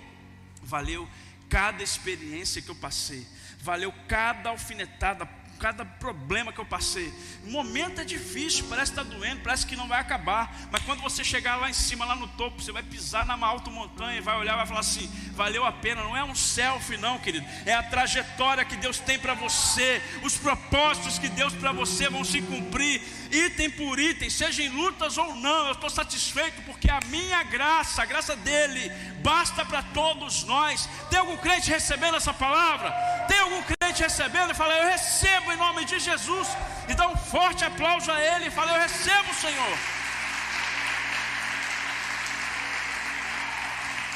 valeu 0.62 1.08
cada 1.48 1.82
experiência 1.82 2.62
que 2.62 2.70
eu 2.70 2.74
passei, 2.74 3.26
valeu 3.58 3.92
cada 4.08 4.50
alfinetada, 4.50 5.28
cada 5.62 5.84
problema 5.84 6.52
que 6.52 6.58
eu 6.58 6.64
passei. 6.64 7.14
O 7.46 7.50
momento 7.52 8.00
é 8.00 8.04
difícil, 8.04 8.66
parece 8.68 8.92
que 8.92 8.98
está 8.98 9.08
doendo, 9.16 9.42
parece 9.42 9.64
que 9.64 9.76
não 9.76 9.86
vai 9.86 10.00
acabar. 10.00 10.52
Mas 10.72 10.82
quando 10.82 11.00
você 11.00 11.22
chegar 11.22 11.54
lá 11.54 11.70
em 11.70 11.72
cima, 11.72 12.04
lá 12.04 12.16
no 12.16 12.26
topo, 12.26 12.60
você 12.60 12.72
vai 12.72 12.82
pisar 12.82 13.24
na 13.24 13.34
alta 13.46 13.70
montanha 13.70 14.18
e 14.18 14.20
vai 14.20 14.36
olhar 14.36 14.54
e 14.54 14.56
vai 14.56 14.66
falar 14.66 14.80
assim: 14.80 15.08
valeu 15.34 15.64
a 15.64 15.70
pena. 15.70 16.02
Não 16.02 16.16
é 16.16 16.24
um 16.24 16.34
selfie, 16.34 16.96
não, 16.96 17.16
querido. 17.20 17.46
É 17.64 17.74
a 17.74 17.82
trajetória 17.82 18.64
que 18.64 18.74
Deus 18.74 18.98
tem 18.98 19.20
para 19.20 19.34
você, 19.34 20.02
os 20.24 20.36
propósitos 20.36 21.16
que 21.20 21.28
Deus 21.28 21.54
para 21.54 21.70
você 21.70 22.08
vão 22.08 22.24
se 22.24 22.42
cumprir, 22.42 23.00
item 23.32 23.70
por 23.70 23.98
item, 23.98 24.28
seja 24.28 24.62
em 24.62 24.68
lutas 24.68 25.16
ou 25.16 25.34
não. 25.34 25.66
Eu 25.66 25.72
estou 25.72 25.88
satisfeito 25.88 26.60
porque 26.62 26.90
a 26.90 27.00
minha 27.06 27.42
graça, 27.42 28.02
a 28.02 28.04
graça 28.04 28.36
dele, 28.36 28.90
basta 29.22 29.64
para 29.64 29.82
todos 29.82 30.44
nós. 30.44 30.88
Tem 31.08 31.18
algum 31.18 31.36
crente 31.38 31.70
recebendo 31.70 32.16
essa 32.16 32.34
palavra? 32.34 32.90
Tem 33.26 33.38
algum 33.40 33.62
crente 33.62 34.02
recebendo 34.02 34.50
e 34.50 34.54
fala: 34.54 34.74
Eu 34.74 34.88
recebo 34.90 35.50
em 35.52 35.56
nome 35.56 35.84
de 35.86 35.98
Jesus. 35.98 36.48
E 36.88 36.94
dá 36.94 37.08
um 37.08 37.16
forte 37.16 37.64
aplauso 37.64 38.12
a 38.12 38.20
ele 38.20 38.46
e 38.48 38.50
fala: 38.50 38.72
Eu 38.72 38.80
recebo, 38.80 39.34
Senhor. 39.34 39.78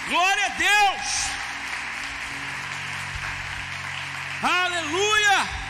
Glória 0.08 0.46
a 0.46 0.48
Deus. 0.50 1.36
Aleluia. 4.42 5.65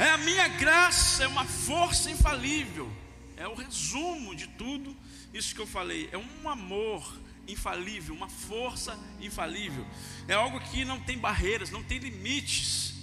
É 0.00 0.08
a 0.08 0.16
minha 0.16 0.48
graça, 0.48 1.24
é 1.24 1.28
uma 1.28 1.44
força 1.44 2.10
infalível. 2.10 2.90
É 3.36 3.46
o 3.46 3.52
resumo 3.52 4.34
de 4.34 4.46
tudo 4.46 4.96
isso 5.30 5.54
que 5.54 5.60
eu 5.60 5.66
falei. 5.66 6.08
É 6.10 6.16
um 6.16 6.48
amor 6.48 7.20
infalível, 7.46 8.14
uma 8.14 8.30
força 8.30 8.98
infalível. 9.20 9.86
É 10.26 10.32
algo 10.32 10.58
que 10.58 10.86
não 10.86 10.98
tem 10.98 11.18
barreiras, 11.18 11.70
não 11.70 11.82
tem 11.82 11.98
limites 11.98 12.94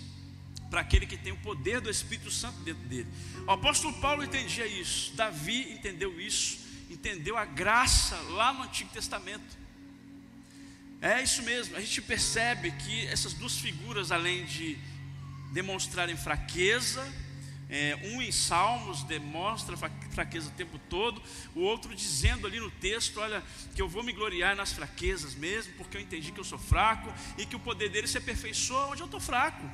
para 0.72 0.82
aquele 0.82 1.06
que 1.06 1.16
tem 1.16 1.32
o 1.32 1.38
poder 1.38 1.80
do 1.82 1.88
Espírito 1.88 2.32
Santo 2.32 2.58
dentro 2.62 2.82
dele. 2.88 3.08
O 3.46 3.52
apóstolo 3.52 3.94
Paulo 4.02 4.24
entendia 4.24 4.66
isso, 4.66 5.16
Davi 5.16 5.72
entendeu 5.72 6.20
isso, 6.20 6.58
entendeu 6.90 7.38
a 7.38 7.46
graça 7.46 8.16
lá 8.32 8.52
no 8.52 8.64
Antigo 8.64 8.90
Testamento. 8.90 9.56
É 11.00 11.22
isso 11.22 11.44
mesmo, 11.44 11.76
a 11.76 11.80
gente 11.80 12.02
percebe 12.02 12.72
que 12.72 13.06
essas 13.06 13.34
duas 13.34 13.56
figuras, 13.56 14.12
além 14.12 14.46
de 14.46 14.80
demonstrarem 15.52 16.16
fraqueza, 16.16 17.06
é, 17.70 18.00
um 18.02 18.22
em 18.22 18.32
Salmos 18.32 19.04
demonstra 19.04 19.76
fraqueza 20.12 20.48
o 20.48 20.54
tempo 20.54 20.80
todo, 20.90 21.22
o 21.54 21.60
outro 21.60 21.94
dizendo 21.94 22.48
ali 22.48 22.60
no 22.60 22.72
texto: 22.72 23.20
Olha, 23.20 23.44
que 23.76 23.82
eu 23.82 23.90
vou 23.90 24.04
me 24.04 24.14
gloriar 24.14 24.56
nas 24.56 24.72
fraquezas 24.72 25.36
mesmo, 25.36 25.74
porque 25.74 25.98
eu 25.98 26.02
entendi 26.02 26.32
que 26.32 26.40
eu 26.40 26.46
sou 26.46 26.58
fraco 26.58 27.14
e 27.38 27.46
que 27.46 27.56
o 27.56 27.60
poder 27.60 27.90
dele 27.90 28.08
se 28.08 28.18
aperfeiçoa 28.18 28.88
onde 28.88 29.02
eu 29.02 29.06
estou 29.06 29.20
fraco. 29.20 29.70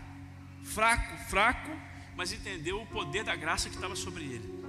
Fraco, 0.63 1.29
fraco, 1.29 1.69
mas 2.15 2.31
entendeu 2.31 2.81
o 2.81 2.87
poder 2.87 3.23
da 3.23 3.35
graça 3.35 3.69
que 3.69 3.75
estava 3.75 3.95
sobre 3.95 4.23
ele. 4.23 4.63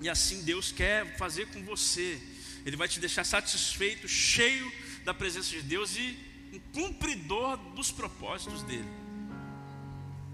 E 0.00 0.08
assim 0.08 0.42
Deus 0.42 0.72
quer 0.72 1.16
fazer 1.16 1.46
com 1.46 1.62
você. 1.62 2.20
Ele 2.64 2.76
vai 2.76 2.88
te 2.88 2.98
deixar 2.98 3.22
satisfeito, 3.22 4.08
cheio 4.08 4.70
da 5.04 5.14
presença 5.14 5.50
de 5.50 5.62
Deus 5.62 5.96
e 5.96 6.18
um 6.52 6.58
cumpridor 6.72 7.56
dos 7.56 7.92
propósitos 7.92 8.64
dele. 8.64 9.05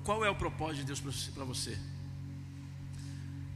Qual 0.05 0.25
é 0.25 0.31
o 0.31 0.35
propósito 0.35 0.81
de 0.81 0.85
Deus 0.85 1.01
para 1.31 1.45
você? 1.45 1.79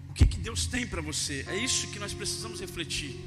O 0.08 0.14
que, 0.14 0.26
que 0.26 0.38
Deus 0.38 0.66
tem 0.66 0.86
para 0.86 1.02
você? 1.02 1.44
É 1.48 1.56
isso 1.56 1.90
que 1.90 1.98
nós 1.98 2.14
precisamos 2.14 2.60
refletir. 2.60 3.18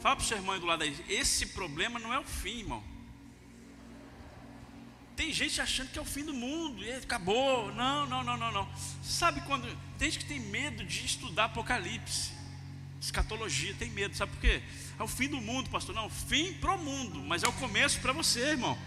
Fala 0.00 0.16
para 0.16 0.24
o 0.24 0.26
seu 0.26 0.36
irmão 0.36 0.58
do 0.58 0.66
lado 0.66 0.82
aí: 0.82 0.96
esse 1.08 1.46
problema 1.46 1.98
não 1.98 2.12
é 2.12 2.18
o 2.18 2.24
fim, 2.24 2.60
irmão. 2.60 2.82
Tem 5.16 5.32
gente 5.32 5.60
achando 5.60 5.90
que 5.90 5.98
é 5.98 6.02
o 6.02 6.04
fim 6.04 6.24
do 6.24 6.32
mundo 6.32 6.82
e 6.82 6.90
acabou. 6.92 7.70
Não, 7.74 8.06
não, 8.06 8.24
não, 8.24 8.38
não, 8.38 8.50
não. 8.50 8.68
Sabe 9.02 9.42
quando. 9.42 9.68
Tem 9.98 10.10
gente 10.10 10.20
que 10.20 10.28
tem 10.28 10.40
medo 10.40 10.82
de 10.82 11.04
estudar 11.04 11.44
Apocalipse, 11.44 12.32
escatologia, 13.00 13.74
tem 13.74 13.90
medo. 13.90 14.16
Sabe 14.16 14.32
por 14.32 14.40
quê? 14.40 14.62
É 14.98 15.02
o 15.02 15.08
fim 15.08 15.28
do 15.28 15.40
mundo, 15.40 15.68
pastor. 15.68 15.94
Não, 15.94 16.08
fim 16.08 16.54
para 16.54 16.74
o 16.74 16.78
mundo, 16.78 17.20
mas 17.22 17.42
é 17.42 17.48
o 17.48 17.52
começo 17.52 18.00
para 18.00 18.12
você, 18.12 18.40
irmão. 18.40 18.78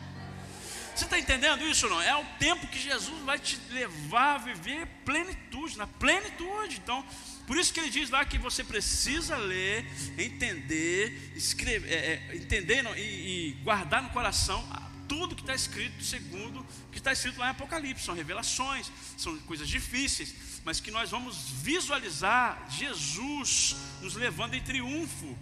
Você 0.95 1.05
está 1.05 1.17
entendendo 1.17 1.65
isso 1.65 1.87
não? 1.89 2.01
É 2.01 2.15
o 2.15 2.25
tempo 2.37 2.67
que 2.67 2.79
Jesus 2.79 3.19
vai 3.23 3.39
te 3.39 3.59
levar 3.71 4.35
a 4.35 4.37
viver 4.37 4.87
plenitude, 5.03 5.77
na 5.77 5.87
plenitude. 5.87 6.79
Então, 6.83 7.03
por 7.47 7.57
isso 7.57 7.73
que 7.73 7.79
ele 7.79 7.89
diz 7.89 8.09
lá 8.09 8.23
que 8.23 8.37
você 8.37 8.63
precisa 8.63 9.35
ler, 9.35 9.85
entender, 10.17 11.33
escrever, 11.35 11.91
é, 11.91 11.95
é, 11.95 12.35
entender 12.35 12.81
não, 12.81 12.95
e, 12.95 13.01
e 13.49 13.51
guardar 13.63 14.03
no 14.03 14.09
coração 14.09 14.63
tudo 15.07 15.35
que 15.35 15.41
está 15.41 15.53
escrito 15.53 16.03
segundo 16.03 16.61
o 16.61 16.91
que 16.91 16.97
está 16.97 17.11
escrito 17.11 17.39
lá 17.39 17.47
em 17.47 17.51
Apocalipse. 17.51 18.05
São 18.05 18.15
revelações, 18.15 18.91
são 19.17 19.37
coisas 19.39 19.67
difíceis, 19.67 20.33
mas 20.63 20.79
que 20.79 20.91
nós 20.91 21.11
vamos 21.11 21.49
visualizar 21.61 22.65
Jesus 22.69 23.75
nos 24.01 24.15
levando 24.15 24.53
em 24.53 24.61
triunfo. 24.61 25.37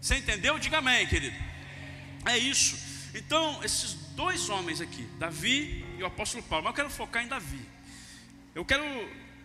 Você 0.00 0.16
entendeu? 0.16 0.58
Diga 0.58 0.78
amém, 0.78 1.06
querido. 1.06 1.36
É 2.24 2.36
isso. 2.36 2.78
Então, 3.14 3.62
esses 3.64 3.96
dois 4.18 4.48
homens 4.50 4.80
aqui, 4.80 5.04
Davi 5.16 5.86
e 5.96 6.02
o 6.02 6.06
apóstolo 6.06 6.42
Paulo, 6.42 6.64
mas 6.64 6.72
eu 6.72 6.74
quero 6.74 6.90
focar 6.90 7.22
em 7.22 7.28
Davi. 7.28 7.64
Eu 8.52 8.64
quero 8.64 8.82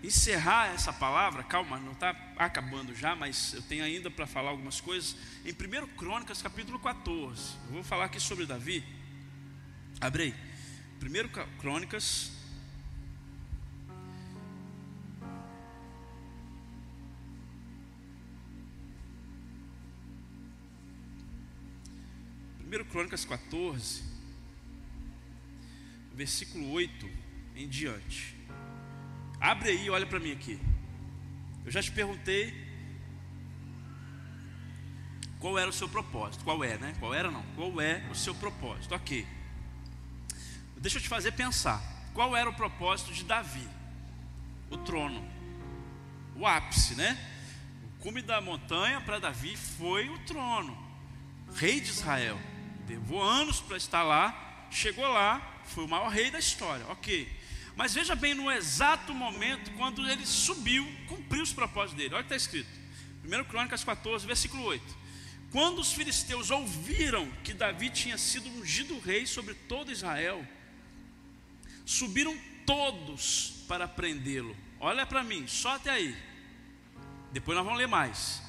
encerrar 0.01 0.73
essa 0.73 0.91
palavra, 0.91 1.43
calma, 1.43 1.77
não 1.77 1.91
está 1.91 2.09
acabando 2.37 2.95
já, 2.95 3.15
mas 3.15 3.53
eu 3.53 3.61
tenho 3.61 3.83
ainda 3.83 4.09
para 4.09 4.25
falar 4.25 4.49
algumas 4.49 4.81
coisas. 4.81 5.15
Em 5.45 5.51
1 5.51 5.89
Crônicas, 5.95 6.41
capítulo 6.41 6.79
14, 6.79 7.53
eu 7.67 7.73
vou 7.73 7.83
falar 7.83 8.05
aqui 8.05 8.19
sobre 8.19 8.47
Davi. 8.47 8.83
Abre 10.01 10.23
aí. 10.23 10.35
1 10.99 11.59
Crônicas. 11.59 12.31
Primeiro 22.57 22.85
Crônicas 22.85 23.23
14, 23.23 24.12
versículo 26.13 26.71
8 26.71 27.09
em 27.55 27.67
diante. 27.67 28.35
Abre 29.39 29.69
aí, 29.69 29.89
olha 29.89 30.05
para 30.05 30.19
mim 30.19 30.31
aqui. 30.31 30.59
Eu 31.65 31.71
já 31.71 31.81
te 31.81 31.91
perguntei 31.91 32.53
qual 35.39 35.57
era 35.57 35.69
o 35.69 35.73
seu 35.73 35.89
propósito. 35.89 36.43
Qual 36.43 36.63
é, 36.63 36.77
né? 36.77 36.95
Qual 36.99 37.13
era 37.13 37.29
não? 37.29 37.43
Qual 37.55 37.81
é 37.81 38.07
o 38.09 38.15
seu 38.15 38.33
propósito? 38.35 38.95
Ok. 38.95 39.27
Deixa 40.77 40.97
eu 40.97 41.01
te 41.01 41.09
fazer 41.09 41.33
pensar. 41.33 41.81
Qual 42.13 42.35
era 42.35 42.49
o 42.49 42.53
propósito 42.53 43.11
de 43.13 43.23
Davi? 43.23 43.67
O 44.69 44.77
trono. 44.77 45.27
O 46.35 46.45
ápice, 46.45 46.95
né? 46.95 47.17
O 47.83 48.03
cume 48.03 48.21
da 48.21 48.39
montanha 48.39 49.01
para 49.01 49.19
Davi 49.19 49.55
foi 49.55 50.09
o 50.09 50.19
trono. 50.19 50.77
Rei 51.55 51.79
de 51.79 51.89
Israel. 51.89 52.39
Levou 52.87 53.21
anos 53.21 53.61
para 53.61 53.77
estar 53.77 54.03
lá. 54.03 54.67
Chegou 54.69 55.07
lá, 55.07 55.52
foi 55.65 55.85
o 55.85 55.87
maior 55.87 56.09
rei 56.09 56.31
da 56.31 56.39
história. 56.39 56.85
Ok. 56.87 57.31
Mas 57.75 57.93
veja 57.93 58.15
bem, 58.15 58.33
no 58.33 58.51
exato 58.51 59.13
momento, 59.13 59.71
quando 59.71 60.07
ele 60.07 60.25
subiu, 60.25 60.87
cumpriu 61.07 61.41
os 61.41 61.53
propósitos 61.53 61.97
dele. 61.97 62.13
Olha 62.13 62.23
o 62.23 62.27
que 62.27 62.33
está 62.33 62.35
escrito. 62.35 62.69
1 63.23 63.43
Crônicas 63.45 63.83
14, 63.83 64.27
versículo 64.27 64.63
8. 64.63 65.03
Quando 65.51 65.79
os 65.79 65.93
filisteus 65.93 66.51
ouviram 66.51 67.29
que 67.43 67.53
Davi 67.53 67.89
tinha 67.89 68.17
sido 68.17 68.49
ungido 68.49 68.99
rei 68.99 69.25
sobre 69.25 69.53
todo 69.53 69.91
Israel, 69.91 70.45
Subiram 71.85 72.37
todos 72.65 73.63
para 73.67 73.87
prendê-lo. 73.87 74.55
Olha 74.79 75.05
para 75.05 75.23
mim, 75.23 75.47
só 75.47 75.75
até 75.75 75.89
aí. 75.89 76.15
Depois 77.31 77.57
nós 77.57 77.65
vamos 77.65 77.79
ler 77.79 77.87
mais. 77.87 78.41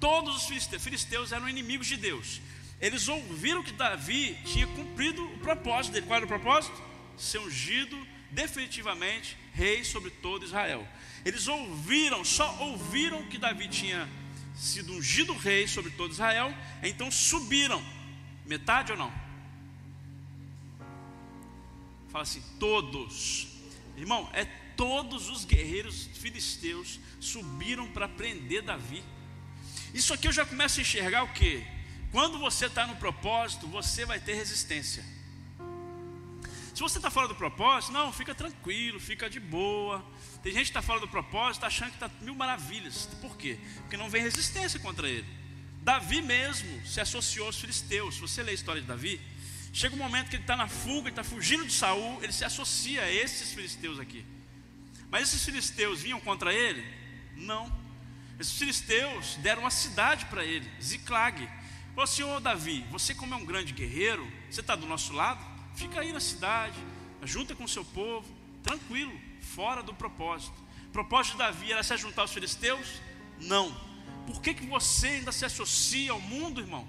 Todos 0.00 0.36
os 0.36 0.82
filisteus, 0.82 1.32
eram 1.32 1.48
inimigos 1.48 1.86
de 1.86 1.96
Deus. 1.96 2.40
Eles 2.80 3.08
ouviram 3.08 3.62
que 3.62 3.72
Davi 3.72 4.38
tinha 4.44 4.66
cumprido 4.68 5.24
o 5.24 5.38
propósito 5.38 5.92
dele. 5.92 6.06
Qual 6.06 6.16
era 6.16 6.24
o 6.24 6.28
propósito? 6.28 6.80
Ser 7.16 7.38
ungido 7.38 7.98
definitivamente 8.30 9.36
rei 9.52 9.82
sobre 9.84 10.10
todo 10.10 10.44
Israel. 10.44 10.86
Eles 11.24 11.48
ouviram, 11.48 12.24
só 12.24 12.56
ouviram 12.60 13.26
que 13.26 13.38
Davi 13.38 13.68
tinha 13.68 14.08
sido 14.54 14.92
ungido 14.92 15.36
rei 15.36 15.66
sobre 15.66 15.90
todo 15.92 16.12
Israel, 16.12 16.54
então 16.82 17.10
subiram. 17.10 17.82
Metade 18.46 18.92
ou 18.92 18.98
não? 18.98 19.12
Fala 22.08 22.22
assim: 22.22 22.42
todos. 22.58 23.48
Irmão, 23.96 24.30
é 24.32 24.44
todos 24.76 25.28
os 25.28 25.44
guerreiros 25.44 26.08
filisteus 26.14 27.00
subiram 27.20 27.88
para 27.90 28.08
prender 28.08 28.62
Davi. 28.62 29.02
Isso 29.92 30.14
aqui 30.14 30.28
eu 30.28 30.32
já 30.32 30.46
começo 30.46 30.78
a 30.78 30.82
enxergar 30.82 31.24
o 31.24 31.32
que? 31.32 31.66
Quando 32.10 32.38
você 32.38 32.66
está 32.66 32.86
no 32.86 32.96
propósito, 32.96 33.66
você 33.66 34.04
vai 34.04 34.18
ter 34.18 34.34
resistência. 34.34 35.04
Se 36.74 36.80
você 36.80 36.98
está 36.98 37.10
fora 37.10 37.26
do 37.26 37.34
propósito, 37.34 37.92
não, 37.92 38.12
fica 38.12 38.34
tranquilo, 38.34 39.00
fica 39.00 39.28
de 39.28 39.40
boa. 39.40 40.04
Tem 40.42 40.52
gente 40.52 40.64
que 40.64 40.70
está 40.70 40.82
fora 40.82 41.00
do 41.00 41.08
propósito, 41.08 41.66
achando 41.66 41.90
que 41.90 41.96
está 41.96 42.10
mil 42.20 42.34
maravilhas. 42.34 43.06
Por 43.20 43.36
quê? 43.36 43.58
Porque 43.78 43.96
não 43.96 44.08
vem 44.08 44.22
resistência 44.22 44.78
contra 44.78 45.08
ele. 45.08 45.26
Davi 45.82 46.22
mesmo 46.22 46.86
se 46.86 47.00
associou 47.00 47.46
aos 47.46 47.58
filisteus. 47.58 48.14
Se 48.14 48.20
você 48.20 48.42
lê 48.42 48.52
a 48.52 48.54
história 48.54 48.80
de 48.80 48.86
Davi, 48.86 49.20
Chega 49.72 49.94
um 49.94 49.98
momento 49.98 50.28
que 50.28 50.36
ele 50.36 50.42
está 50.42 50.56
na 50.56 50.66
fuga, 50.66 51.02
ele 51.02 51.10
está 51.10 51.24
fugindo 51.24 51.64
de 51.64 51.72
Saul, 51.72 52.22
ele 52.22 52.32
se 52.32 52.44
associa 52.44 53.02
a 53.02 53.12
esses 53.12 53.52
filisteus 53.52 54.00
aqui. 54.00 54.24
Mas 55.10 55.28
esses 55.28 55.44
filisteus 55.44 56.00
vinham 56.00 56.20
contra 56.20 56.52
ele? 56.52 56.84
Não. 57.36 57.72
Esses 58.38 58.58
filisteus 58.58 59.36
deram 59.36 59.62
uma 59.62 59.70
cidade 59.70 60.24
para 60.26 60.44
ele, 60.44 60.68
Ziclag. 60.82 61.48
Falou 62.06 62.36
ô 62.36 62.40
Davi, 62.40 62.86
você 62.92 63.12
como 63.12 63.34
é 63.34 63.36
um 63.36 63.44
grande 63.44 63.72
guerreiro, 63.72 64.24
você 64.48 64.60
está 64.60 64.76
do 64.76 64.86
nosso 64.86 65.12
lado? 65.12 65.44
Fica 65.74 66.00
aí 66.00 66.12
na 66.12 66.20
cidade, 66.20 66.78
junta 67.24 67.56
com 67.56 67.64
o 67.64 67.68
seu 67.68 67.84
povo, 67.84 68.32
tranquilo, 68.62 69.12
fora 69.40 69.82
do 69.82 69.92
propósito. 69.92 70.54
O 70.86 70.90
propósito 70.92 71.32
de 71.32 71.38
Davi 71.38 71.72
era 71.72 71.82
se 71.82 71.96
juntar 71.96 72.22
aos 72.22 72.32
filisteus? 72.32 73.00
Não. 73.40 73.74
Por 74.28 74.40
que, 74.40 74.54
que 74.54 74.64
você 74.64 75.08
ainda 75.08 75.32
se 75.32 75.44
associa 75.44 76.12
ao 76.12 76.20
mundo, 76.20 76.60
irmão? 76.60 76.86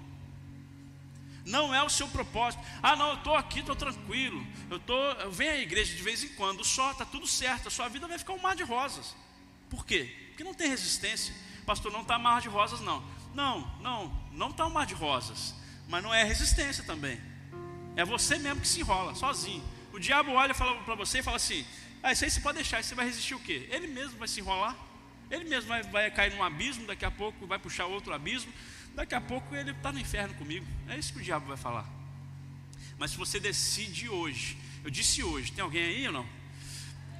Não 1.44 1.74
é 1.74 1.82
o 1.82 1.88
seu 1.88 2.06
propósito. 2.06 2.62
Ah, 2.80 2.94
não, 2.94 3.08
eu 3.08 3.14
estou 3.14 3.34
aqui, 3.34 3.58
estou 3.58 3.74
tranquilo. 3.74 4.46
Eu, 4.70 4.78
tô, 4.78 4.94
eu 4.94 5.32
venho 5.32 5.50
à 5.50 5.56
igreja 5.56 5.92
de 5.92 6.02
vez 6.04 6.22
em 6.22 6.28
quando, 6.28 6.64
só, 6.64 6.92
está 6.92 7.04
tudo 7.04 7.26
certo. 7.26 7.66
A 7.66 7.70
sua 7.70 7.88
vida 7.88 8.06
vai 8.06 8.16
ficar 8.16 8.34
um 8.34 8.40
mar 8.40 8.54
de 8.54 8.62
rosas. 8.62 9.16
Por 9.68 9.84
quê? 9.84 10.28
Porque 10.28 10.44
não 10.44 10.54
tem 10.54 10.68
resistência. 10.68 11.34
Pastor, 11.66 11.90
não 11.90 12.02
está 12.02 12.16
mar 12.16 12.40
de 12.40 12.48
rosas, 12.48 12.80
não. 12.80 13.04
Não, 13.34 13.60
não, 13.80 14.12
não 14.32 14.50
está 14.50 14.66
um 14.66 14.70
mar 14.70 14.86
de 14.86 14.94
rosas. 14.94 15.54
Mas 15.88 16.02
não 16.02 16.12
é 16.14 16.22
resistência 16.24 16.84
também. 16.84 17.20
É 17.96 18.04
você 18.04 18.38
mesmo 18.38 18.60
que 18.60 18.68
se 18.68 18.80
enrola, 18.80 19.14
sozinho. 19.14 19.62
O 19.92 19.98
diabo 19.98 20.32
olha 20.32 20.54
para 20.54 20.94
você 20.94 21.18
e 21.18 21.22
fala 21.22 21.36
assim: 21.36 21.66
Ah, 22.02 22.12
isso 22.12 22.24
aí 22.24 22.30
você 22.30 22.40
pode 22.40 22.56
deixar, 22.56 22.82
você 22.82 22.94
vai 22.94 23.06
resistir 23.06 23.34
o 23.34 23.40
quê? 23.40 23.68
Ele 23.70 23.88
mesmo 23.88 24.18
vai 24.18 24.28
se 24.28 24.40
enrolar. 24.40 24.76
Ele 25.30 25.44
mesmo 25.44 25.68
vai, 25.68 25.82
vai 25.82 26.10
cair 26.10 26.34
num 26.34 26.42
abismo, 26.42 26.86
daqui 26.86 27.04
a 27.04 27.10
pouco 27.10 27.46
vai 27.46 27.58
puxar 27.58 27.86
outro 27.86 28.12
abismo. 28.12 28.52
Daqui 28.94 29.14
a 29.14 29.20
pouco 29.20 29.54
ele 29.54 29.70
está 29.70 29.92
no 29.92 29.98
inferno 29.98 30.34
comigo. 30.34 30.66
É 30.88 30.98
isso 30.98 31.12
que 31.12 31.20
o 31.20 31.22
diabo 31.22 31.46
vai 31.46 31.56
falar. 31.56 31.88
Mas 32.98 33.12
se 33.12 33.16
você 33.16 33.38
decide 33.38 34.08
hoje, 34.08 34.58
eu 34.84 34.90
disse 34.90 35.22
hoje, 35.22 35.52
tem 35.52 35.62
alguém 35.62 35.84
aí 35.84 36.06
ou 36.06 36.12
não? 36.12 36.26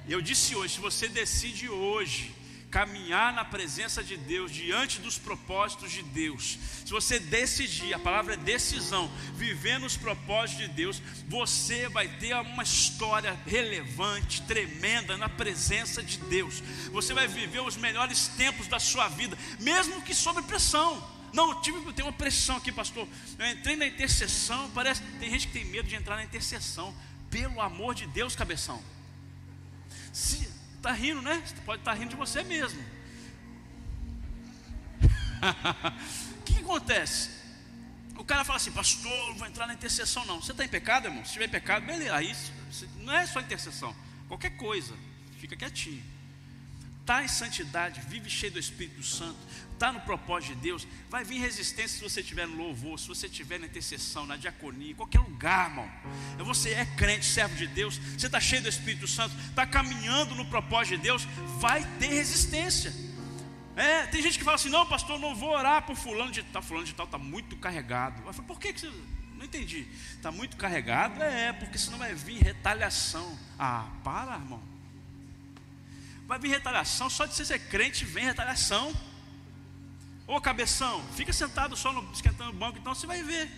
Eu 0.07 0.21
disse 0.21 0.55
hoje, 0.55 0.75
se 0.75 0.79
você 0.79 1.07
decide 1.07 1.69
hoje 1.69 2.35
caminhar 2.71 3.33
na 3.33 3.43
presença 3.43 4.01
de 4.01 4.15
Deus, 4.15 4.49
diante 4.49 5.01
dos 5.01 5.17
propósitos 5.17 5.91
de 5.91 6.01
Deus, 6.01 6.57
se 6.85 6.91
você 6.91 7.19
decidir, 7.19 7.93
a 7.93 7.99
palavra 7.99 8.33
é 8.33 8.37
decisão, 8.37 9.11
viver 9.35 9.77
nos 9.77 9.97
propósitos 9.97 10.67
de 10.67 10.73
Deus, 10.73 11.01
você 11.27 11.89
vai 11.89 12.07
ter 12.07 12.33
uma 12.35 12.63
história 12.63 13.37
relevante, 13.45 14.41
tremenda 14.43 15.17
na 15.17 15.27
presença 15.27 16.01
de 16.01 16.17
Deus. 16.17 16.63
Você 16.91 17.13
vai 17.13 17.27
viver 17.27 17.61
os 17.61 17.75
melhores 17.75 18.29
tempos 18.29 18.67
da 18.67 18.79
sua 18.79 19.09
vida, 19.09 19.37
mesmo 19.59 20.01
que 20.01 20.15
sob 20.15 20.41
pressão. 20.43 21.01
Não, 21.33 21.61
tive 21.61 21.79
que 21.81 21.93
ter 21.93 22.03
uma 22.03 22.11
pressão 22.11 22.57
aqui, 22.57 22.71
pastor. 22.71 23.07
Eu 23.39 23.47
entrei 23.47 23.75
na 23.77 23.87
intercessão, 23.87 24.69
parece. 24.71 25.01
Tem 25.19 25.29
gente 25.29 25.47
que 25.47 25.53
tem 25.53 25.63
medo 25.65 25.87
de 25.87 25.95
entrar 25.95 26.15
na 26.17 26.23
intercessão. 26.23 26.93
Pelo 27.29 27.61
amor 27.61 27.95
de 27.95 28.05
Deus, 28.05 28.35
cabeção. 28.35 28.83
Se 30.11 30.50
está 30.81 30.91
rindo, 30.91 31.21
né? 31.21 31.41
Você 31.45 31.55
pode 31.63 31.81
estar 31.81 31.91
tá 31.91 31.97
rindo 31.97 32.09
de 32.09 32.15
você 32.15 32.43
mesmo. 32.43 32.83
O 36.39 36.41
que, 36.43 36.53
que 36.53 36.59
acontece? 36.59 37.29
O 38.17 38.25
cara 38.25 38.43
fala 38.43 38.57
assim, 38.57 38.71
pastor, 38.71 39.35
vou 39.35 39.47
entrar 39.47 39.67
na 39.67 39.73
intercessão, 39.73 40.25
não. 40.25 40.41
Você 40.41 40.51
está 40.51 40.65
em 40.65 40.67
pecado, 40.67 41.07
irmão? 41.07 41.23
Se 41.23 41.33
tiver 41.33 41.47
pecado, 41.47 41.85
beleza. 41.85 42.15
Aí 42.15 42.35
não 42.97 43.13
é 43.13 43.25
só 43.25 43.39
intercessão, 43.39 43.95
qualquer 44.27 44.57
coisa, 44.57 44.95
fica 45.39 45.55
quietinho. 45.55 46.03
Está 47.01 47.23
em 47.23 47.27
santidade, 47.27 48.01
vive 48.01 48.29
cheio 48.29 48.53
do 48.53 48.59
Espírito 48.59 49.03
Santo, 49.03 49.37
está 49.81 49.91
no 49.91 49.99
propósito 50.01 50.53
de 50.53 50.61
Deus, 50.61 50.87
vai 51.09 51.23
vir 51.23 51.39
resistência 51.39 51.97
se 51.97 52.03
você 52.03 52.21
estiver 52.21 52.47
no 52.47 52.55
louvor, 52.55 52.99
se 52.99 53.07
você 53.07 53.25
estiver 53.25 53.59
na 53.59 53.65
intercessão, 53.65 54.27
na 54.27 54.37
diaconia, 54.37 54.91
em 54.91 54.95
qualquer 54.95 55.19
lugar, 55.19 55.71
irmão. 55.71 55.91
Você 56.37 56.69
é 56.69 56.85
crente, 56.85 57.25
servo 57.25 57.55
de 57.55 57.65
Deus, 57.65 57.97
você 57.97 58.27
está 58.27 58.39
cheio 58.39 58.61
do 58.61 58.69
Espírito 58.69 59.07
Santo, 59.07 59.35
está 59.49 59.65
caminhando 59.65 60.35
no 60.35 60.45
propósito 60.45 60.97
de 60.97 61.01
Deus, 61.01 61.27
vai 61.59 61.83
ter 61.97 62.09
resistência. 62.09 62.93
É, 63.75 64.05
tem 64.05 64.21
gente 64.21 64.37
que 64.37 64.43
fala 64.43 64.55
assim, 64.55 64.69
não, 64.69 64.85
pastor, 64.85 65.17
não 65.17 65.33
vou 65.33 65.49
orar 65.49 65.81
por 65.81 65.95
fulano 65.95 66.31
de 66.31 66.43
tal, 66.43 66.61
fulano 66.61 66.85
de 66.85 66.93
tal 66.93 67.07
está 67.07 67.17
muito 67.17 67.55
carregado. 67.55 68.21
Eu 68.23 68.33
falo, 68.33 68.47
por 68.47 68.59
que, 68.59 68.73
que 68.73 68.81
você. 68.81 68.91
Não 69.35 69.45
entendi. 69.45 69.87
Está 70.11 70.31
muito 70.31 70.55
carregado? 70.55 71.23
É, 71.23 71.51
porque 71.53 71.75
senão 71.79 71.97
vai 71.97 72.13
vir 72.13 72.37
retaliação. 72.43 73.35
Ah, 73.57 73.89
para, 74.03 74.35
irmão. 74.35 74.61
Vai 76.27 76.37
vir 76.37 76.49
retaliação, 76.49 77.09
só 77.09 77.25
de 77.25 77.33
você 77.33 77.43
ser 77.43 77.57
crente 77.57 78.05
vem 78.05 78.25
retaliação. 78.25 78.93
Ô 80.31 80.39
cabeção, 80.39 81.03
fica 81.13 81.33
sentado 81.33 81.75
só 81.75 81.91
no, 81.91 82.09
esquentando 82.13 82.51
o 82.51 82.53
banco, 82.53 82.77
então 82.77 82.95
você 82.95 83.05
vai 83.05 83.21
ver. 83.21 83.51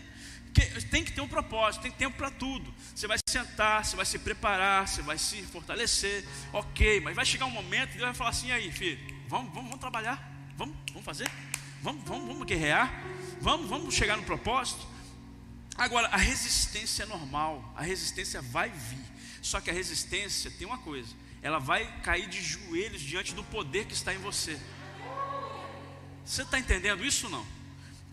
Que 0.55 0.65
tem 0.85 1.03
que 1.03 1.11
ter 1.11 1.21
um 1.21 1.27
propósito, 1.27 1.83
tem 1.83 1.91
tempo 1.91 2.17
para 2.17 2.31
tudo. 2.31 2.73
Você 2.95 3.05
vai 3.05 3.19
sentar, 3.29 3.85
você 3.85 3.95
vai 3.95 4.05
se 4.07 4.17
preparar, 4.17 4.87
você 4.87 5.03
vai 5.03 5.19
se 5.19 5.43
fortalecer, 5.43 6.27
ok, 6.51 6.99
mas 7.01 7.15
vai 7.15 7.27
chegar 7.27 7.45
um 7.45 7.51
momento 7.51 7.91
e 7.91 7.97
Deus 7.97 8.05
vai 8.05 8.13
falar 8.15 8.31
assim: 8.31 8.51
aí, 8.51 8.71
filho, 8.71 8.99
vamos, 9.27 9.53
vamos, 9.53 9.65
vamos 9.65 9.79
trabalhar, 9.81 10.17
vamos, 10.57 10.75
vamos 10.87 11.05
fazer, 11.05 11.29
vamos, 11.79 12.03
vamos, 12.05 12.27
vamos 12.27 12.47
guerrear, 12.47 13.03
vamos, 13.39 13.69
vamos 13.69 13.93
chegar 13.93 14.17
no 14.17 14.23
propósito. 14.23 14.83
Agora, 15.77 16.07
a 16.07 16.17
resistência 16.17 17.03
é 17.03 17.05
normal, 17.05 17.71
a 17.77 17.83
resistência 17.83 18.41
vai 18.41 18.71
vir, 18.71 19.05
só 19.43 19.61
que 19.61 19.69
a 19.69 19.73
resistência 19.73 20.49
tem 20.49 20.65
uma 20.65 20.79
coisa: 20.79 21.13
ela 21.39 21.59
vai 21.59 22.01
cair 22.01 22.27
de 22.27 22.41
joelhos 22.41 22.99
diante 22.99 23.35
do 23.35 23.43
poder 23.43 23.85
que 23.85 23.93
está 23.93 24.11
em 24.11 24.17
você. 24.17 24.59
Você 26.25 26.43
está 26.43 26.59
entendendo 26.59 27.05
isso 27.05 27.29
não? 27.29 27.45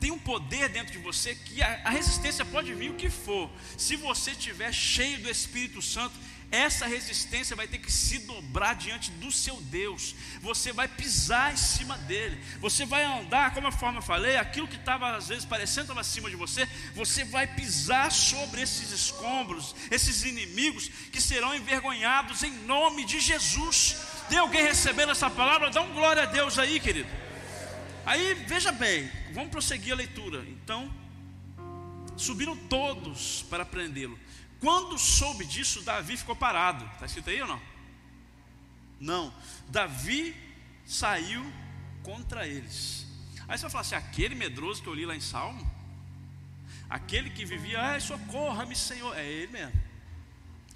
Tem 0.01 0.11
um 0.11 0.19
poder 0.19 0.71
dentro 0.71 0.93
de 0.93 0.99
você 0.99 1.35
que 1.35 1.63
a, 1.63 1.83
a 1.85 1.91
resistência 1.91 2.45
pode 2.45 2.73
vir 2.73 2.91
o 2.91 2.95
que 2.95 3.11
for. 3.11 3.51
Se 3.77 3.97
você 3.97 4.31
estiver 4.31 4.73
cheio 4.73 5.19
do 5.21 5.29
Espírito 5.29 5.83
Santo, 5.83 6.15
essa 6.51 6.87
resistência 6.87 7.55
vai 7.55 7.69
ter 7.69 7.79
que 7.79 7.93
se 7.93 8.19
dobrar 8.21 8.75
diante 8.75 9.11
do 9.13 9.31
seu 9.31 9.61
Deus. 9.61 10.17
Você 10.41 10.73
vai 10.73 10.89
pisar 10.89 11.53
em 11.53 11.57
cima 11.57 11.97
dele. 11.99 12.43
Você 12.61 12.85
vai 12.85 13.05
andar, 13.05 13.55
como 13.55 13.69
a 13.69 13.73
forma 13.73 13.99
eu 13.99 14.03
falei, 14.03 14.37
aquilo 14.37 14.67
que 14.67 14.77
estava 14.77 15.15
às 15.17 15.29
vezes 15.29 15.45
parecendo 15.45 15.83
estava 15.83 16.01
acima 16.01 16.29
de 16.29 16.35
você, 16.35 16.67
você 16.95 17.23
vai 17.25 17.47
pisar 17.47 18.11
sobre 18.11 18.63
esses 18.63 18.91
escombros, 18.91 19.77
esses 19.91 20.25
inimigos 20.25 20.89
que 21.13 21.21
serão 21.21 21.55
envergonhados 21.55 22.43
em 22.43 22.51
nome 22.65 23.05
de 23.05 23.21
Jesus. 23.21 23.97
Tem 24.29 24.39
alguém 24.39 24.63
recebendo 24.63 25.13
essa 25.13 25.31
palavra? 25.31 25.71
Dá 25.71 25.83
um 25.83 25.93
glória 25.93 26.25
a 26.25 26.27
Deus 26.27 26.59
aí, 26.59 26.81
querido. 26.81 27.30
Aí, 28.11 28.35
veja 28.35 28.73
bem, 28.73 29.09
vamos 29.33 29.53
prosseguir 29.53 29.93
a 29.93 29.97
leitura. 29.97 30.45
Então, 30.49 30.93
subiram 32.17 32.57
todos 32.57 33.45
para 33.49 33.65
prendê-lo. 33.65 34.19
Quando 34.59 34.99
soube 34.99 35.45
disso, 35.45 35.83
Davi 35.83 36.17
ficou 36.17 36.35
parado. 36.35 36.85
Está 36.95 37.07
escrito 37.07 37.31
aí 37.31 37.41
ou 37.41 37.47
não? 37.47 37.63
Não. 38.99 39.35
Davi 39.69 40.35
saiu 40.85 41.41
contra 42.03 42.49
eles. 42.49 43.07
Aí 43.47 43.57
você 43.57 43.63
vai 43.63 43.71
falar 43.71 43.83
assim: 43.83 43.95
aquele 43.95 44.35
medroso 44.35 44.83
que 44.83 44.89
eu 44.89 44.95
li 44.95 45.07
lá 45.07 45.15
em 45.15 45.21
Salmo, 45.21 45.65
aquele 46.89 47.31
que 47.31 47.45
vivia, 47.45 47.81
ai, 47.81 48.01
socorra-me, 48.01 48.75
Senhor. 48.75 49.17
É 49.17 49.25
ele 49.25 49.53
mesmo. 49.53 49.81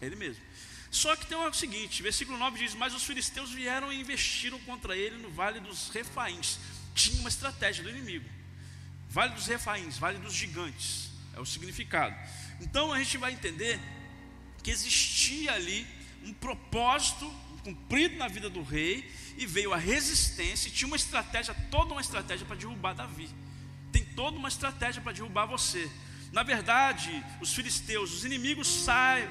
É 0.00 0.06
ele 0.06 0.14
mesmo. 0.14 0.40
Só 0.88 1.16
que 1.16 1.26
tem 1.26 1.36
o 1.36 1.52
seguinte: 1.52 2.00
versículo 2.00 2.38
9 2.38 2.60
diz: 2.60 2.74
Mas 2.74 2.94
os 2.94 3.02
filisteus 3.02 3.50
vieram 3.50 3.92
e 3.92 4.00
investiram 4.00 4.60
contra 4.60 4.96
ele 4.96 5.16
no 5.16 5.30
vale 5.30 5.58
dos 5.58 5.88
Refaíns. 5.88 6.60
Tinha 6.94 7.20
uma 7.20 7.28
estratégia 7.28 7.82
do 7.82 7.90
inimigo. 7.90 8.28
Vale 9.10 9.34
dos 9.34 9.46
Refaíns, 9.46 9.98
vale 9.98 10.18
dos 10.18 10.32
gigantes. 10.32 11.10
É 11.36 11.40
o 11.40 11.44
significado. 11.44 12.14
Então 12.60 12.92
a 12.92 12.98
gente 12.98 13.18
vai 13.18 13.32
entender 13.32 13.80
que 14.62 14.70
existia 14.70 15.52
ali 15.52 15.86
um 16.24 16.32
propósito 16.32 17.30
cumprido 17.62 18.16
na 18.16 18.28
vida 18.28 18.48
do 18.48 18.62
rei 18.62 19.10
e 19.36 19.46
veio 19.46 19.72
a 19.72 19.76
resistência, 19.76 20.68
e 20.68 20.70
tinha 20.70 20.86
uma 20.86 20.96
estratégia, 20.96 21.54
toda 21.70 21.92
uma 21.92 22.00
estratégia 22.00 22.46
para 22.46 22.56
derrubar 22.56 22.94
Davi. 22.94 23.28
Tem 23.90 24.04
toda 24.04 24.36
uma 24.36 24.48
estratégia 24.48 25.02
para 25.02 25.12
derrubar 25.12 25.46
você. 25.46 25.90
Na 26.32 26.42
verdade, 26.42 27.24
os 27.40 27.54
filisteus, 27.54 28.12
os 28.12 28.24
inimigos 28.24 28.68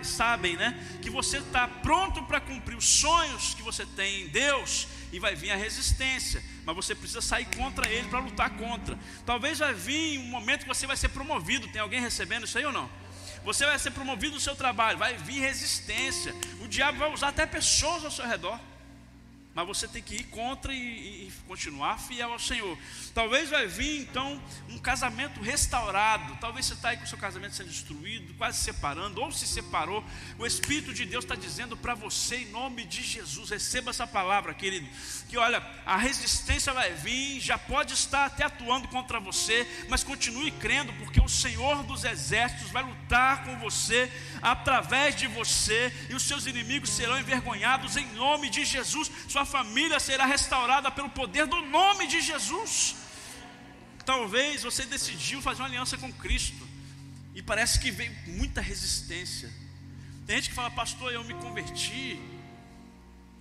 sabem, 0.04 0.56
né, 0.56 1.00
que 1.02 1.10
você 1.10 1.38
está 1.40 1.68
pronto 1.68 2.24
para 2.24 2.40
cumprir 2.40 2.78
os 2.78 2.86
sonhos 2.86 3.54
que 3.54 3.62
você 3.62 3.86
tem 3.86 4.24
em 4.24 4.28
Deus 4.28 4.88
e 5.14 5.20
vai 5.20 5.36
vir 5.36 5.52
a 5.52 5.56
resistência, 5.56 6.44
mas 6.66 6.76
você 6.76 6.96
precisa 6.96 7.22
sair 7.22 7.46
contra 7.56 7.88
ele 7.88 8.10
para 8.10 8.20
lutar 8.20 8.50
contra. 8.58 8.98
Talvez 9.24 9.60
vai 9.60 9.72
vir 9.72 10.18
um 10.18 10.24
momento 10.24 10.64
que 10.64 10.68
você 10.68 10.88
vai 10.88 10.98
ser 10.98 11.10
promovido. 11.10 11.68
Tem 11.68 11.80
alguém 11.80 12.02
recebendo 12.02 12.46
isso 12.46 12.58
aí 12.58 12.66
ou 12.66 12.74
não? 12.74 12.90
Você 13.46 13.64
vai 13.64 13.78
ser 13.78 13.92
promovido 13.92 14.34
no 14.34 14.40
seu 14.40 14.56
trabalho, 14.56 14.98
vai 14.98 15.16
vir 15.16 15.40
resistência. 15.40 16.34
O 16.62 16.68
diabo 16.68 16.98
vai 16.98 17.14
usar 17.14 17.28
até 17.28 17.46
pessoas 17.46 18.04
ao 18.04 18.10
seu 18.10 18.28
redor. 18.28 18.60
Mas 19.56 19.68
você 19.68 19.88
tem 19.88 20.02
que 20.02 20.16
ir 20.16 20.24
contra 20.26 20.74
e, 20.74 20.78
e, 21.28 21.34
continuar 21.48 22.00
fiel 22.00 22.32
ao 22.32 22.40
Senhor. 22.40 22.76
Talvez 23.14 23.52
vai 23.52 23.68
vir 23.68 24.02
então 24.02 24.42
um 24.68 24.80
casamento 24.80 25.40
restaurado. 25.42 26.36
Talvez 26.42 26.66
você 26.66 26.74
está 26.74 26.90
aí 26.90 26.98
com 26.98 27.04
o 27.04 27.08
seu 27.08 27.20
casamento 27.20 27.56
sendo 27.56 27.70
destruído, 27.70 28.34
quase 28.34 28.58
se 28.58 28.64
separando, 28.64 29.22
ou 29.22 29.32
se 29.32 29.46
separou. 29.46 30.04
O 30.40 30.46
Espírito 30.46 30.92
de 30.92 31.06
Deus 31.06 31.24
está 31.24 31.36
dizendo 31.36 31.78
para 31.78 31.94
você, 31.94 32.38
em 32.38 32.50
nome 32.50 32.84
de 32.84 33.04
Jesus, 33.04 33.52
receba 33.52 33.92
essa 33.92 34.08
palavra, 34.08 34.56
querido. 34.56 34.88
Que 35.30 35.38
olha, 35.38 35.62
a 35.86 35.98
resistência 35.98 36.74
vai 36.74 36.92
vir, 36.94 37.40
já 37.40 37.58
pode 37.58 37.94
estar 37.94 38.26
até 38.26 38.46
atuando 38.46 38.88
contra 38.88 39.20
você, 39.20 39.68
mas 39.88 40.04
continue 40.04 40.50
crendo, 40.50 40.92
porque 40.94 41.22
o 41.22 41.30
Senhor 41.30 41.84
dos 41.84 42.04
Exércitos 42.04 42.72
vai 42.72 42.82
lutar 42.82 43.44
com 43.44 43.60
você, 43.60 44.12
através 44.42 45.16
de 45.16 45.28
você, 45.28 45.94
e 46.10 46.16
os 46.16 46.24
seus 46.24 46.48
inimigos 46.48 46.90
serão 46.90 47.20
envergonhados 47.20 47.98
em 47.98 48.08
nome 48.14 48.50
de 48.50 48.66
Jesus. 48.66 49.12
Sua 49.28 49.43
sua 49.44 49.46
família 49.46 50.00
será 50.00 50.26
restaurada 50.26 50.90
pelo 50.90 51.10
poder 51.10 51.46
do 51.46 51.62
nome 51.64 52.08
de 52.08 52.22
Jesus. 52.22 52.96
Talvez 54.06 54.64
você 54.64 54.86
decidiu 54.86 55.42
fazer 55.42 55.62
uma 55.62 55.68
aliança 55.68 55.98
com 55.98 56.12
Cristo 56.12 56.68
e 57.36 57.42
parece 57.42 57.80
que 57.80 57.92
veio 57.92 58.14
muita 58.28 58.62
resistência. 58.62 59.52
Tem 60.26 60.38
gente 60.38 60.50
que 60.50 60.56
fala, 60.56 60.72
pastor, 60.72 61.12
eu 61.12 61.24
me 61.24 61.34
converti, 61.36 62.20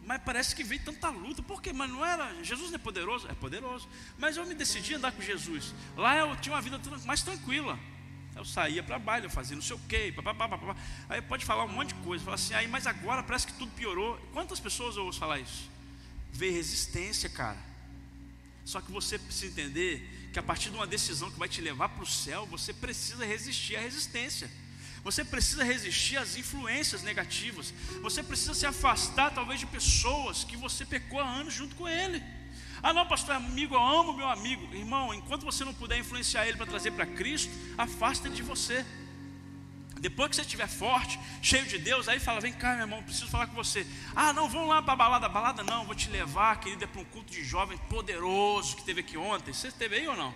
mas 0.05 0.21
parece 0.23 0.55
que 0.55 0.65
veio 0.65 0.83
tanta 0.83 1.09
luta. 1.11 1.43
Por 1.43 1.63
quê? 1.63 1.73
Mas 1.73 1.91
não 1.91 2.05
era. 2.05 2.43
Jesus 2.43 2.71
não 2.71 2.77
é 2.77 2.79
poderoso? 2.79 3.29
É 3.29 3.35
poderoso. 3.35 3.89
Mas 4.19 4.37
eu 4.37 4.45
me 4.45 4.55
decidi 4.55 4.95
andar 4.95 5.13
com 5.13 5.23
Jesus. 5.23 5.73
Lá 5.97 6.17
eu 6.17 6.35
tinha 6.37 6.55
uma 6.55 6.61
vida 6.61 6.81
mais 7.05 7.23
tranquila. 7.23 7.79
Eu 8.35 8.45
saía 8.45 8.83
para 8.83 8.99
baile, 8.99 9.27
eu 9.27 9.31
fazia 9.31 9.55
não 9.55 9.63
sei 9.63 9.77
o 9.77 9.81
quê, 9.81 10.11
papapá, 10.17 10.49
papapá. 10.49 10.75
aí 11.07 11.21
pode 11.21 11.45
falar 11.45 11.65
um 11.65 11.69
monte 11.69 11.89
de 11.89 12.01
coisa, 12.03 12.25
falar 12.25 12.37
assim, 12.37 12.55
aí, 12.55 12.67
mas 12.67 12.87
agora 12.87 13.23
parece 13.23 13.47
que 13.47 13.53
tudo 13.53 13.71
piorou. 13.73 14.19
Quantas 14.33 14.59
pessoas 14.59 14.97
eu 14.97 15.05
ouço 15.05 15.19
falar 15.19 15.39
isso? 15.39 15.71
Vê 16.33 16.51
resistência, 16.51 17.29
cara. 17.29 17.59
Só 18.65 18.81
que 18.81 18.91
você 18.91 19.19
precisa 19.19 19.47
entender 19.47 20.31
que 20.33 20.39
a 20.39 20.43
partir 20.43 20.71
de 20.71 20.77
uma 20.77 20.87
decisão 20.87 21.31
que 21.31 21.39
vai 21.39 21.49
te 21.49 21.61
levar 21.61 21.91
para 21.91 22.03
o 22.03 22.07
céu, 22.07 22.47
você 22.47 22.73
precisa 22.73 23.25
resistir 23.25 23.77
à 23.77 23.81
resistência. 23.81 24.51
Você 25.05 25.25
precisa 25.25 25.65
resistir 25.65 26.17
às 26.17 26.37
influências 26.37 27.03
negativas. 27.03 27.75
Você 28.01 28.23
precisa 28.23 28.55
se 28.55 28.65
afastar, 28.65 29.35
talvez, 29.35 29.61
de 29.61 29.67
pessoas 29.67 30.45
que 30.45 30.57
você 30.57 30.87
pecou 30.87 31.21
há 31.21 31.29
anos 31.29 31.53
junto 31.53 31.75
com 31.75 31.89
ele. 31.89 32.23
Ah, 32.83 32.93
não, 32.93 33.07
pastor, 33.07 33.35
amigo, 33.35 33.75
eu 33.75 33.83
amo 33.83 34.13
meu 34.13 34.29
amigo. 34.29 34.75
Irmão, 34.75 35.13
enquanto 35.13 35.45
você 35.45 35.65
não 35.65 35.75
puder 35.75 35.99
influenciar 35.99 36.47
ele 36.47 36.57
para 36.57 36.67
trazer 36.67 36.93
para 36.93 37.07
Cristo, 37.07 37.51
afasta 37.77 38.29
ele 38.29 38.37
de 38.37 38.43
você. 38.43 38.85
Depois 40.03 40.31
que 40.31 40.35
você 40.35 40.43
estiver 40.43 40.67
forte, 40.67 41.17
cheio 41.41 41.65
de 41.65 41.79
Deus, 41.79 42.09
aí 42.09 42.19
fala: 42.19 42.41
vem 42.41 42.53
cá, 42.53 42.73
meu 42.73 42.81
irmão, 42.81 43.01
preciso 43.05 43.29
falar 43.29 43.47
com 43.47 43.55
você. 43.55 43.87
Ah, 44.17 44.33
não, 44.33 44.49
vamos 44.49 44.69
lá 44.69 44.83
para 44.83 44.95
a 44.95 44.97
balada. 44.97 45.29
Balada 45.29 45.63
não, 45.63 45.85
vou 45.85 45.95
te 45.95 46.11
levar, 46.11 46.59
querida, 46.59 46.89
para 46.89 47.01
um 47.01 47.05
culto 47.05 47.33
de 47.33 47.45
jovens 47.45 47.81
poderoso 47.89 48.75
que 48.75 48.83
teve 48.83 49.01
aqui 49.01 49.17
ontem. 49.17 49.53
Você 49.53 49.69
esteve 49.69 49.95
aí 49.95 50.09
ou 50.09 50.17
não? 50.17 50.35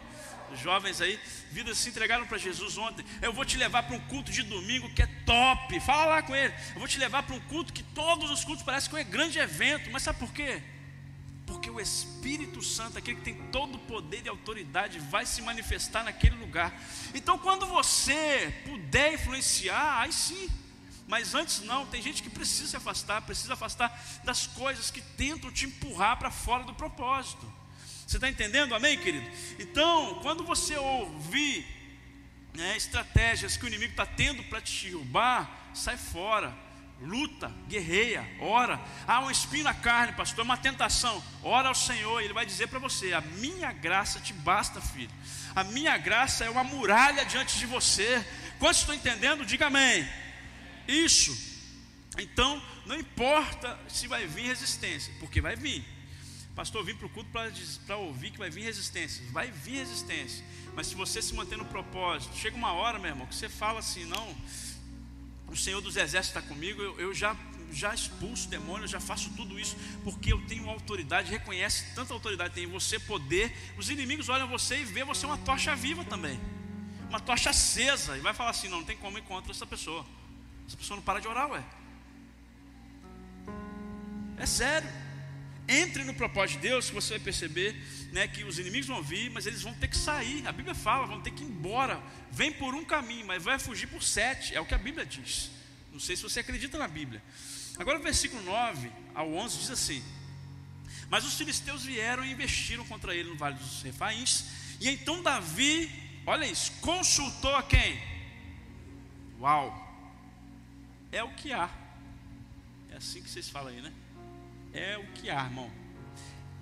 Os 0.53 0.61
jovens 0.61 1.01
aí, 1.01 1.19
vidas 1.51 1.79
se 1.79 1.89
entregaram 1.89 2.25
para 2.29 2.39
Jesus 2.39 2.79
ontem. 2.79 3.05
Eu 3.21 3.33
vou 3.33 3.45
te 3.45 3.57
levar 3.57 3.83
para 3.83 3.97
um 3.97 4.01
culto 4.03 4.31
de 4.31 4.45
domingo 4.45 4.89
que 4.91 5.03
é 5.03 5.09
top. 5.27 5.81
Fala 5.81 6.05
lá 6.05 6.23
com 6.23 6.37
ele. 6.37 6.55
Eu 6.73 6.79
vou 6.79 6.87
te 6.87 7.01
levar 7.01 7.25
para 7.25 7.35
um 7.35 7.41
culto 7.41 7.73
que 7.73 7.83
todos 7.83 8.31
os 8.31 8.45
cultos 8.45 8.65
parecem 8.65 8.89
que 8.89 8.97
é 8.97 9.01
um 9.01 9.11
grande 9.11 9.41
evento. 9.41 9.91
Mas 9.91 10.05
sabe 10.05 10.21
por 10.21 10.33
quê? 10.33 10.63
Porque 11.57 11.71
o 11.71 11.81
Espírito 11.81 12.61
Santo, 12.61 12.99
aquele 12.99 13.17
que 13.17 13.25
tem 13.25 13.51
todo 13.51 13.77
o 13.77 13.79
poder 13.79 14.21
e 14.23 14.29
autoridade, 14.29 14.99
vai 14.99 15.25
se 15.25 15.41
manifestar 15.41 16.05
naquele 16.05 16.37
lugar. 16.37 16.79
Então, 17.15 17.39
quando 17.39 17.65
você 17.65 18.55
puder 18.67 19.15
influenciar, 19.15 20.03
aí 20.03 20.13
sim. 20.13 20.51
Mas 21.09 21.35
antes 21.35 21.63
não, 21.63 21.87
tem 21.87 22.03
gente 22.03 22.23
que 22.23 22.29
precisa 22.29 22.69
se 22.69 22.77
afastar, 22.77 23.23
precisa 23.23 23.55
afastar 23.55 23.89
das 24.23 24.47
coisas 24.47 24.91
que 24.91 25.01
tentam 25.01 25.51
te 25.51 25.65
empurrar 25.65 26.19
para 26.19 26.31
fora 26.31 26.63
do 26.63 26.75
propósito. 26.75 27.51
Você 28.07 28.19
está 28.19 28.29
entendendo, 28.29 28.75
amém, 28.75 28.99
querido? 28.99 29.27
Então, 29.59 30.19
quando 30.21 30.45
você 30.45 30.77
ouvir 30.77 31.67
né, 32.53 32.77
estratégias 32.77 33.57
que 33.57 33.65
o 33.65 33.69
inimigo 33.69 33.93
está 33.93 34.05
tendo 34.05 34.45
para 34.45 34.61
te 34.61 34.89
derrubar, 34.89 35.71
sai 35.73 35.97
fora. 35.97 36.55
Luta, 37.01 37.53
guerreia, 37.69 38.27
ora. 38.41 38.81
Há 39.07 39.21
um 39.21 39.31
espinho 39.31 39.65
na 39.65 39.75
carne, 39.75 40.15
pastor, 40.15 40.45
uma 40.45 40.57
tentação. 40.57 41.23
Ora 41.43 41.69
ao 41.69 41.75
Senhor, 41.75 42.21
e 42.21 42.25
Ele 42.25 42.33
vai 42.33 42.47
dizer 42.47 42.69
para 42.69 42.79
você: 42.79 43.13
A 43.13 43.21
minha 43.21 43.71
graça 43.73 44.19
te 44.19 44.33
basta, 44.33 44.81
filho. 44.81 45.11
A 45.55 45.63
minha 45.63 45.97
graça 45.99 46.45
é 46.45 46.51
uma 46.51 46.65
muralha 46.65 47.25
diante 47.25 47.59
de 47.59 47.67
você. 47.67 48.25
Quantos 48.59 48.81
estão 48.81 48.95
entendendo? 48.95 49.45
Diga 49.45 49.67
amém. 49.67 50.09
Isso. 50.89 51.37
Então, 52.19 52.63
não 52.87 52.99
importa 52.99 53.79
se 53.89 54.07
vai 54.07 54.27
vir 54.27 54.47
resistência, 54.47 55.13
porque 55.21 55.41
vai 55.41 55.55
vir. 55.55 55.85
Pastor, 56.55 56.81
eu 56.81 56.87
vim 56.87 56.95
para 56.95 57.07
o 57.07 57.11
culto 57.11 57.29
para 57.87 57.97
ouvir 57.99 58.31
que 58.31 58.39
vai 58.39 58.49
vir 58.49 58.63
resistência. 58.63 59.23
Vai 59.31 59.51
vir 59.51 59.81
resistência. 59.81 60.43
Mas 60.75 60.87
se 60.87 60.95
você 60.95 61.21
se 61.21 61.35
manter 61.35 61.59
no 61.59 61.67
propósito, 61.67 62.35
chega 62.35 62.57
uma 62.57 62.73
hora, 62.73 62.99
meu 62.99 63.11
irmão, 63.11 63.27
que 63.27 63.35
você 63.35 63.49
fala 63.49 63.81
assim: 63.81 64.07
não, 64.07 64.35
o 65.57 65.59
Senhor 65.59 65.81
dos 65.81 65.97
Exércitos 65.97 66.37
está 66.37 66.43
comigo, 66.43 66.81
eu, 66.81 67.01
eu 67.01 67.15
já, 67.15 67.35
já 67.73 67.95
expulso 67.95 68.49
demônio, 68.49 68.85
eu 68.85 68.89
já 68.89 69.01
faço 69.01 69.31
tudo 69.31 69.59
isso, 69.59 69.77
porque 70.05 70.33
eu 70.33 70.41
tenho 70.47 70.69
autoridade, 70.69 71.31
reconhece 71.31 71.95
tanta 71.95 72.13
autoridade, 72.13 72.55
tem 72.55 72.65
em 72.65 72.69
você 72.69 72.99
poder. 72.99 73.53
Os 73.77 73.91
inimigos 73.91 74.29
olham 74.29 74.47
você 74.47 74.79
e 74.81 74.85
vê 74.85 75.03
você 75.03 75.27
uma 75.27 75.39
tocha 75.39 75.75
viva 75.75 76.05
também, 76.05 76.39
uma 77.09 77.19
tocha 77.19 77.51
acesa, 77.51 78.17
e 78.17 78.21
vai 78.21 78.35
falar 78.35 78.51
assim: 78.51 78.69
não, 78.69 78.79
não 78.79 78.87
tem 78.87 78.97
como 78.97 79.19
ir 79.19 79.23
contra 79.23 79.51
essa 79.51 79.67
pessoa. 79.67 80.07
Essa 80.67 80.77
pessoa 80.77 80.97
não 80.97 81.03
para 81.03 81.21
de 81.21 81.29
orar, 81.29 81.51
ué. 81.51 81.65
É 84.37 84.47
sério. 84.47 84.89
Entre 85.69 86.05
no 86.05 86.15
propósito 86.15 86.61
de 86.61 86.69
Deus, 86.69 86.89
que 86.89 86.95
você 86.95 87.15
vai 87.15 87.21
perceber 87.21 87.75
né, 88.13 88.29
que 88.29 88.45
os 88.45 88.59
inimigos 88.59 88.87
vão 88.87 89.03
vir, 89.03 89.31
mas 89.31 89.47
eles 89.47 89.63
vão 89.63 89.75
ter 89.75 89.89
que 89.89 89.97
sair. 89.97 90.47
A 90.47 90.53
Bíblia 90.53 90.75
fala, 90.75 91.07
vão 91.07 91.21
ter 91.21 91.31
que 91.31 91.43
ir 91.43 91.47
embora. 91.47 92.03
Vem 92.31 92.53
por 92.53 92.75
um 92.75 92.85
caminho, 92.85 93.27
mas 93.27 93.43
vai 93.43 93.59
fugir 93.59 93.87
por 93.87 94.03
sete. 94.03 94.55
É 94.55 94.61
o 94.61 94.67
que 94.67 94.75
a 94.75 94.79
Bíblia 94.79 95.05
diz. 95.05 95.51
Não 95.93 96.01
sei 96.01 96.17
se 96.17 96.23
você 96.23 96.41
acredita 96.41 96.79
na 96.79 96.89
Bíblia. 96.89 97.23
Agora 97.79 97.99
o 97.99 98.03
versículo 98.03 98.43
9 98.43 98.91
ao 99.15 99.33
11 99.33 99.59
diz 99.59 99.71
assim: 99.71 100.03
Mas 101.09 101.25
os 101.25 101.35
filisteus 101.35 101.85
vieram 101.85 102.25
e 102.25 102.33
investiram 102.33 102.85
contra 102.87 103.15
ele 103.15 103.31
no 103.31 103.37
vale 103.37 103.57
dos 103.57 103.83
Refaíns. 103.83 104.47
E 104.81 104.89
então 104.89 105.23
Davi, 105.23 105.91
olha 106.27 106.47
isso, 106.47 106.73
consultou 106.81 107.55
a 107.55 107.63
quem? 107.63 108.01
Uau! 109.41 109.85
É 111.13 111.23
o 111.23 111.35
que 111.35 111.53
há. 111.53 111.71
É 112.91 112.97
assim 112.97 113.23
que 113.23 113.29
vocês 113.29 113.49
falam 113.49 113.69
aí, 113.69 113.81
né? 113.81 113.93
é 114.77 114.99
o 114.99 115.07
que 115.15 115.31
há, 115.31 115.45
irmão. 115.45 115.71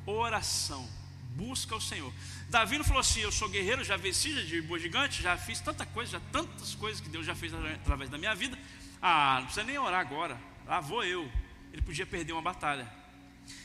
Oração. 0.07 0.88
Busca 1.35 1.74
o 1.74 1.80
Senhor. 1.80 2.12
Davi 2.49 2.78
não 2.78 2.85
falou 2.85 3.01
assim: 3.01 3.20
Eu 3.20 3.32
sou 3.32 3.49
guerreiro, 3.49 3.82
já 3.82 3.97
venci, 3.97 4.32
já 4.32 4.43
de 4.43 4.62
boa 4.62 4.78
gigante, 4.78 5.20
já 5.20 5.37
fiz 5.37 5.61
tanta 5.61 5.85
coisa, 5.85 6.12
já 6.12 6.20
tantas 6.30 6.74
coisas 6.76 7.01
que 7.01 7.09
Deus 7.09 7.26
já 7.26 7.35
fez 7.35 7.53
através 7.53 8.09
da 8.09 8.16
minha 8.16 8.35
vida. 8.35 8.57
Ah, 9.03 9.37
não 9.39 9.47
precisa 9.47 9.66
nem 9.66 9.76
orar 9.76 10.01
agora. 10.01 10.39
Lá 10.64 10.80
vou 10.80 11.03
eu. 11.03 11.30
Ele 11.72 11.82
podia 11.82 12.07
perder 12.07 12.32
uma 12.32 12.43
batalha. 12.43 12.89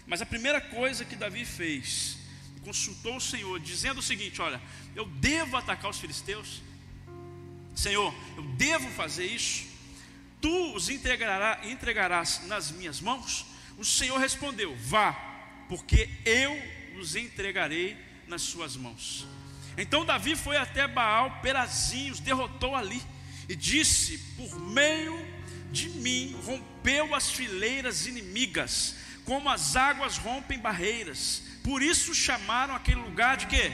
Mas 0.07 0.19
a 0.21 0.25
primeira 0.25 0.59
coisa 0.59 1.05
que 1.05 1.15
Davi 1.15 1.45
fez, 1.45 2.17
consultou 2.63 3.17
o 3.17 3.21
Senhor, 3.21 3.59
dizendo 3.59 3.99
o 3.99 4.03
seguinte: 4.03 4.41
Olha, 4.41 4.59
eu 4.95 5.05
devo 5.05 5.55
atacar 5.55 5.91
os 5.91 5.99
filisteus. 5.99 6.63
Senhor, 7.75 8.13
eu 8.35 8.43
devo 8.43 8.89
fazer 8.89 9.27
isso. 9.27 9.67
Tu 10.41 10.73
os 10.73 10.89
entregará, 10.89 11.59
entregarás 11.63 12.47
nas 12.47 12.71
minhas 12.71 12.99
mãos. 12.99 13.45
O 13.77 13.85
Senhor 13.85 14.17
respondeu: 14.17 14.75
Vá, 14.75 15.13
porque 15.67 16.09
eu 16.25 16.78
os 16.97 17.15
entregarei 17.15 17.97
nas 18.27 18.41
suas 18.41 18.75
mãos. 18.75 19.27
Então 19.77 20.05
Davi 20.05 20.35
foi 20.35 20.57
até 20.57 20.87
Baal, 20.87 21.39
Perazim, 21.41 22.11
os 22.11 22.19
derrotou 22.19 22.75
ali 22.75 23.01
e 23.47 23.55
disse: 23.55 24.17
Por 24.35 24.59
meio 24.59 25.17
de 25.71 25.89
mim 25.89 26.35
rompeu 26.43 27.13
as 27.15 27.31
fileiras 27.31 28.05
inimigas, 28.05 28.95
como 29.25 29.49
as 29.49 29.75
águas 29.75 30.17
rompem 30.17 30.59
barreiras. 30.59 31.43
Por 31.63 31.81
isso 31.81 32.13
chamaram 32.13 32.75
aquele 32.75 33.01
lugar 33.01 33.37
de 33.37 33.47
quê? 33.47 33.71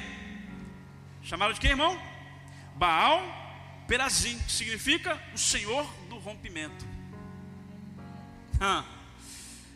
Chamaram 1.23 1.53
de 1.53 1.59
quê, 1.59 1.69
irmão? 1.69 1.99
Baal 2.75 3.43
Perazim, 3.87 4.37
que 4.39 4.51
significa 4.51 5.21
o 5.33 5.37
Senhor 5.37 5.85
do 6.09 6.17
rompimento. 6.17 6.85
Ah. 8.59 8.83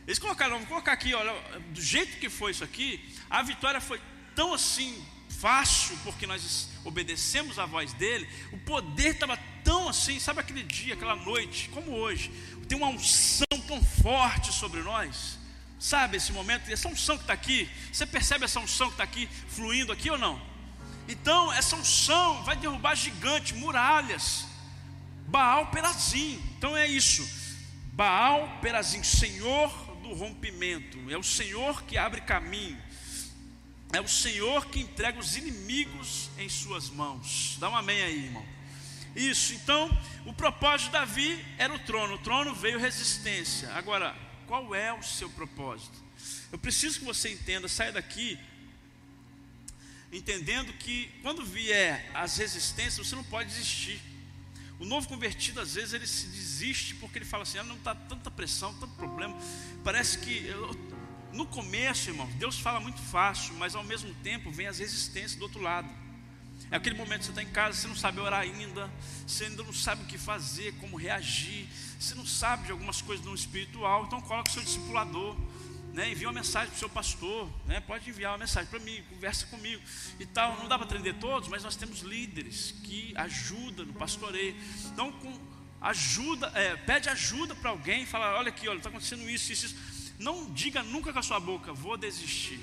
Eles 0.07 0.17
colocaram, 0.17 0.53
vamos 0.53 0.67
colocar 0.67 0.93
aqui, 0.93 1.13
olha, 1.13 1.31
do 1.69 1.81
jeito 1.81 2.17
que 2.17 2.29
foi 2.29 2.49
isso 2.49 2.63
aqui, 2.63 3.15
a 3.29 3.41
vitória 3.41 3.79
foi 3.79 4.01
tão 4.35 4.53
assim 4.53 5.05
fácil, 5.39 5.97
porque 6.03 6.27
nós 6.27 6.69
obedecemos 6.83 7.59
a 7.59 7.65
voz 7.65 7.93
dele, 7.93 8.27
o 8.51 8.57
poder 8.57 9.13
estava 9.13 9.37
tão 9.63 9.87
assim, 9.87 10.19
sabe 10.19 10.39
aquele 10.39 10.63
dia, 10.63 10.95
aquela 10.95 11.15
noite, 11.15 11.69
como 11.69 11.91
hoje, 11.91 12.31
tem 12.67 12.77
uma 12.77 12.87
unção 12.87 13.47
tão 13.67 13.83
forte 13.83 14.51
sobre 14.51 14.81
nós, 14.81 15.37
sabe 15.79 16.17
esse 16.17 16.31
momento, 16.31 16.69
essa 16.71 16.87
unção 16.87 17.15
que 17.15 17.23
está 17.23 17.33
aqui, 17.33 17.69
você 17.91 18.05
percebe 18.05 18.45
essa 18.45 18.59
unção 18.59 18.87
que 18.87 18.93
está 18.93 19.03
aqui, 19.03 19.29
fluindo 19.47 19.91
aqui 19.91 20.09
ou 20.09 20.17
não? 20.17 20.41
Então, 21.07 21.51
essa 21.53 21.75
unção 21.75 22.43
vai 22.43 22.55
derrubar 22.55 22.95
gigantes, 22.95 23.57
muralhas, 23.57 24.45
Baal 25.27 25.67
Perazim, 25.67 26.41
então 26.57 26.75
é 26.75 26.87
isso, 26.87 27.27
Baal 27.93 28.59
Perazim, 28.61 29.03
Senhor 29.03 29.69
do 30.01 30.13
rompimento, 30.13 30.97
é 31.09 31.17
o 31.17 31.23
Senhor 31.23 31.83
que 31.83 31.97
abre 31.97 32.21
caminho, 32.21 32.77
é 33.93 34.01
o 34.01 34.07
Senhor 34.07 34.65
que 34.67 34.79
entrega 34.79 35.19
os 35.19 35.35
inimigos 35.35 36.29
em 36.37 36.47
suas 36.47 36.89
mãos. 36.89 37.57
Dá 37.59 37.69
um 37.69 37.75
amém 37.75 38.01
aí, 38.01 38.25
irmão. 38.25 38.45
Isso, 39.15 39.53
então, 39.53 39.89
o 40.25 40.33
propósito 40.33 40.87
de 40.87 40.93
Davi 40.93 41.45
era 41.57 41.73
o 41.73 41.79
trono, 41.79 42.15
o 42.15 42.19
trono 42.19 42.53
veio 42.53 42.79
resistência. 42.79 43.73
Agora, 43.73 44.15
qual 44.47 44.75
é 44.75 44.93
o 44.93 45.01
seu 45.01 45.29
propósito? 45.29 45.97
Eu 46.51 46.59
preciso 46.59 46.99
que 46.99 47.05
você 47.05 47.31
entenda, 47.31 47.67
saia 47.67 47.91
daqui 47.91 48.37
entendendo 50.11 50.73
que 50.73 51.09
quando 51.21 51.45
vier 51.45 52.09
as 52.13 52.37
resistências, 52.37 53.07
você 53.07 53.15
não 53.15 53.23
pode 53.23 53.49
desistir. 53.49 54.01
O 54.79 54.85
novo 54.85 55.07
convertido, 55.07 55.59
às 55.59 55.75
vezes, 55.75 55.93
ele 55.93 56.07
se 56.07 56.27
desiste 56.27 56.95
porque 56.95 57.17
ele 57.17 57.25
fala 57.25 57.43
assim: 57.43 57.57
ah, 57.57 57.63
não 57.63 57.75
está 57.75 57.93
tanta 57.93 58.31
pressão, 58.31 58.73
tanto 58.75 58.93
problema. 58.95 59.37
Parece 59.83 60.17
que 60.19 60.45
eu, 60.47 60.71
no 61.33 61.45
começo, 61.45 62.09
irmão, 62.09 62.27
Deus 62.37 62.59
fala 62.59 62.79
muito 62.79 63.01
fácil, 63.01 63.53
mas 63.55 63.75
ao 63.75 63.83
mesmo 63.83 64.13
tempo 64.15 64.51
vem 64.51 64.67
as 64.67 64.79
resistências 64.79 65.35
do 65.35 65.43
outro 65.43 65.61
lado. 65.61 65.89
É 66.71 66.75
aquele 66.75 66.95
momento 66.95 67.19
que 67.19 67.25
você 67.25 67.31
está 67.31 67.43
em 67.43 67.49
casa, 67.49 67.77
você 67.77 67.87
não 67.87 67.95
sabe 67.95 68.19
orar 68.19 68.41
ainda, 68.41 68.91
você 69.25 69.45
ainda 69.45 69.63
não 69.63 69.73
sabe 69.73 70.03
o 70.03 70.05
que 70.05 70.17
fazer, 70.17 70.73
como 70.75 70.97
reagir, 70.97 71.67
você 71.99 72.13
não 72.13 72.25
sabe 72.25 72.65
de 72.65 72.71
algumas 72.71 73.01
coisas 73.01 73.25
no 73.25 73.33
espiritual, 73.33 74.05
então 74.05 74.21
coloca 74.21 74.49
o 74.49 74.53
seu 74.53 74.63
discipulador 74.63 75.35
né, 75.93 76.11
envia 76.11 76.27
uma 76.27 76.33
mensagem 76.33 76.69
para 76.69 76.75
o 76.75 76.79
seu 76.79 76.89
pastor, 76.89 77.49
né, 77.65 77.79
pode 77.79 78.09
enviar 78.09 78.31
uma 78.31 78.37
mensagem 78.37 78.69
para 78.69 78.79
mim, 78.79 79.03
conversa 79.09 79.45
comigo 79.47 79.81
e 80.19 80.25
tal. 80.25 80.57
Não 80.57 80.67
dá 80.67 80.77
para 80.77 80.87
atender 80.87 81.15
todos, 81.15 81.49
mas 81.49 81.63
nós 81.63 81.75
temos 81.75 81.99
líderes 81.99 82.73
que 82.83 83.13
ajudam 83.15 83.85
no 83.85 83.93
pastoreio. 83.93 84.55
Então, 84.85 85.11
com 85.11 85.37
ajuda, 85.81 86.51
é, 86.55 86.75
pede 86.75 87.09
ajuda 87.09 87.55
para 87.55 87.69
alguém, 87.71 88.05
fala, 88.05 88.37
olha 88.37 88.49
aqui, 88.49 88.67
olha, 88.67 88.77
está 88.77 88.89
acontecendo 88.89 89.29
isso, 89.29 89.51
isso, 89.51 89.65
isso. 89.67 89.98
Não 90.19 90.51
diga 90.51 90.83
nunca 90.83 91.13
com 91.13 91.19
a 91.19 91.23
sua 91.23 91.39
boca, 91.39 91.71
vou 91.71 91.95
desistir. 91.97 92.59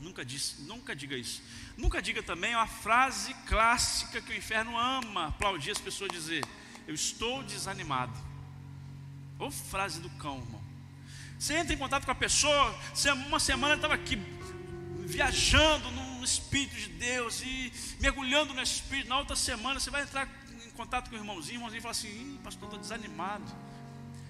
Nunca, 0.00 0.24
disse, 0.24 0.62
nunca 0.62 0.94
diga 0.94 1.16
isso. 1.16 1.40
Nunca 1.78 2.02
diga 2.02 2.22
também 2.22 2.54
uma 2.54 2.66
frase 2.66 3.32
clássica 3.46 4.20
que 4.20 4.32
o 4.32 4.36
inferno 4.36 4.76
ama 4.76 5.28
aplaudir 5.28 5.70
as 5.70 5.78
pessoas 5.78 6.10
dizer: 6.10 6.44
Eu 6.86 6.94
estou 6.94 7.42
desanimado. 7.44 8.12
Ou 9.38 9.50
frase 9.50 10.00
do 10.00 10.10
cão, 10.10 10.38
irmão. 10.38 10.62
Você 11.38 11.54
entra 11.54 11.72
em 11.72 11.78
contato 11.78 12.04
com 12.04 12.10
a 12.10 12.14
pessoa, 12.14 12.74
uma 13.26 13.40
semana 13.40 13.74
estava 13.74 13.94
aqui 13.94 14.16
viajando 15.00 15.90
no 15.90 16.24
Espírito 16.24 16.74
de 16.74 16.88
Deus 16.88 17.42
e 17.42 17.72
mergulhando 18.00 18.52
no 18.52 18.62
Espírito. 18.62 19.08
Na 19.08 19.18
outra 19.18 19.36
semana 19.36 19.78
você 19.78 19.90
vai 19.90 20.02
entrar 20.02 20.28
em 20.66 20.70
contato 20.70 21.08
com 21.08 21.16
o 21.16 21.18
irmãozinho, 21.18 21.54
o 21.54 21.58
irmãozinho 21.58 21.82
fala 21.82 21.92
assim: 21.92 22.40
pastor, 22.42 22.64
estou 22.64 22.80
desanimado. 22.80 23.44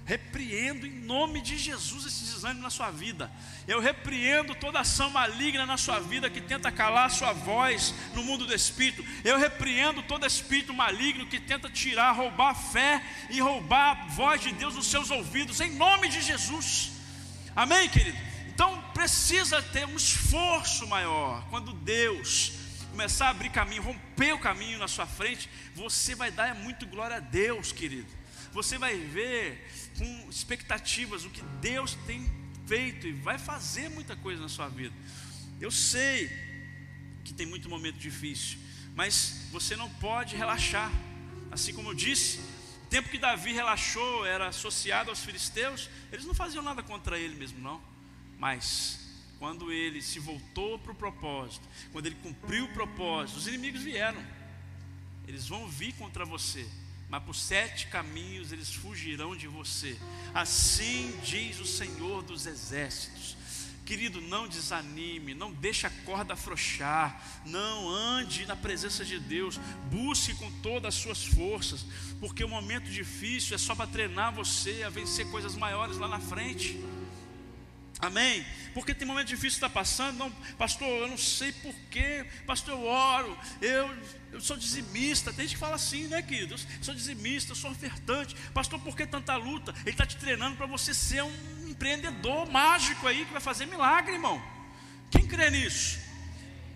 Repreendo 0.06 0.86
em 0.86 0.90
nome 0.90 1.40
de 1.40 1.56
Jesus 1.56 2.04
esse 2.04 2.24
desânimo 2.24 2.60
na 2.60 2.68
sua 2.68 2.90
vida. 2.90 3.32
Eu 3.66 3.80
repreendo 3.80 4.54
toda 4.54 4.80
ação 4.80 5.08
maligna 5.08 5.64
na 5.64 5.78
sua 5.78 5.98
vida 5.98 6.28
que 6.28 6.42
tenta 6.42 6.70
calar 6.70 7.06
a 7.06 7.10
sua 7.10 7.32
voz 7.32 7.94
no 8.14 8.22
mundo 8.22 8.46
do 8.46 8.54
espírito. 8.54 9.02
Eu 9.24 9.38
repreendo 9.38 10.02
todo 10.02 10.26
espírito 10.26 10.74
maligno 10.74 11.26
que 11.26 11.40
tenta 11.40 11.70
tirar, 11.70 12.12
roubar 12.12 12.50
a 12.50 12.54
fé 12.54 13.02
e 13.30 13.40
roubar 13.40 13.92
a 13.92 14.06
voz 14.08 14.42
de 14.42 14.52
Deus 14.52 14.74
nos 14.74 14.88
seus 14.88 15.10
ouvidos, 15.10 15.60
em 15.60 15.74
nome 15.74 16.08
de 16.08 16.20
Jesus. 16.20 16.92
Amém, 17.56 17.88
querido? 17.88 18.18
Então 18.48 18.82
precisa 18.92 19.62
ter 19.62 19.86
um 19.86 19.96
esforço 19.96 20.86
maior. 20.86 21.46
Quando 21.48 21.72
Deus 21.72 22.52
começar 22.90 23.28
a 23.28 23.30
abrir 23.30 23.50
caminho, 23.50 23.82
romper 23.82 24.34
o 24.34 24.38
caminho 24.38 24.78
na 24.78 24.86
sua 24.86 25.06
frente, 25.06 25.48
você 25.74 26.14
vai 26.14 26.30
dar 26.30 26.54
muito 26.54 26.86
glória 26.86 27.16
a 27.16 27.20
Deus, 27.20 27.72
querido. 27.72 28.06
Você 28.52 28.78
vai 28.78 28.96
ver 28.96 29.68
com 29.96 30.28
expectativas 30.30 31.24
o 31.24 31.30
que 31.30 31.42
Deus 31.60 31.94
tem 32.06 32.30
feito 32.66 33.06
e 33.06 33.12
vai 33.12 33.38
fazer 33.38 33.88
muita 33.90 34.16
coisa 34.16 34.42
na 34.42 34.48
sua 34.48 34.68
vida. 34.68 34.94
Eu 35.60 35.70
sei 35.70 36.30
que 37.24 37.32
tem 37.32 37.46
muito 37.46 37.68
momento 37.68 37.96
difícil, 37.96 38.58
Mas 38.94 39.48
você 39.50 39.74
não 39.74 39.90
pode 39.90 40.36
relaxar. 40.36 40.90
Assim 41.50 41.72
como 41.72 41.90
eu 41.90 41.94
disse, 41.94 42.38
o 42.84 42.86
tempo 42.88 43.08
que 43.08 43.18
Davi 43.18 43.52
relaxou 43.52 44.24
era 44.24 44.48
associado 44.48 45.10
aos 45.10 45.20
filisteus, 45.20 45.90
eles 46.12 46.24
não 46.24 46.34
faziam 46.34 46.62
nada 46.62 46.82
contra 46.82 47.18
ele 47.18 47.34
mesmo, 47.34 47.58
não. 47.60 47.82
Mas 48.38 49.00
quando 49.38 49.72
ele 49.72 50.00
se 50.00 50.18
voltou 50.18 50.78
para 50.78 50.92
o 50.92 50.94
propósito, 50.94 51.68
quando 51.92 52.06
ele 52.06 52.14
cumpriu 52.16 52.66
o 52.66 52.72
propósito, 52.72 53.38
os 53.38 53.48
inimigos 53.48 53.82
vieram. 53.82 54.24
Eles 55.26 55.48
vão 55.48 55.66
vir 55.68 55.92
contra 55.94 56.24
você, 56.24 56.68
mas 57.14 57.22
por 57.22 57.36
sete 57.36 57.86
caminhos 57.86 58.50
eles 58.50 58.74
fugirão 58.74 59.36
de 59.36 59.46
você. 59.46 59.96
Assim 60.34 61.16
diz 61.22 61.60
o 61.60 61.64
Senhor 61.64 62.24
dos 62.24 62.44
Exércitos. 62.44 63.36
Querido, 63.86 64.20
não 64.20 64.48
desanime, 64.48 65.32
não 65.32 65.52
deixe 65.52 65.86
a 65.86 65.90
corda 66.04 66.32
afrouxar, 66.32 67.22
não 67.46 67.88
ande 67.88 68.44
na 68.46 68.56
presença 68.56 69.04
de 69.04 69.20
Deus, 69.20 69.60
busque 69.92 70.34
com 70.34 70.50
todas 70.60 70.96
as 70.96 71.00
suas 71.00 71.24
forças, 71.24 71.86
porque 72.18 72.42
o 72.42 72.48
momento 72.48 72.90
difícil 72.90 73.54
é 73.54 73.58
só 73.58 73.76
para 73.76 73.86
treinar 73.86 74.32
você 74.32 74.82
a 74.82 74.90
vencer 74.90 75.30
coisas 75.30 75.54
maiores 75.54 75.98
lá 75.98 76.08
na 76.08 76.18
frente. 76.18 76.82
Amém? 78.00 78.44
Porque 78.72 78.92
tem 78.92 79.06
momento 79.06 79.28
difícil 79.28 79.60
que 79.60 79.66
está 79.66 79.70
passando, 79.70 80.18
não, 80.18 80.30
pastor, 80.58 80.86
eu 80.86 81.08
não 81.08 81.16
sei 81.16 81.52
porquê, 81.52 82.26
pastor, 82.46 82.74
eu 82.74 82.84
oro, 82.84 83.38
eu, 83.62 83.96
eu 84.32 84.40
sou 84.40 84.56
dizimista, 84.56 85.32
tem 85.32 85.46
gente 85.46 85.54
que 85.54 85.60
fala 85.60 85.76
assim, 85.76 86.08
né, 86.08 86.20
querido? 86.20 86.54
Eu 86.54 86.58
sou 86.82 86.94
dizimista, 86.94 87.54
sou 87.54 87.70
ofertante, 87.70 88.34
pastor, 88.52 88.80
por 88.80 88.96
que 88.96 89.06
tanta 89.06 89.36
luta? 89.36 89.72
Ele 89.82 89.90
está 89.90 90.04
te 90.04 90.16
treinando 90.16 90.56
para 90.56 90.66
você 90.66 90.92
ser 90.92 91.22
um 91.22 91.68
empreendedor 91.68 92.50
mágico 92.50 93.06
aí 93.06 93.24
que 93.24 93.32
vai 93.32 93.40
fazer 93.40 93.66
milagre, 93.66 94.14
irmão. 94.14 94.42
Quem 95.10 95.26
crê 95.26 95.50
nisso? 95.50 96.00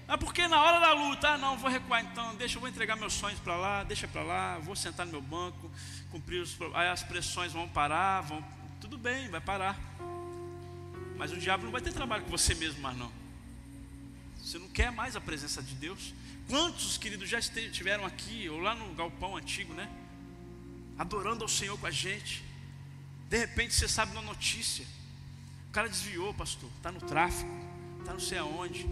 Ah, 0.07 0.17
porque 0.17 0.49
na 0.49 0.63
hora 0.63 0.81
da 0.81 0.93
luta, 0.93 1.29
ah, 1.31 1.37
não, 1.37 1.59
vou 1.59 1.69
recuar 1.69 2.03
então, 2.03 2.35
deixa, 2.37 2.57
eu 2.57 2.61
vou 2.61 2.69
entregar 2.71 2.97
meus 2.97 3.13
sonhos 3.13 3.39
para 3.41 3.57
lá, 3.57 3.85
deixa 3.85 4.09
para 4.09 4.23
lá, 4.23 4.59
vou 4.59 4.75
sentar 4.75 5.05
no 5.05 5.13
meu 5.13 5.21
banco, 5.21 5.71
cumprir 6.11 6.41
os, 6.41 6.57
aí 6.75 6.89
as 6.89 7.03
pressões 7.03 7.53
vão 7.53 7.69
parar, 7.69 8.23
vão, 8.23 8.43
tudo 8.81 8.97
bem, 8.97 9.29
vai 9.29 9.41
parar. 9.41 9.77
Mas 11.19 11.33
o 11.33 11.37
diabo 11.37 11.65
não 11.65 11.73
vai 11.73 11.81
ter 11.81 11.93
trabalho 11.93 12.23
com 12.23 12.31
você 12.31 12.55
mesmo 12.55 12.81
mais 12.81 12.97
não. 12.97 13.13
Você 14.41 14.59
não 14.59 14.69
quer 14.69 14.93
mais 14.93 15.17
a 15.17 15.21
presença 15.21 15.61
de 15.63 15.75
Deus? 15.75 16.15
Quantos, 16.49 16.97
queridos, 16.97 17.29
já 17.29 17.39
estiveram 17.39 18.07
aqui 18.07 18.49
ou 18.49 18.61
lá 18.61 18.75
no 18.75 18.95
galpão 18.95 19.37
antigo, 19.37 19.75
né? 19.75 19.91
Adorando 20.97 21.43
ao 21.43 21.49
Senhor 21.49 21.77
com 21.77 21.87
a 21.87 21.91
gente. 21.91 22.43
De 23.29 23.37
repente 23.37 23.75
você 23.75 23.89
sabe 23.89 24.13
uma 24.13 24.23
notícia. 24.23 24.87
O 25.69 25.73
cara 25.73 25.89
desviou, 25.89 26.33
pastor, 26.33 26.71
está 26.77 26.91
no 26.91 27.01
tráfico, 27.01 27.51
está 27.99 28.13
não 28.13 28.21
sei 28.21 28.39
aonde, 28.39 28.89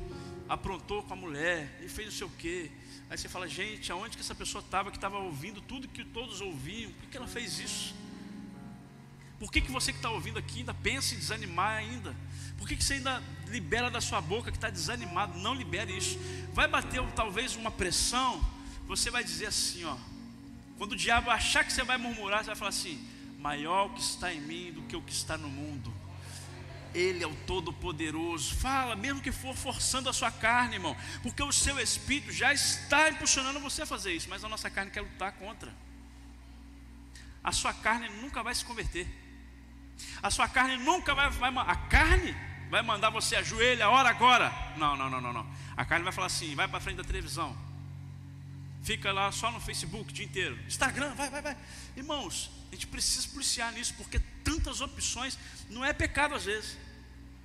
aprontou 0.49 1.03
com 1.05 1.15
a 1.15 1.17
mulher 1.17 1.81
e 1.83 1.89
fez 1.89 2.09
não 2.09 2.15
sei 2.15 2.27
o 2.27 2.31
quê. 2.31 2.71
Aí 3.09 3.17
você 3.17 3.29
fala, 3.29 3.49
gente, 3.49 3.91
aonde 3.91 4.17
que 4.17 4.23
essa 4.23 4.35
pessoa 4.35 4.63
estava 4.63 4.91
que 4.91 4.97
estava 4.97 5.17
ouvindo 5.19 5.61
tudo 5.61 5.89
que 5.89 6.05
todos 6.05 6.41
ouviam? 6.41 6.91
Por 6.93 7.09
que, 7.09 7.17
ela 7.17 7.29
fez 7.29 7.59
isso? 7.61 7.95
Por 9.39 9.53
que, 9.53 9.61
que 9.61 9.71
você 9.71 9.93
que 9.93 9.99
está 9.99 10.11
ouvindo 10.11 10.39
aqui 10.39 10.61
ainda 10.61 10.73
pensa 10.73 11.15
em 11.15 11.19
desanimar 11.19 11.77
ainda? 11.77 12.15
Por 12.57 12.67
que, 12.67 12.77
que 12.77 12.83
você 12.83 12.95
ainda 12.95 13.23
libera 13.49 13.91
da 13.91 14.01
sua 14.01 14.21
boca 14.21 14.51
que 14.51 14.57
está 14.57 14.71
desanimado? 14.71 15.39
Não 15.39 15.55
libere 15.55 15.97
isso. 15.97 16.19
Vai 16.55 16.67
bater 16.67 17.03
talvez 17.15 17.55
uma 17.55 17.71
pressão, 17.71 18.43
você 18.87 19.11
vai 19.11 19.23
dizer 19.23 19.47
assim, 19.47 19.85
ó. 19.85 19.97
Quando 20.79 20.93
o 20.93 20.97
diabo 20.97 21.31
achar 21.31 21.65
que 21.65 21.73
você 21.73 21.83
vai 21.83 21.99
murmurar, 21.99 22.41
você 22.41 22.47
vai 22.47 22.57
falar 22.57 22.71
assim: 22.71 22.99
maior 23.39 23.87
o 23.87 23.91
que 23.91 24.01
está 24.01 24.33
em 24.33 24.41
mim 24.41 24.73
do 24.73 24.83
que 24.83 24.97
o 24.97 25.03
que 25.03 25.13
está 25.13 25.37
no 25.37 25.49
mundo. 25.49 25.93
Ele 26.95 27.23
é 27.23 27.27
o 27.27 27.35
Todo-Poderoso. 27.47 28.55
Fala, 28.55 28.97
mesmo 28.97 29.21
que 29.21 29.31
for 29.31 29.55
forçando 29.55 30.09
a 30.09 30.13
sua 30.13 30.31
carne, 30.31 30.77
irmão, 30.77 30.97
porque 31.23 31.43
o 31.43 31.53
seu 31.53 31.79
espírito 31.79 32.33
já 32.33 32.55
está 32.55 33.11
impulsionando 33.11 33.61
você 33.61 33.83
a 33.83 33.87
fazer 33.87 34.13
isso, 34.13 34.29
mas 34.31 34.43
a 34.43 34.49
nossa 34.49 34.71
carne 34.71 34.91
quer 34.91 35.03
lutar 35.03 35.33
contra. 35.33 35.73
A 37.45 37.53
sua 37.53 37.75
carne 37.75 38.09
nunca 38.21 38.43
vai 38.43 38.55
se 38.55 38.65
converter. 38.65 39.07
A 40.23 40.31
sua 40.31 40.49
carne 40.49 40.77
nunca 40.77 41.15
vai, 41.15 41.31
vai 41.31 41.53
a 41.57 41.77
carne 41.77 42.35
vai 42.71 42.83
mandar 42.83 43.11
você 43.11 43.37
ajoelha, 43.37 43.89
ora 43.89 44.09
agora. 44.09 44.53
Não, 44.77 44.97
não, 44.97 45.09
não, 45.09 45.21
não, 45.21 45.33
não. 45.33 45.47
A 45.77 45.85
carne 45.85 46.05
vai 46.05 46.13
falar 46.13 46.27
assim, 46.27 46.55
vai 46.55 46.67
para 46.69 46.81
frente 46.81 46.97
da 46.97 47.05
televisão. 47.05 47.57
Fica 48.83 49.13
lá 49.13 49.33
só 49.33 49.51
no 49.51 49.61
Facebook 49.61 50.11
o 50.11 50.15
dia 50.15 50.25
inteiro. 50.25 50.59
Instagram, 50.67 51.15
vai, 51.15 51.29
vai, 51.29 51.43
vai. 51.43 51.57
Irmãos, 51.97 52.51
a 52.71 52.75
gente 52.75 52.87
precisa 52.87 53.29
policiar 53.29 53.73
nisso, 53.73 53.95
porque 53.97 54.21
tantas 54.45 54.81
opções, 54.81 55.39
não 55.69 55.85
é 55.85 55.93
pecado 55.93 56.35
às 56.35 56.45
vezes, 56.45 56.77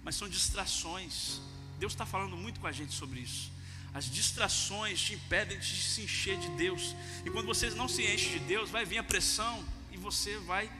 mas 0.03 0.15
são 0.15 0.29
distrações. 0.29 1.41
Deus 1.79 1.93
está 1.93 2.05
falando 2.05 2.37
muito 2.37 2.59
com 2.59 2.67
a 2.67 2.71
gente 2.71 2.93
sobre 2.93 3.19
isso. 3.21 3.51
As 3.93 4.05
distrações 4.05 5.01
te 5.01 5.15
impedem 5.15 5.59
de 5.59 5.65
se 5.65 6.01
encher 6.01 6.37
de 6.37 6.49
Deus. 6.51 6.95
E 7.25 7.29
quando 7.29 7.45
vocês 7.47 7.75
não 7.75 7.87
se 7.87 8.03
enchem 8.03 8.33
de 8.33 8.39
Deus, 8.39 8.69
vai 8.69 8.85
vir 8.85 8.99
a 8.99 9.03
pressão 9.03 9.65
e 9.91 9.97
você 9.97 10.37
vai 10.39 10.71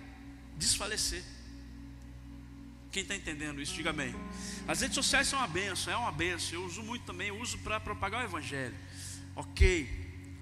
desfalecer. 0.58 1.24
Quem 2.92 3.04
está 3.04 3.16
entendendo 3.16 3.62
isso, 3.62 3.74
diga 3.74 3.94
bem. 3.94 4.14
As 4.68 4.82
redes 4.82 4.96
sociais 4.96 5.28
são 5.28 5.40
uma 5.40 5.48
benção, 5.48 5.94
é 5.94 5.96
uma 5.96 6.12
benção. 6.12 6.60
Eu 6.60 6.66
uso 6.66 6.84
muito 6.84 7.06
também, 7.06 7.30
eu 7.30 7.40
uso 7.40 7.58
para 7.60 7.80
propagar 7.80 8.22
o 8.22 8.26
Evangelho. 8.26 8.76
Ok, 9.34 9.90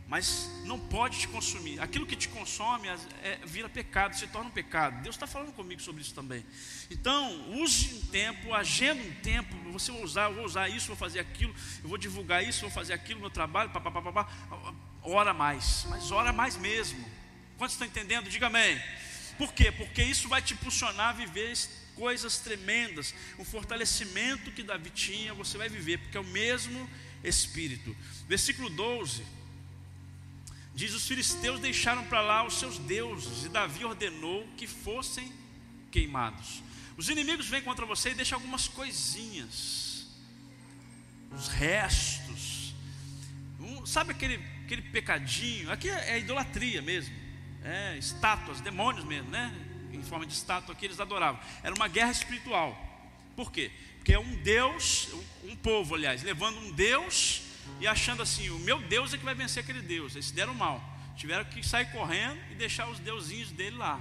mas 0.08 0.50
não 0.66 0.80
pode 0.80 1.20
te 1.20 1.28
consumir. 1.28 1.80
Aquilo 1.80 2.08
que 2.08 2.16
te 2.16 2.28
consome 2.28 2.88
é, 3.22 3.39
vira 3.45 3.70
pecado, 3.70 4.18
se 4.18 4.26
torna 4.26 4.50
um 4.50 4.52
pecado. 4.52 5.04
Deus 5.04 5.16
está 5.16 5.28
falando 5.28 5.54
comigo 5.54 5.80
sobre 5.80 6.02
isso 6.02 6.16
também. 6.16 6.43
Então, 6.89 7.52
use 7.52 7.93
um 7.93 8.02
tempo, 8.08 8.52
agenda 8.52 9.04
um 9.04 9.14
tempo. 9.22 9.56
Você 9.72 9.91
vai 9.91 10.02
usar, 10.02 10.24
eu 10.24 10.34
vou 10.34 10.45
usar 10.45 10.68
isso, 10.68 10.88
vou 10.88 10.95
fazer 10.95 11.20
aquilo, 11.20 11.54
eu 11.84 11.88
vou 11.88 12.00
divulgar 12.00 12.43
isso, 12.43 12.62
vou 12.62 12.72
fazer 12.72 12.93
aquilo, 12.93 13.20
meu 13.20 13.30
trabalho, 13.30 13.70
papapá, 13.70 14.02
papá. 14.02 14.28
Ora 15.04 15.36
mais, 15.36 15.86
mas 15.88 16.12
ora 16.12 16.34
mais 16.34 16.58
mesmo. 16.58 17.06
Quantos 17.60 17.76
estão 17.76 17.86
entendendo? 17.86 18.28
Diga 18.28 18.47
amém. 18.47 18.82
Por 19.38 19.54
quê? 19.54 19.72
Porque 19.72 20.02
isso 20.02 20.28
vai 20.28 20.41
te 20.41 20.56
impulsionar 20.56 21.10
a 21.10 21.14
viver 21.14 21.52
coisas 22.00 22.38
tremendas, 22.39 23.14
o 23.38 23.43
fortalecimento 23.43 24.52
que 24.52 24.64
Davi 24.64 24.89
tinha, 24.89 25.34
você 25.34 25.58
vai 25.58 25.68
viver, 25.68 26.00
porque 26.00 26.18
é 26.18 26.22
o 26.22 26.24
mesmo 26.24 26.89
Espírito. 27.22 27.93
Versículo 28.28 28.70
12 28.70 29.26
diz: 30.74 30.93
Os 30.93 31.06
filisteus 31.06 31.60
deixaram 31.60 32.06
para 32.06 32.22
lá 32.22 32.47
os 32.47 32.58
seus 32.58 32.78
deuses, 32.78 33.43
e 33.43 33.50
Davi 33.50 33.84
ordenou 33.84 34.47
que 34.56 34.66
fossem 34.66 35.32
queimados. 35.91 36.64
Os 36.95 37.10
inimigos 37.10 37.47
vêm 37.47 37.62
contra 37.62 37.86
você 37.86 38.12
e 38.12 38.16
deixam 38.16 38.38
algumas 38.38 38.70
coisinhas, 38.70 40.08
os 41.32 41.50
restos, 41.50 42.74
um, 43.60 43.86
sabe 43.86 44.12
aquele, 44.12 44.36
aquele 44.64 44.82
pecadinho? 44.84 45.70
Aqui 45.70 45.89
é, 45.89 46.12
é 46.12 46.20
idolatria 46.20 46.82
mesmo, 46.82 47.14
é 47.64 47.97
estátuas, 47.97 48.62
demônios 48.62 49.04
mesmo, 49.04 49.30
né? 49.30 49.54
Em 50.00 50.04
forma 50.04 50.26
de 50.26 50.34
estátua 50.34 50.74
que 50.74 50.86
eles 50.86 51.00
adoravam. 51.00 51.39
Era 51.64 51.74
uma 51.76 51.88
guerra 51.88 52.12
espiritual. 52.12 52.78
Por 53.36 53.52
quê? 53.52 53.72
Porque 53.97 54.14
é 54.14 54.20
um 54.20 54.36
Deus, 54.38 55.10
um 55.43 55.56
povo, 55.56 55.95
aliás, 55.95 56.24
levando 56.24 56.58
um 56.60 56.72
Deus 56.72 57.43
e 57.80 57.88
achando 57.88 58.22
assim: 58.22 58.50
o 58.50 58.60
meu 58.60 58.80
Deus 58.82 59.14
é 59.14 59.18
que 59.18 59.26
vai 59.26 59.36
vencer 59.36 59.64
aquele 59.64 59.82
Deus. 59.82 60.16
Eles 60.16 60.32
deram 60.32 60.54
mal. 60.54 60.84
Tiveram 61.16 61.43
que 61.45 61.62
sair 61.66 61.91
correndo 61.91 62.39
e 62.52 62.56
deixar 62.56 62.89
os 62.89 62.97
deusinhos 63.00 63.52
dele 63.52 63.76
lá. 63.76 64.00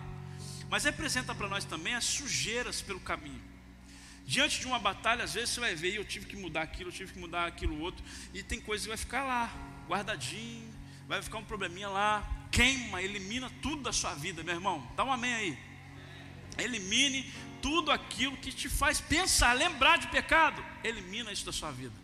Mas 0.70 0.84
representa 0.84 1.34
para 1.34 1.48
nós 1.48 1.64
também 1.64 1.94
as 1.94 2.04
sujeiras 2.04 2.80
pelo 2.80 3.00
caminho. 3.00 3.42
Diante 4.24 4.60
de 4.60 4.66
uma 4.66 4.78
batalha, 4.78 5.24
às 5.24 5.32
vezes 5.32 5.50
você 5.50 5.60
vai 5.60 5.74
ver, 5.74 5.94
eu 5.94 6.04
tive 6.04 6.26
que 6.26 6.36
mudar 6.36 6.62
aquilo, 6.62 6.90
eu 6.90 6.94
tive 6.94 7.14
que 7.14 7.18
mudar 7.18 7.46
aquilo 7.46 7.80
outro, 7.80 8.04
e 8.34 8.42
tem 8.42 8.60
coisa 8.60 8.84
que 8.84 8.88
vai 8.88 8.98
ficar 8.98 9.24
lá, 9.24 9.50
guardadinho, 9.88 10.70
vai 11.08 11.22
ficar 11.22 11.38
um 11.38 11.44
probleminha 11.44 11.88
lá, 11.88 12.28
queima, 12.52 13.00
elimina 13.00 13.50
tudo 13.62 13.82
da 13.82 13.92
sua 13.92 14.14
vida, 14.14 14.44
meu 14.44 14.54
irmão. 14.54 14.86
Dá 14.94 15.02
um 15.02 15.10
amém 15.10 15.34
aí. 15.34 15.58
Elimine 16.58 17.32
tudo 17.62 17.90
aquilo 17.90 18.36
que 18.36 18.52
te 18.52 18.68
faz 18.68 19.00
pensar, 19.00 19.52
lembrar 19.52 19.98
de 19.98 20.08
pecado. 20.08 20.64
Elimina 20.82 21.32
isso 21.32 21.46
da 21.46 21.52
sua 21.52 21.70
vida. 21.70 21.94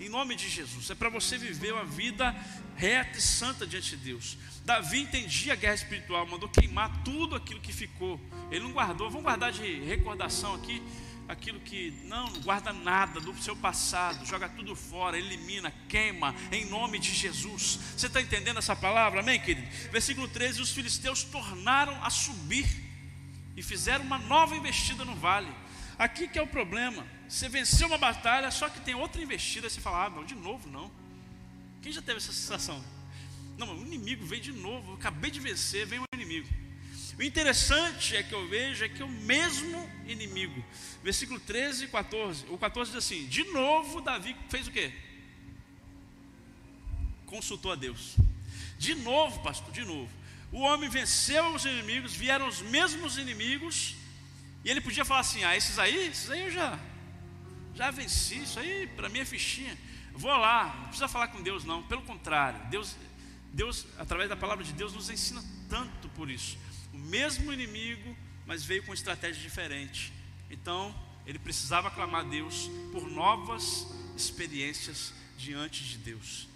Em 0.00 0.08
nome 0.08 0.34
de 0.36 0.48
Jesus. 0.48 0.90
É 0.90 0.94
para 0.94 1.08
você 1.08 1.36
viver 1.36 1.72
uma 1.72 1.84
vida 1.84 2.34
reta 2.76 3.18
e 3.18 3.22
santa 3.22 3.66
diante 3.66 3.90
de 3.90 3.96
Deus. 3.96 4.38
Davi 4.64 5.00
entendia 5.00 5.54
a 5.54 5.56
guerra 5.56 5.74
espiritual, 5.74 6.26
mandou 6.26 6.48
queimar 6.48 7.02
tudo 7.02 7.34
aquilo 7.34 7.60
que 7.60 7.72
ficou. 7.72 8.20
Ele 8.50 8.60
não 8.60 8.72
guardou, 8.72 9.08
vamos 9.10 9.24
guardar 9.24 9.50
de 9.50 9.80
recordação 9.80 10.54
aqui 10.54 10.82
aquilo 11.28 11.60
que 11.60 11.92
não, 12.04 12.26
não 12.30 12.40
guarda 12.40 12.72
nada 12.72 13.20
do 13.20 13.36
seu 13.42 13.54
passado, 13.54 14.24
joga 14.24 14.48
tudo 14.48 14.74
fora, 14.74 15.18
elimina, 15.18 15.70
queima, 15.88 16.34
em 16.50 16.64
nome 16.64 16.98
de 16.98 17.14
Jesus. 17.14 17.78
Você 17.96 18.06
está 18.06 18.20
entendendo 18.20 18.58
essa 18.58 18.74
palavra? 18.74 19.20
Amém, 19.20 19.38
querido? 19.38 19.68
Versículo 19.90 20.26
13: 20.26 20.62
Os 20.62 20.70
filisteus 20.70 21.22
tornaram 21.24 22.02
a 22.02 22.08
subir 22.08 22.87
e 23.58 23.62
fizeram 23.62 24.04
uma 24.04 24.18
nova 24.18 24.56
investida 24.56 25.04
no 25.04 25.16
vale. 25.16 25.52
Aqui 25.98 26.28
que 26.28 26.38
é 26.38 26.42
o 26.42 26.46
problema. 26.46 27.04
Você 27.28 27.48
venceu 27.48 27.88
uma 27.88 27.98
batalha, 27.98 28.50
só 28.50 28.68
que 28.68 28.80
tem 28.80 28.94
outra 28.94 29.20
investida, 29.20 29.68
você 29.68 29.80
fala, 29.80 30.06
ah, 30.06 30.10
não, 30.10 30.24
de 30.24 30.34
novo 30.34 30.68
não. 30.70 30.90
Quem 31.82 31.90
já 31.90 32.00
teve 32.00 32.18
essa 32.18 32.32
sensação? 32.32 32.82
Não, 33.58 33.76
o 33.76 33.82
inimigo 33.82 34.24
veio 34.24 34.40
de 34.40 34.52
novo, 34.52 34.92
eu 34.92 34.94
acabei 34.94 35.30
de 35.30 35.40
vencer, 35.40 35.84
vem 35.86 35.98
o 35.98 36.02
um 36.02 36.04
inimigo. 36.14 36.48
O 37.18 37.22
interessante 37.22 38.16
é 38.16 38.22
que 38.22 38.32
eu 38.32 38.46
vejo 38.48 38.84
é 38.84 38.88
que 38.88 39.02
o 39.02 39.08
mesmo 39.08 39.90
inimigo, 40.06 40.64
versículo 41.02 41.40
13 41.40 41.86
e 41.86 41.88
14, 41.88 42.46
o 42.48 42.56
14 42.56 42.92
diz 42.92 43.04
assim: 43.04 43.26
De 43.26 43.42
novo 43.44 44.00
Davi 44.00 44.36
fez 44.48 44.68
o 44.68 44.70
quê? 44.70 44.92
consultou 47.28 47.72
a 47.72 47.74
Deus. 47.74 48.16
De 48.78 48.94
novo, 48.94 49.42
pastor, 49.42 49.70
de 49.72 49.84
novo. 49.84 50.10
O 50.50 50.60
homem 50.60 50.88
venceu 50.88 51.54
os 51.54 51.64
inimigos, 51.64 52.14
vieram 52.14 52.48
os 52.48 52.62
mesmos 52.62 53.18
inimigos, 53.18 53.96
e 54.64 54.70
ele 54.70 54.80
podia 54.80 55.04
falar 55.04 55.20
assim: 55.20 55.44
ah, 55.44 55.56
esses 55.56 55.78
aí, 55.78 56.08
esses 56.08 56.30
aí 56.30 56.44
eu 56.44 56.50
já, 56.50 56.78
já 57.74 57.90
venci, 57.90 58.42
isso 58.42 58.58
aí 58.58 58.86
para 58.96 59.08
mim 59.08 59.20
é 59.20 59.24
fichinha. 59.24 59.76
Vou 60.12 60.30
lá, 60.30 60.74
não 60.78 60.84
precisa 60.84 61.06
falar 61.06 61.28
com 61.28 61.42
Deus, 61.42 61.64
não. 61.64 61.82
Pelo 61.82 62.02
contrário, 62.02 62.60
Deus, 62.70 62.96
Deus, 63.52 63.86
através 63.98 64.28
da 64.28 64.36
palavra 64.36 64.64
de 64.64 64.72
Deus, 64.72 64.92
nos 64.92 65.10
ensina 65.10 65.44
tanto 65.68 66.08
por 66.10 66.30
isso. 66.30 66.58
O 66.92 66.98
mesmo 66.98 67.52
inimigo, 67.52 68.16
mas 68.46 68.64
veio 68.64 68.82
com 68.82 68.92
estratégia 68.92 69.40
diferente. 69.40 70.12
Então, 70.50 70.94
ele 71.26 71.38
precisava 71.38 71.90
clamar 71.90 72.22
a 72.22 72.28
Deus 72.28 72.70
por 72.90 73.08
novas 73.08 73.86
experiências 74.16 75.12
diante 75.36 75.84
de 75.84 75.98
Deus. 75.98 76.48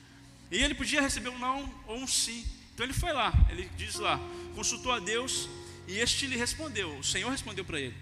E 0.50 0.56
ele 0.56 0.74
podia 0.74 1.00
receber 1.00 1.28
um 1.28 1.38
não 1.38 1.72
ou 1.86 1.98
um 1.98 2.06
sim. 2.06 2.44
Então 2.74 2.84
ele 2.86 2.92
foi 2.92 3.12
lá, 3.12 3.32
ele 3.50 3.68
diz 3.76 3.96
lá, 3.96 4.18
consultou 4.54 4.92
a 4.92 4.98
Deus 4.98 5.48
e 5.86 5.98
este 5.98 6.26
lhe 6.26 6.36
respondeu. 6.36 6.98
O 6.98 7.04
Senhor 7.04 7.30
respondeu 7.30 7.64
para 7.64 7.80
ele: 7.80 7.96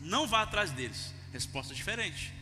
Não 0.00 0.26
vá 0.26 0.42
atrás 0.42 0.70
deles. 0.70 1.14
Resposta 1.32 1.74
diferente. 1.74 2.32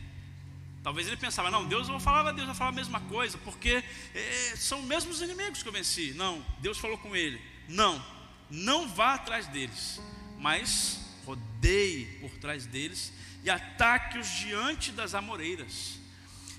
Talvez 0.81 1.07
ele 1.07 1.17
pensava, 1.17 1.49
não, 1.49 1.65
Deus, 1.65 1.87
eu 1.87 1.93
vou 1.93 1.99
falar 1.99 2.27
a 2.27 2.31
Deus, 2.31 2.45
vai 2.45 2.55
falar 2.55 2.69
a 2.69 2.73
mesma 2.73 2.99
coisa, 2.99 3.39
porque 3.39 3.83
é, 4.13 4.55
são 4.55 4.81
os 4.81 4.85
mesmos 4.85 5.19
inimigos 5.19 5.63
que 5.63 5.67
eu 5.67 5.73
venci. 5.73 6.13
Não, 6.15 6.45
Deus 6.59 6.77
falou 6.77 6.97
com 6.97 7.15
ele: 7.15 7.41
Não, 7.67 8.03
não 8.49 8.87
vá 8.87 9.15
atrás 9.15 9.47
deles, 9.47 9.99
mas 10.37 10.99
rodeie 11.25 12.05
por 12.21 12.29
trás 12.37 12.65
deles 12.67 13.11
e 13.43 13.49
ataque-os 13.49 14.27
diante 14.27 14.91
das 14.91 15.15
amoreiras. 15.15 15.99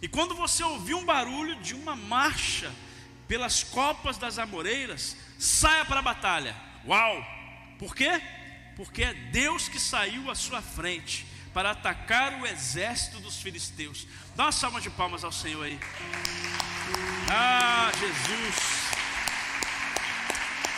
E 0.02 0.08
quando 0.08 0.34
você 0.34 0.62
ouvir 0.62 0.94
um 0.94 1.04
barulho 1.04 1.56
de 1.62 1.74
uma 1.74 1.96
marcha 1.96 2.72
pelas 3.26 3.62
copas 3.62 4.18
das 4.18 4.38
amoreiras, 4.38 5.16
saia 5.38 5.84
para 5.84 6.00
a 6.00 6.02
batalha. 6.02 6.54
Uau! 6.86 7.24
Por 7.78 7.94
quê? 7.94 8.20
Porque 8.76 9.02
é 9.02 9.14
Deus 9.14 9.68
que 9.68 9.80
saiu 9.80 10.30
à 10.30 10.34
sua 10.34 10.62
frente 10.62 11.26
para 11.52 11.70
atacar 11.70 12.40
o 12.40 12.46
exército 12.46 13.18
dos 13.20 13.40
filisteus. 13.40 14.06
Dá 14.34 14.44
uma 14.44 14.52
salva 14.52 14.80
de 14.80 14.90
palmas 14.90 15.24
ao 15.24 15.32
Senhor 15.32 15.64
aí. 15.64 15.78
Ah, 17.30 17.90
Jesus! 17.98 18.96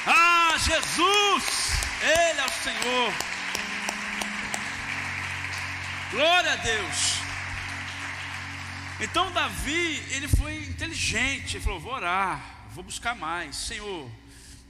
Ah, 0.07 0.55
Jesus! 0.57 1.68
Ele 2.01 2.40
é 2.40 2.44
o 2.44 2.62
Senhor. 2.62 3.14
Glória 6.12 6.53
a 6.53 6.57
Deus. 6.57 7.28
Então 9.01 9.30
Davi, 9.32 10.03
ele 10.11 10.26
foi 10.26 10.57
inteligente, 10.64 11.57
ele 11.57 11.64
falou: 11.64 11.78
vou 11.78 11.92
orar, 11.92 12.68
vou 12.72 12.82
buscar 12.82 13.14
mais. 13.14 13.55
Senhor, 13.55 14.11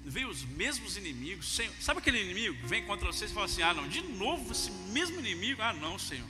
veio 0.05 0.29
os 0.29 0.45
mesmos 0.45 0.97
inimigos. 0.97 1.55
Senhor, 1.57 1.73
sabe 1.81 2.01
aquele 2.01 2.23
inimigo 2.23 2.67
vem 2.67 2.85
contra 2.85 3.07
você 3.07 3.25
e 3.25 3.29
fala 3.29 3.47
assim: 3.47 3.63
ah, 3.63 3.73
não, 3.73 3.89
de 3.89 4.03
novo 4.03 4.53
esse 4.53 4.71
mesmo 4.71 5.19
inimigo? 5.19 5.63
Ah, 5.63 5.73
não, 5.73 5.99
Senhor. 5.99 6.27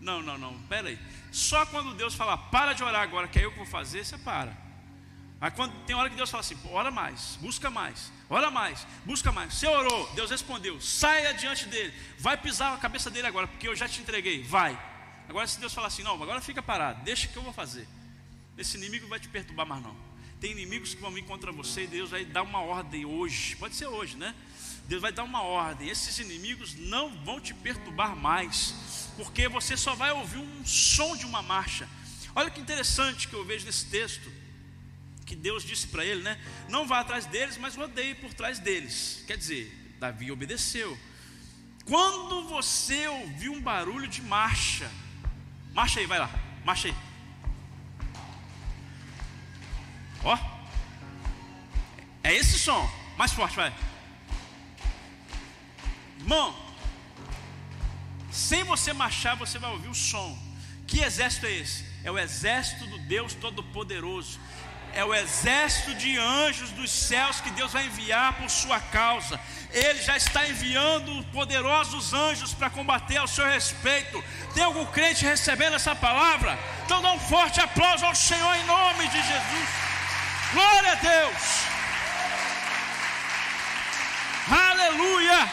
Não, 0.00 0.22
não, 0.22 0.38
não, 0.38 0.54
pera 0.62 0.88
aí. 0.88 0.98
Só 1.30 1.66
quando 1.66 1.94
Deus 1.94 2.14
fala, 2.14 2.36
para 2.36 2.72
de 2.72 2.82
orar 2.82 3.02
agora, 3.02 3.28
que 3.28 3.38
é 3.38 3.44
eu 3.44 3.50
que 3.50 3.58
vou 3.58 3.66
fazer, 3.66 4.04
você 4.04 4.16
para. 4.16 4.56
Aí 5.40 5.50
quando 5.50 5.72
tem 5.84 5.96
hora 5.96 6.08
que 6.08 6.16
Deus 6.16 6.30
fala 6.30 6.40
assim, 6.40 6.56
ora 6.70 6.90
mais, 6.90 7.38
busca 7.40 7.70
mais, 7.70 8.12
ora 8.28 8.50
mais, 8.50 8.86
busca 9.04 9.32
mais. 9.32 9.54
Você 9.54 9.66
orou, 9.66 10.10
Deus 10.14 10.30
respondeu, 10.30 10.80
saia 10.80 11.32
diante 11.32 11.66
dele, 11.66 11.94
vai 12.18 12.36
pisar 12.36 12.74
a 12.74 12.78
cabeça 12.78 13.10
dele 13.10 13.26
agora, 13.26 13.46
porque 13.46 13.68
eu 13.68 13.74
já 13.74 13.88
te 13.88 14.00
entreguei, 14.00 14.42
vai. 14.42 14.78
Agora, 15.30 15.46
se 15.46 15.60
Deus 15.60 15.72
falar 15.72 15.86
assim, 15.86 16.02
não, 16.02 16.20
agora 16.20 16.40
fica 16.40 16.60
parado, 16.60 17.04
deixa 17.04 17.28
que 17.28 17.36
eu 17.36 17.42
vou 17.44 17.52
fazer. 17.52 17.86
Esse 18.58 18.76
inimigo 18.76 19.06
vai 19.06 19.20
te 19.20 19.28
perturbar 19.28 19.64
mais 19.64 19.80
não. 19.80 19.96
Tem 20.40 20.50
inimigos 20.50 20.92
que 20.92 21.00
vão 21.00 21.12
vir 21.12 21.22
contra 21.22 21.52
você, 21.52 21.84
e 21.84 21.86
Deus 21.86 22.10
vai 22.10 22.24
dar 22.24 22.42
uma 22.42 22.60
ordem 22.60 23.04
hoje. 23.04 23.54
Pode 23.54 23.76
ser 23.76 23.86
hoje, 23.86 24.16
né? 24.16 24.34
Deus 24.88 25.00
vai 25.00 25.12
dar 25.12 25.22
uma 25.22 25.42
ordem. 25.42 25.88
Esses 25.88 26.18
inimigos 26.18 26.74
não 26.74 27.16
vão 27.24 27.38
te 27.38 27.54
perturbar 27.54 28.16
mais, 28.16 29.12
porque 29.16 29.46
você 29.46 29.76
só 29.76 29.94
vai 29.94 30.10
ouvir 30.10 30.38
um 30.38 30.66
som 30.66 31.16
de 31.16 31.24
uma 31.24 31.42
marcha. 31.42 31.88
Olha 32.34 32.50
que 32.50 32.60
interessante 32.60 33.28
que 33.28 33.34
eu 33.34 33.44
vejo 33.44 33.66
nesse 33.66 33.86
texto, 33.86 34.32
que 35.24 35.36
Deus 35.36 35.62
disse 35.62 35.86
para 35.86 36.04
ele, 36.04 36.24
né? 36.24 36.40
Não 36.68 36.88
vá 36.88 36.98
atrás 36.98 37.24
deles, 37.26 37.56
mas 37.56 37.76
rodeie 37.76 38.16
por 38.16 38.34
trás 38.34 38.58
deles. 38.58 39.22
Quer 39.28 39.36
dizer, 39.36 39.94
Davi 40.00 40.32
obedeceu. 40.32 40.98
Quando 41.84 42.48
você 42.48 43.06
ouvir 43.06 43.48
um 43.48 43.60
barulho 43.60 44.08
de 44.08 44.22
marcha, 44.22 44.90
Marcha 45.72 46.00
aí, 46.00 46.06
vai 46.06 46.18
lá. 46.18 46.30
Marcha 46.64 46.88
aí. 46.88 46.94
Ó. 50.24 50.38
É 52.22 52.34
esse 52.34 52.58
som. 52.58 52.88
Mais 53.16 53.32
forte, 53.32 53.56
vai. 53.56 53.72
Irmão, 56.18 56.54
sem 58.30 58.62
você 58.64 58.92
marchar, 58.92 59.36
você 59.36 59.58
vai 59.58 59.70
ouvir 59.70 59.88
o 59.88 59.94
som. 59.94 60.38
Que 60.86 61.00
exército 61.00 61.46
é 61.46 61.52
esse? 61.52 61.84
É 62.04 62.10
o 62.10 62.18
exército 62.18 62.86
do 62.86 62.98
Deus 62.98 63.34
Todo-Poderoso 63.34 64.38
é 64.94 65.04
o 65.04 65.14
exército 65.14 65.94
de 65.94 66.18
anjos 66.18 66.70
dos 66.70 66.90
céus 66.90 67.40
que 67.40 67.50
Deus 67.50 67.72
vai 67.72 67.86
enviar 67.86 68.34
por 68.34 68.48
sua 68.50 68.80
causa. 68.80 69.38
Ele 69.72 70.02
já 70.02 70.16
está 70.16 70.46
enviando 70.48 71.24
poderosos 71.32 72.12
anjos 72.12 72.52
para 72.52 72.70
combater 72.70 73.18
ao 73.18 73.28
seu 73.28 73.46
respeito. 73.46 74.22
Tem 74.54 74.64
algum 74.64 74.84
crente 74.86 75.24
recebendo 75.24 75.76
essa 75.76 75.94
palavra? 75.94 76.58
Então 76.84 77.00
dá 77.00 77.12
um 77.12 77.20
forte 77.20 77.60
aplauso 77.60 78.04
ao 78.04 78.14
Senhor 78.14 78.54
em 78.56 78.64
nome 78.64 79.06
de 79.08 79.22
Jesus. 79.22 79.68
Glória 80.52 80.92
a 80.92 80.94
Deus. 80.96 81.70
Aleluia. 84.50 85.52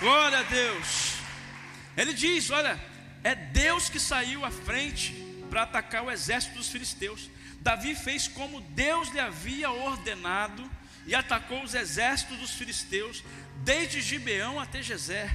Glória 0.00 0.38
a 0.40 0.42
Deus. 0.42 1.14
Ele 1.96 2.12
diz: 2.12 2.50
Olha, 2.50 2.91
é 3.24 3.34
Deus 3.34 3.88
que 3.88 4.00
saiu 4.00 4.44
à 4.44 4.50
frente 4.50 5.12
para 5.48 5.62
atacar 5.62 6.04
o 6.04 6.10
exército 6.10 6.56
dos 6.56 6.68
filisteus. 6.68 7.28
Davi 7.60 7.94
fez 7.94 8.26
como 8.26 8.60
Deus 8.60 9.08
lhe 9.10 9.20
havia 9.20 9.70
ordenado 9.70 10.68
e 11.06 11.14
atacou 11.14 11.62
os 11.62 11.74
exércitos 11.74 12.38
dos 12.38 12.52
filisteus, 12.52 13.22
desde 13.58 14.00
Gibeão 14.00 14.58
até 14.58 14.82
Gezer. 14.82 15.30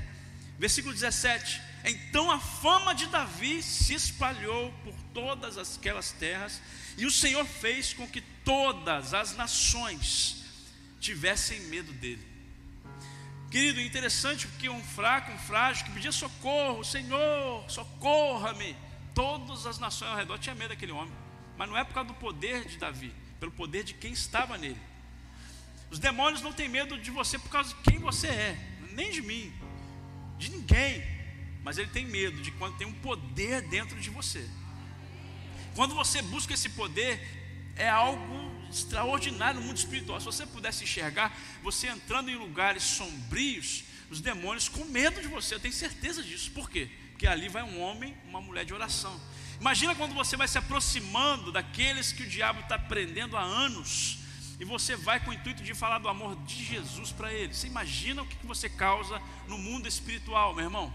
Versículo 0.58 0.94
17: 0.94 1.62
Então 1.86 2.32
a 2.32 2.40
fama 2.40 2.94
de 2.94 3.08
Davi 3.08 3.62
se 3.62 3.94
espalhou 3.94 4.74
por 4.84 4.94
todas 5.14 5.58
aquelas 5.58 6.12
terras, 6.12 6.62
e 6.98 7.06
o 7.06 7.12
Senhor 7.12 7.46
fez 7.46 7.94
com 7.94 8.08
que 8.08 8.22
todas 8.22 9.14
as 9.14 9.36
nações 9.36 10.44
tivessem 11.00 11.60
medo 11.62 11.92
dele. 11.94 12.37
Querido, 13.50 13.80
interessante 13.80 14.46
porque 14.48 14.68
um 14.68 14.84
fraco, 14.84 15.32
um 15.32 15.38
frágil 15.38 15.86
que 15.86 15.92
pedia 15.92 16.12
socorro, 16.12 16.84
Senhor, 16.84 17.64
socorra-me. 17.70 18.76
Todas 19.14 19.66
as 19.66 19.80
nações 19.80 20.12
ao 20.12 20.18
redor 20.18 20.38
tinham 20.38 20.56
medo 20.56 20.70
daquele 20.70 20.92
homem, 20.92 21.14
mas 21.58 21.70
não 21.70 21.78
é 21.78 21.84
por 21.84 21.94
causa 21.94 22.10
do 22.10 22.14
poder 22.14 22.66
de 22.66 22.78
Davi, 22.78 23.14
pelo 23.40 23.52
poder 23.52 23.84
de 23.84 23.94
quem 23.94 24.12
estava 24.12 24.58
nele. 24.58 24.80
Os 25.90 25.98
demônios 25.98 26.42
não 26.42 26.52
têm 26.52 26.68
medo 26.68 26.98
de 26.98 27.10
você 27.10 27.40
por 27.40 27.50
causa 27.50 27.74
de 27.74 27.82
quem 27.82 28.00
você 28.00 28.28
é, 28.28 28.58
nem 28.92 29.12
de 29.12 29.22
mim, 29.22 29.54
de 30.38 30.52
ninguém, 30.52 31.02
mas 31.64 31.78
ele 31.78 31.90
tem 31.90 32.06
medo 32.06 32.42
de 32.42 32.52
quando 32.52 32.78
tem 32.78 32.86
um 32.86 32.94
poder 32.94 33.62
dentro 33.62 34.00
de 34.00 34.10
você. 34.10 34.48
Quando 35.74 35.96
você 35.96 36.22
busca 36.22 36.54
esse 36.54 36.70
poder, 36.70 37.22
é 37.78 37.88
algo 37.88 38.57
extraordinário 38.72 39.60
no 39.60 39.66
mundo 39.68 39.78
espiritual. 39.78 40.20
Se 40.20 40.26
você 40.26 40.46
pudesse 40.46 40.84
enxergar, 40.84 41.38
você 41.64 41.88
entrando 41.88 42.30
em 42.30 42.36
lugares 42.36 42.84
sombrios, 42.84 43.84
os 44.10 44.22
demônios 44.22 44.70
com 44.70 44.86
medo 44.86 45.22
de 45.22 45.28
você, 45.28 45.56
eu 45.56 45.60
tenho 45.60 45.74
certeza 45.74 46.24
disso. 46.24 46.52
Por 46.52 46.70
quê? 46.70 46.90
Porque 47.12 47.28
ali 47.28 47.50
vai 47.50 47.64
um 47.64 47.82
homem, 47.82 48.16
uma 48.28 48.40
mulher 48.40 48.66
de 48.66 48.74
oração. 48.74 49.20
Imagina 49.60 49.96
quando 49.96 50.14
você 50.14 50.38
vai 50.38 50.48
se 50.48 50.58
aproximando 50.58 51.52
daqueles 51.52 52.12
que 52.12 52.24
o 52.24 52.28
diabo 52.28 52.60
está 52.60 52.78
prendendo 52.78 53.36
há 53.36 53.42
anos, 53.42 54.20
e 54.60 54.66
você 54.66 54.96
vai 54.96 55.20
com 55.20 55.32
o 55.32 55.34
intuito 55.34 55.64
de 55.64 55.74
falar 55.74 56.00
do 56.00 56.08
amor 56.08 56.36
de 56.44 56.64
Jesus 56.64 57.12
para 57.12 57.32
eles. 57.34 57.58
Você 57.58 57.68
imagina 57.68 58.22
o 58.22 58.28
que 58.28 58.46
você 58.46 58.70
causa 58.70 59.22
no 59.48 59.58
mundo 59.58 59.88
espiritual, 59.88 60.54
meu 60.54 60.64
irmão? 60.64 60.94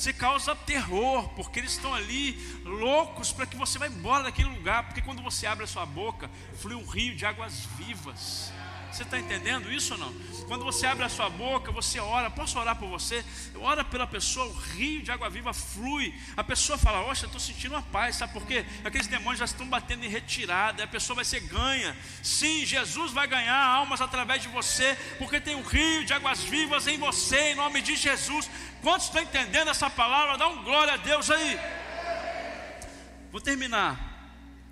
Você 0.00 0.14
causa 0.14 0.56
terror, 0.56 1.28
porque 1.36 1.58
eles 1.58 1.72
estão 1.72 1.92
ali 1.92 2.32
loucos 2.64 3.32
para 3.32 3.44
que 3.44 3.54
você 3.54 3.78
vá 3.78 3.86
embora 3.86 4.24
daquele 4.24 4.48
lugar, 4.48 4.86
porque 4.86 5.02
quando 5.02 5.22
você 5.22 5.46
abre 5.46 5.64
a 5.64 5.66
sua 5.66 5.84
boca, 5.84 6.30
flui 6.54 6.74
um 6.74 6.86
rio 6.86 7.14
de 7.14 7.26
águas 7.26 7.66
vivas. 7.76 8.50
Você 8.92 9.04
está 9.04 9.18
entendendo 9.18 9.72
isso 9.72 9.94
ou 9.94 9.98
não? 9.98 10.12
Quando 10.48 10.64
você 10.64 10.84
abre 10.84 11.04
a 11.04 11.08
sua 11.08 11.30
boca, 11.30 11.70
você 11.70 12.00
ora. 12.00 12.28
Posso 12.28 12.58
orar 12.58 12.74
por 12.74 12.88
você? 12.88 13.24
Ora 13.54 13.84
pela 13.84 14.06
pessoa, 14.06 14.46
o 14.46 14.52
rio 14.52 15.00
de 15.00 15.10
água 15.12 15.30
viva 15.30 15.52
flui. 15.52 16.12
A 16.36 16.42
pessoa 16.42 16.76
fala: 16.76 17.06
eu 17.06 17.12
estou 17.12 17.38
sentindo 17.38 17.72
uma 17.74 17.82
paz. 17.82 18.16
Sabe 18.16 18.32
por 18.32 18.44
quê? 18.44 18.64
Aqueles 18.84 19.06
demônios 19.06 19.38
já 19.38 19.44
estão 19.44 19.66
batendo 19.66 20.04
em 20.04 20.08
retirada. 20.08 20.82
A 20.82 20.88
pessoa 20.88 21.14
vai 21.14 21.24
ser 21.24 21.40
ganha. 21.40 21.96
Sim, 22.20 22.66
Jesus 22.66 23.12
vai 23.12 23.28
ganhar 23.28 23.64
almas 23.64 24.00
através 24.00 24.42
de 24.42 24.48
você, 24.48 24.98
porque 25.18 25.40
tem 25.40 25.54
um 25.54 25.62
rio 25.62 26.04
de 26.04 26.12
águas 26.12 26.42
vivas 26.42 26.88
em 26.88 26.98
você, 26.98 27.52
em 27.52 27.54
nome 27.54 27.80
de 27.80 27.94
Jesus. 27.94 28.50
Quantos 28.82 29.06
estão 29.06 29.22
entendendo 29.22 29.70
essa 29.70 29.88
palavra? 29.88 30.36
Dá 30.36 30.48
um 30.48 30.64
glória 30.64 30.94
a 30.94 30.96
Deus 30.96 31.30
aí. 31.30 31.58
Vou 33.30 33.40
terminar. 33.40 34.09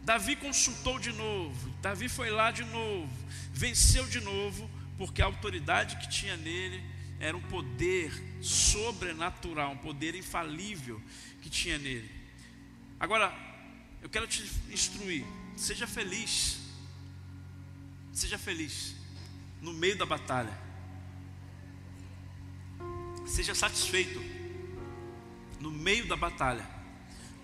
Davi 0.09 0.37
consultou 0.37 0.99
de 0.99 1.13
novo, 1.13 1.69
Davi 1.83 2.09
foi 2.09 2.31
lá 2.31 2.51
de 2.51 2.65
novo, 2.65 3.13
venceu 3.53 4.07
de 4.07 4.21
novo, 4.21 4.67
porque 4.97 5.21
a 5.21 5.27
autoridade 5.27 5.97
que 5.97 6.09
tinha 6.09 6.35
nele 6.35 6.83
era 7.21 7.37
um 7.37 7.43
poder 7.43 8.11
sobrenatural, 8.41 9.73
um 9.73 9.77
poder 9.77 10.15
infalível 10.15 10.99
que 11.43 11.51
tinha 11.51 11.77
nele. 11.77 12.11
Agora, 12.99 13.37
eu 14.01 14.09
quero 14.09 14.27
te 14.27 14.51
instruir, 14.71 15.27
seja 15.55 15.87
feliz, 15.87 16.59
seja 18.11 18.39
feliz 18.39 18.95
no 19.61 19.75
meio 19.75 19.99
da 19.99 20.07
batalha, 20.07 20.59
seja 23.27 23.55
satisfeito 23.55 24.25
no 25.61 25.71
meio 25.71 26.09
da 26.09 26.17
batalha. 26.17 26.78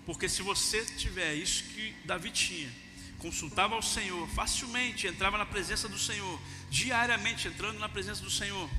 Porque 0.05 0.29
se 0.29 0.41
você 0.41 0.85
tiver 0.85 1.33
isso 1.33 1.63
que 1.63 1.95
Davi 2.05 2.29
tinha, 2.29 2.71
consultava 3.17 3.73
ao 3.73 3.81
Senhor 3.81 4.27
facilmente, 4.29 5.07
entrava 5.07 5.37
na 5.37 5.45
presença 5.45 5.89
do 5.89 5.97
Senhor, 5.97 6.39
diariamente 6.69 7.47
entrando 7.47 7.79
na 7.79 7.89
presença 7.89 8.21
do 8.21 8.29
Senhor, 8.29 8.69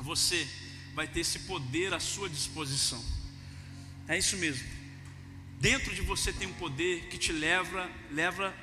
você 0.00 0.46
vai 0.92 1.06
ter 1.06 1.20
esse 1.20 1.40
poder 1.40 1.94
à 1.94 2.00
sua 2.00 2.28
disposição. 2.28 3.02
É 4.08 4.18
isso 4.18 4.36
mesmo. 4.36 4.66
Dentro 5.60 5.94
de 5.94 6.00
você 6.02 6.32
tem 6.32 6.48
um 6.48 6.54
poder 6.54 7.08
que 7.08 7.16
te 7.16 7.32
leva, 7.32 7.90
leva, 8.10 8.54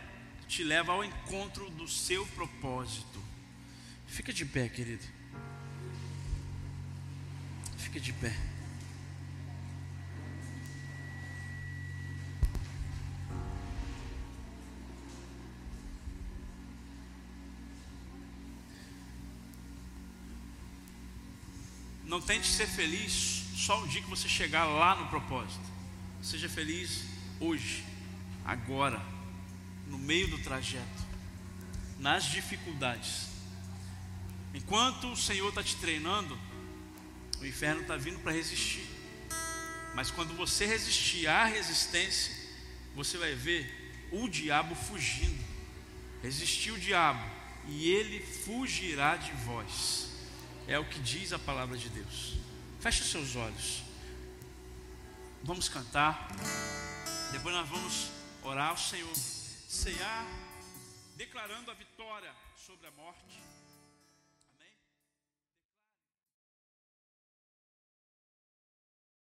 te 0.47 0.63
leva 0.63 0.91
ao 0.91 1.03
encontro 1.03 1.69
do 1.71 1.87
seu 1.87 2.25
propósito. 2.27 3.23
Fica 4.07 4.33
de 4.33 4.45
pé, 4.45 4.67
querido. 4.67 5.03
Fica 7.77 7.99
de 7.99 8.11
pé. 8.13 8.50
Não 22.11 22.19
tente 22.19 22.45
ser 22.45 22.67
feliz 22.67 23.45
só 23.55 23.81
o 23.81 23.87
dia 23.87 24.01
que 24.01 24.09
você 24.09 24.27
chegar 24.27 24.65
lá 24.65 24.97
no 24.97 25.07
propósito. 25.07 25.63
Seja 26.21 26.49
feliz 26.49 27.05
hoje, 27.39 27.85
agora, 28.43 29.01
no 29.87 29.97
meio 29.97 30.27
do 30.27 30.37
trajeto, 30.39 31.05
nas 31.97 32.25
dificuldades. 32.25 33.29
Enquanto 34.53 35.13
o 35.13 35.15
Senhor 35.15 35.47
está 35.47 35.63
te 35.63 35.77
treinando, 35.77 36.37
o 37.39 37.45
inferno 37.45 37.79
está 37.79 37.95
vindo 37.95 38.19
para 38.19 38.33
resistir. 38.33 38.85
Mas 39.95 40.11
quando 40.11 40.35
você 40.35 40.65
resistir 40.65 41.27
à 41.27 41.45
resistência, 41.45 42.35
você 42.93 43.17
vai 43.17 43.33
ver 43.35 44.09
o 44.11 44.27
diabo 44.27 44.75
fugindo. 44.75 45.41
Resistir 46.21 46.71
o 46.71 46.77
diabo 46.77 47.23
e 47.69 47.89
ele 47.89 48.19
fugirá 48.19 49.15
de 49.15 49.31
vós. 49.45 50.10
É 50.71 50.79
o 50.79 50.85
que 50.85 50.99
diz 50.99 51.33
a 51.33 51.37
palavra 51.37 51.77
de 51.77 51.89
Deus. 51.89 52.37
Feche 52.79 53.01
os 53.01 53.11
seus 53.11 53.35
olhos. 53.35 53.83
Vamos 55.43 55.67
cantar. 55.67 56.29
Depois 57.33 57.53
nós 57.53 57.67
vamos 57.67 58.09
orar 58.41 58.69
ao 58.69 58.77
Senhor. 58.77 59.13
Cear, 59.13 60.25
declarando 61.17 61.71
a 61.71 61.73
vitória 61.73 62.31
sobre 62.55 62.87
a 62.87 62.91
morte. 62.91 63.50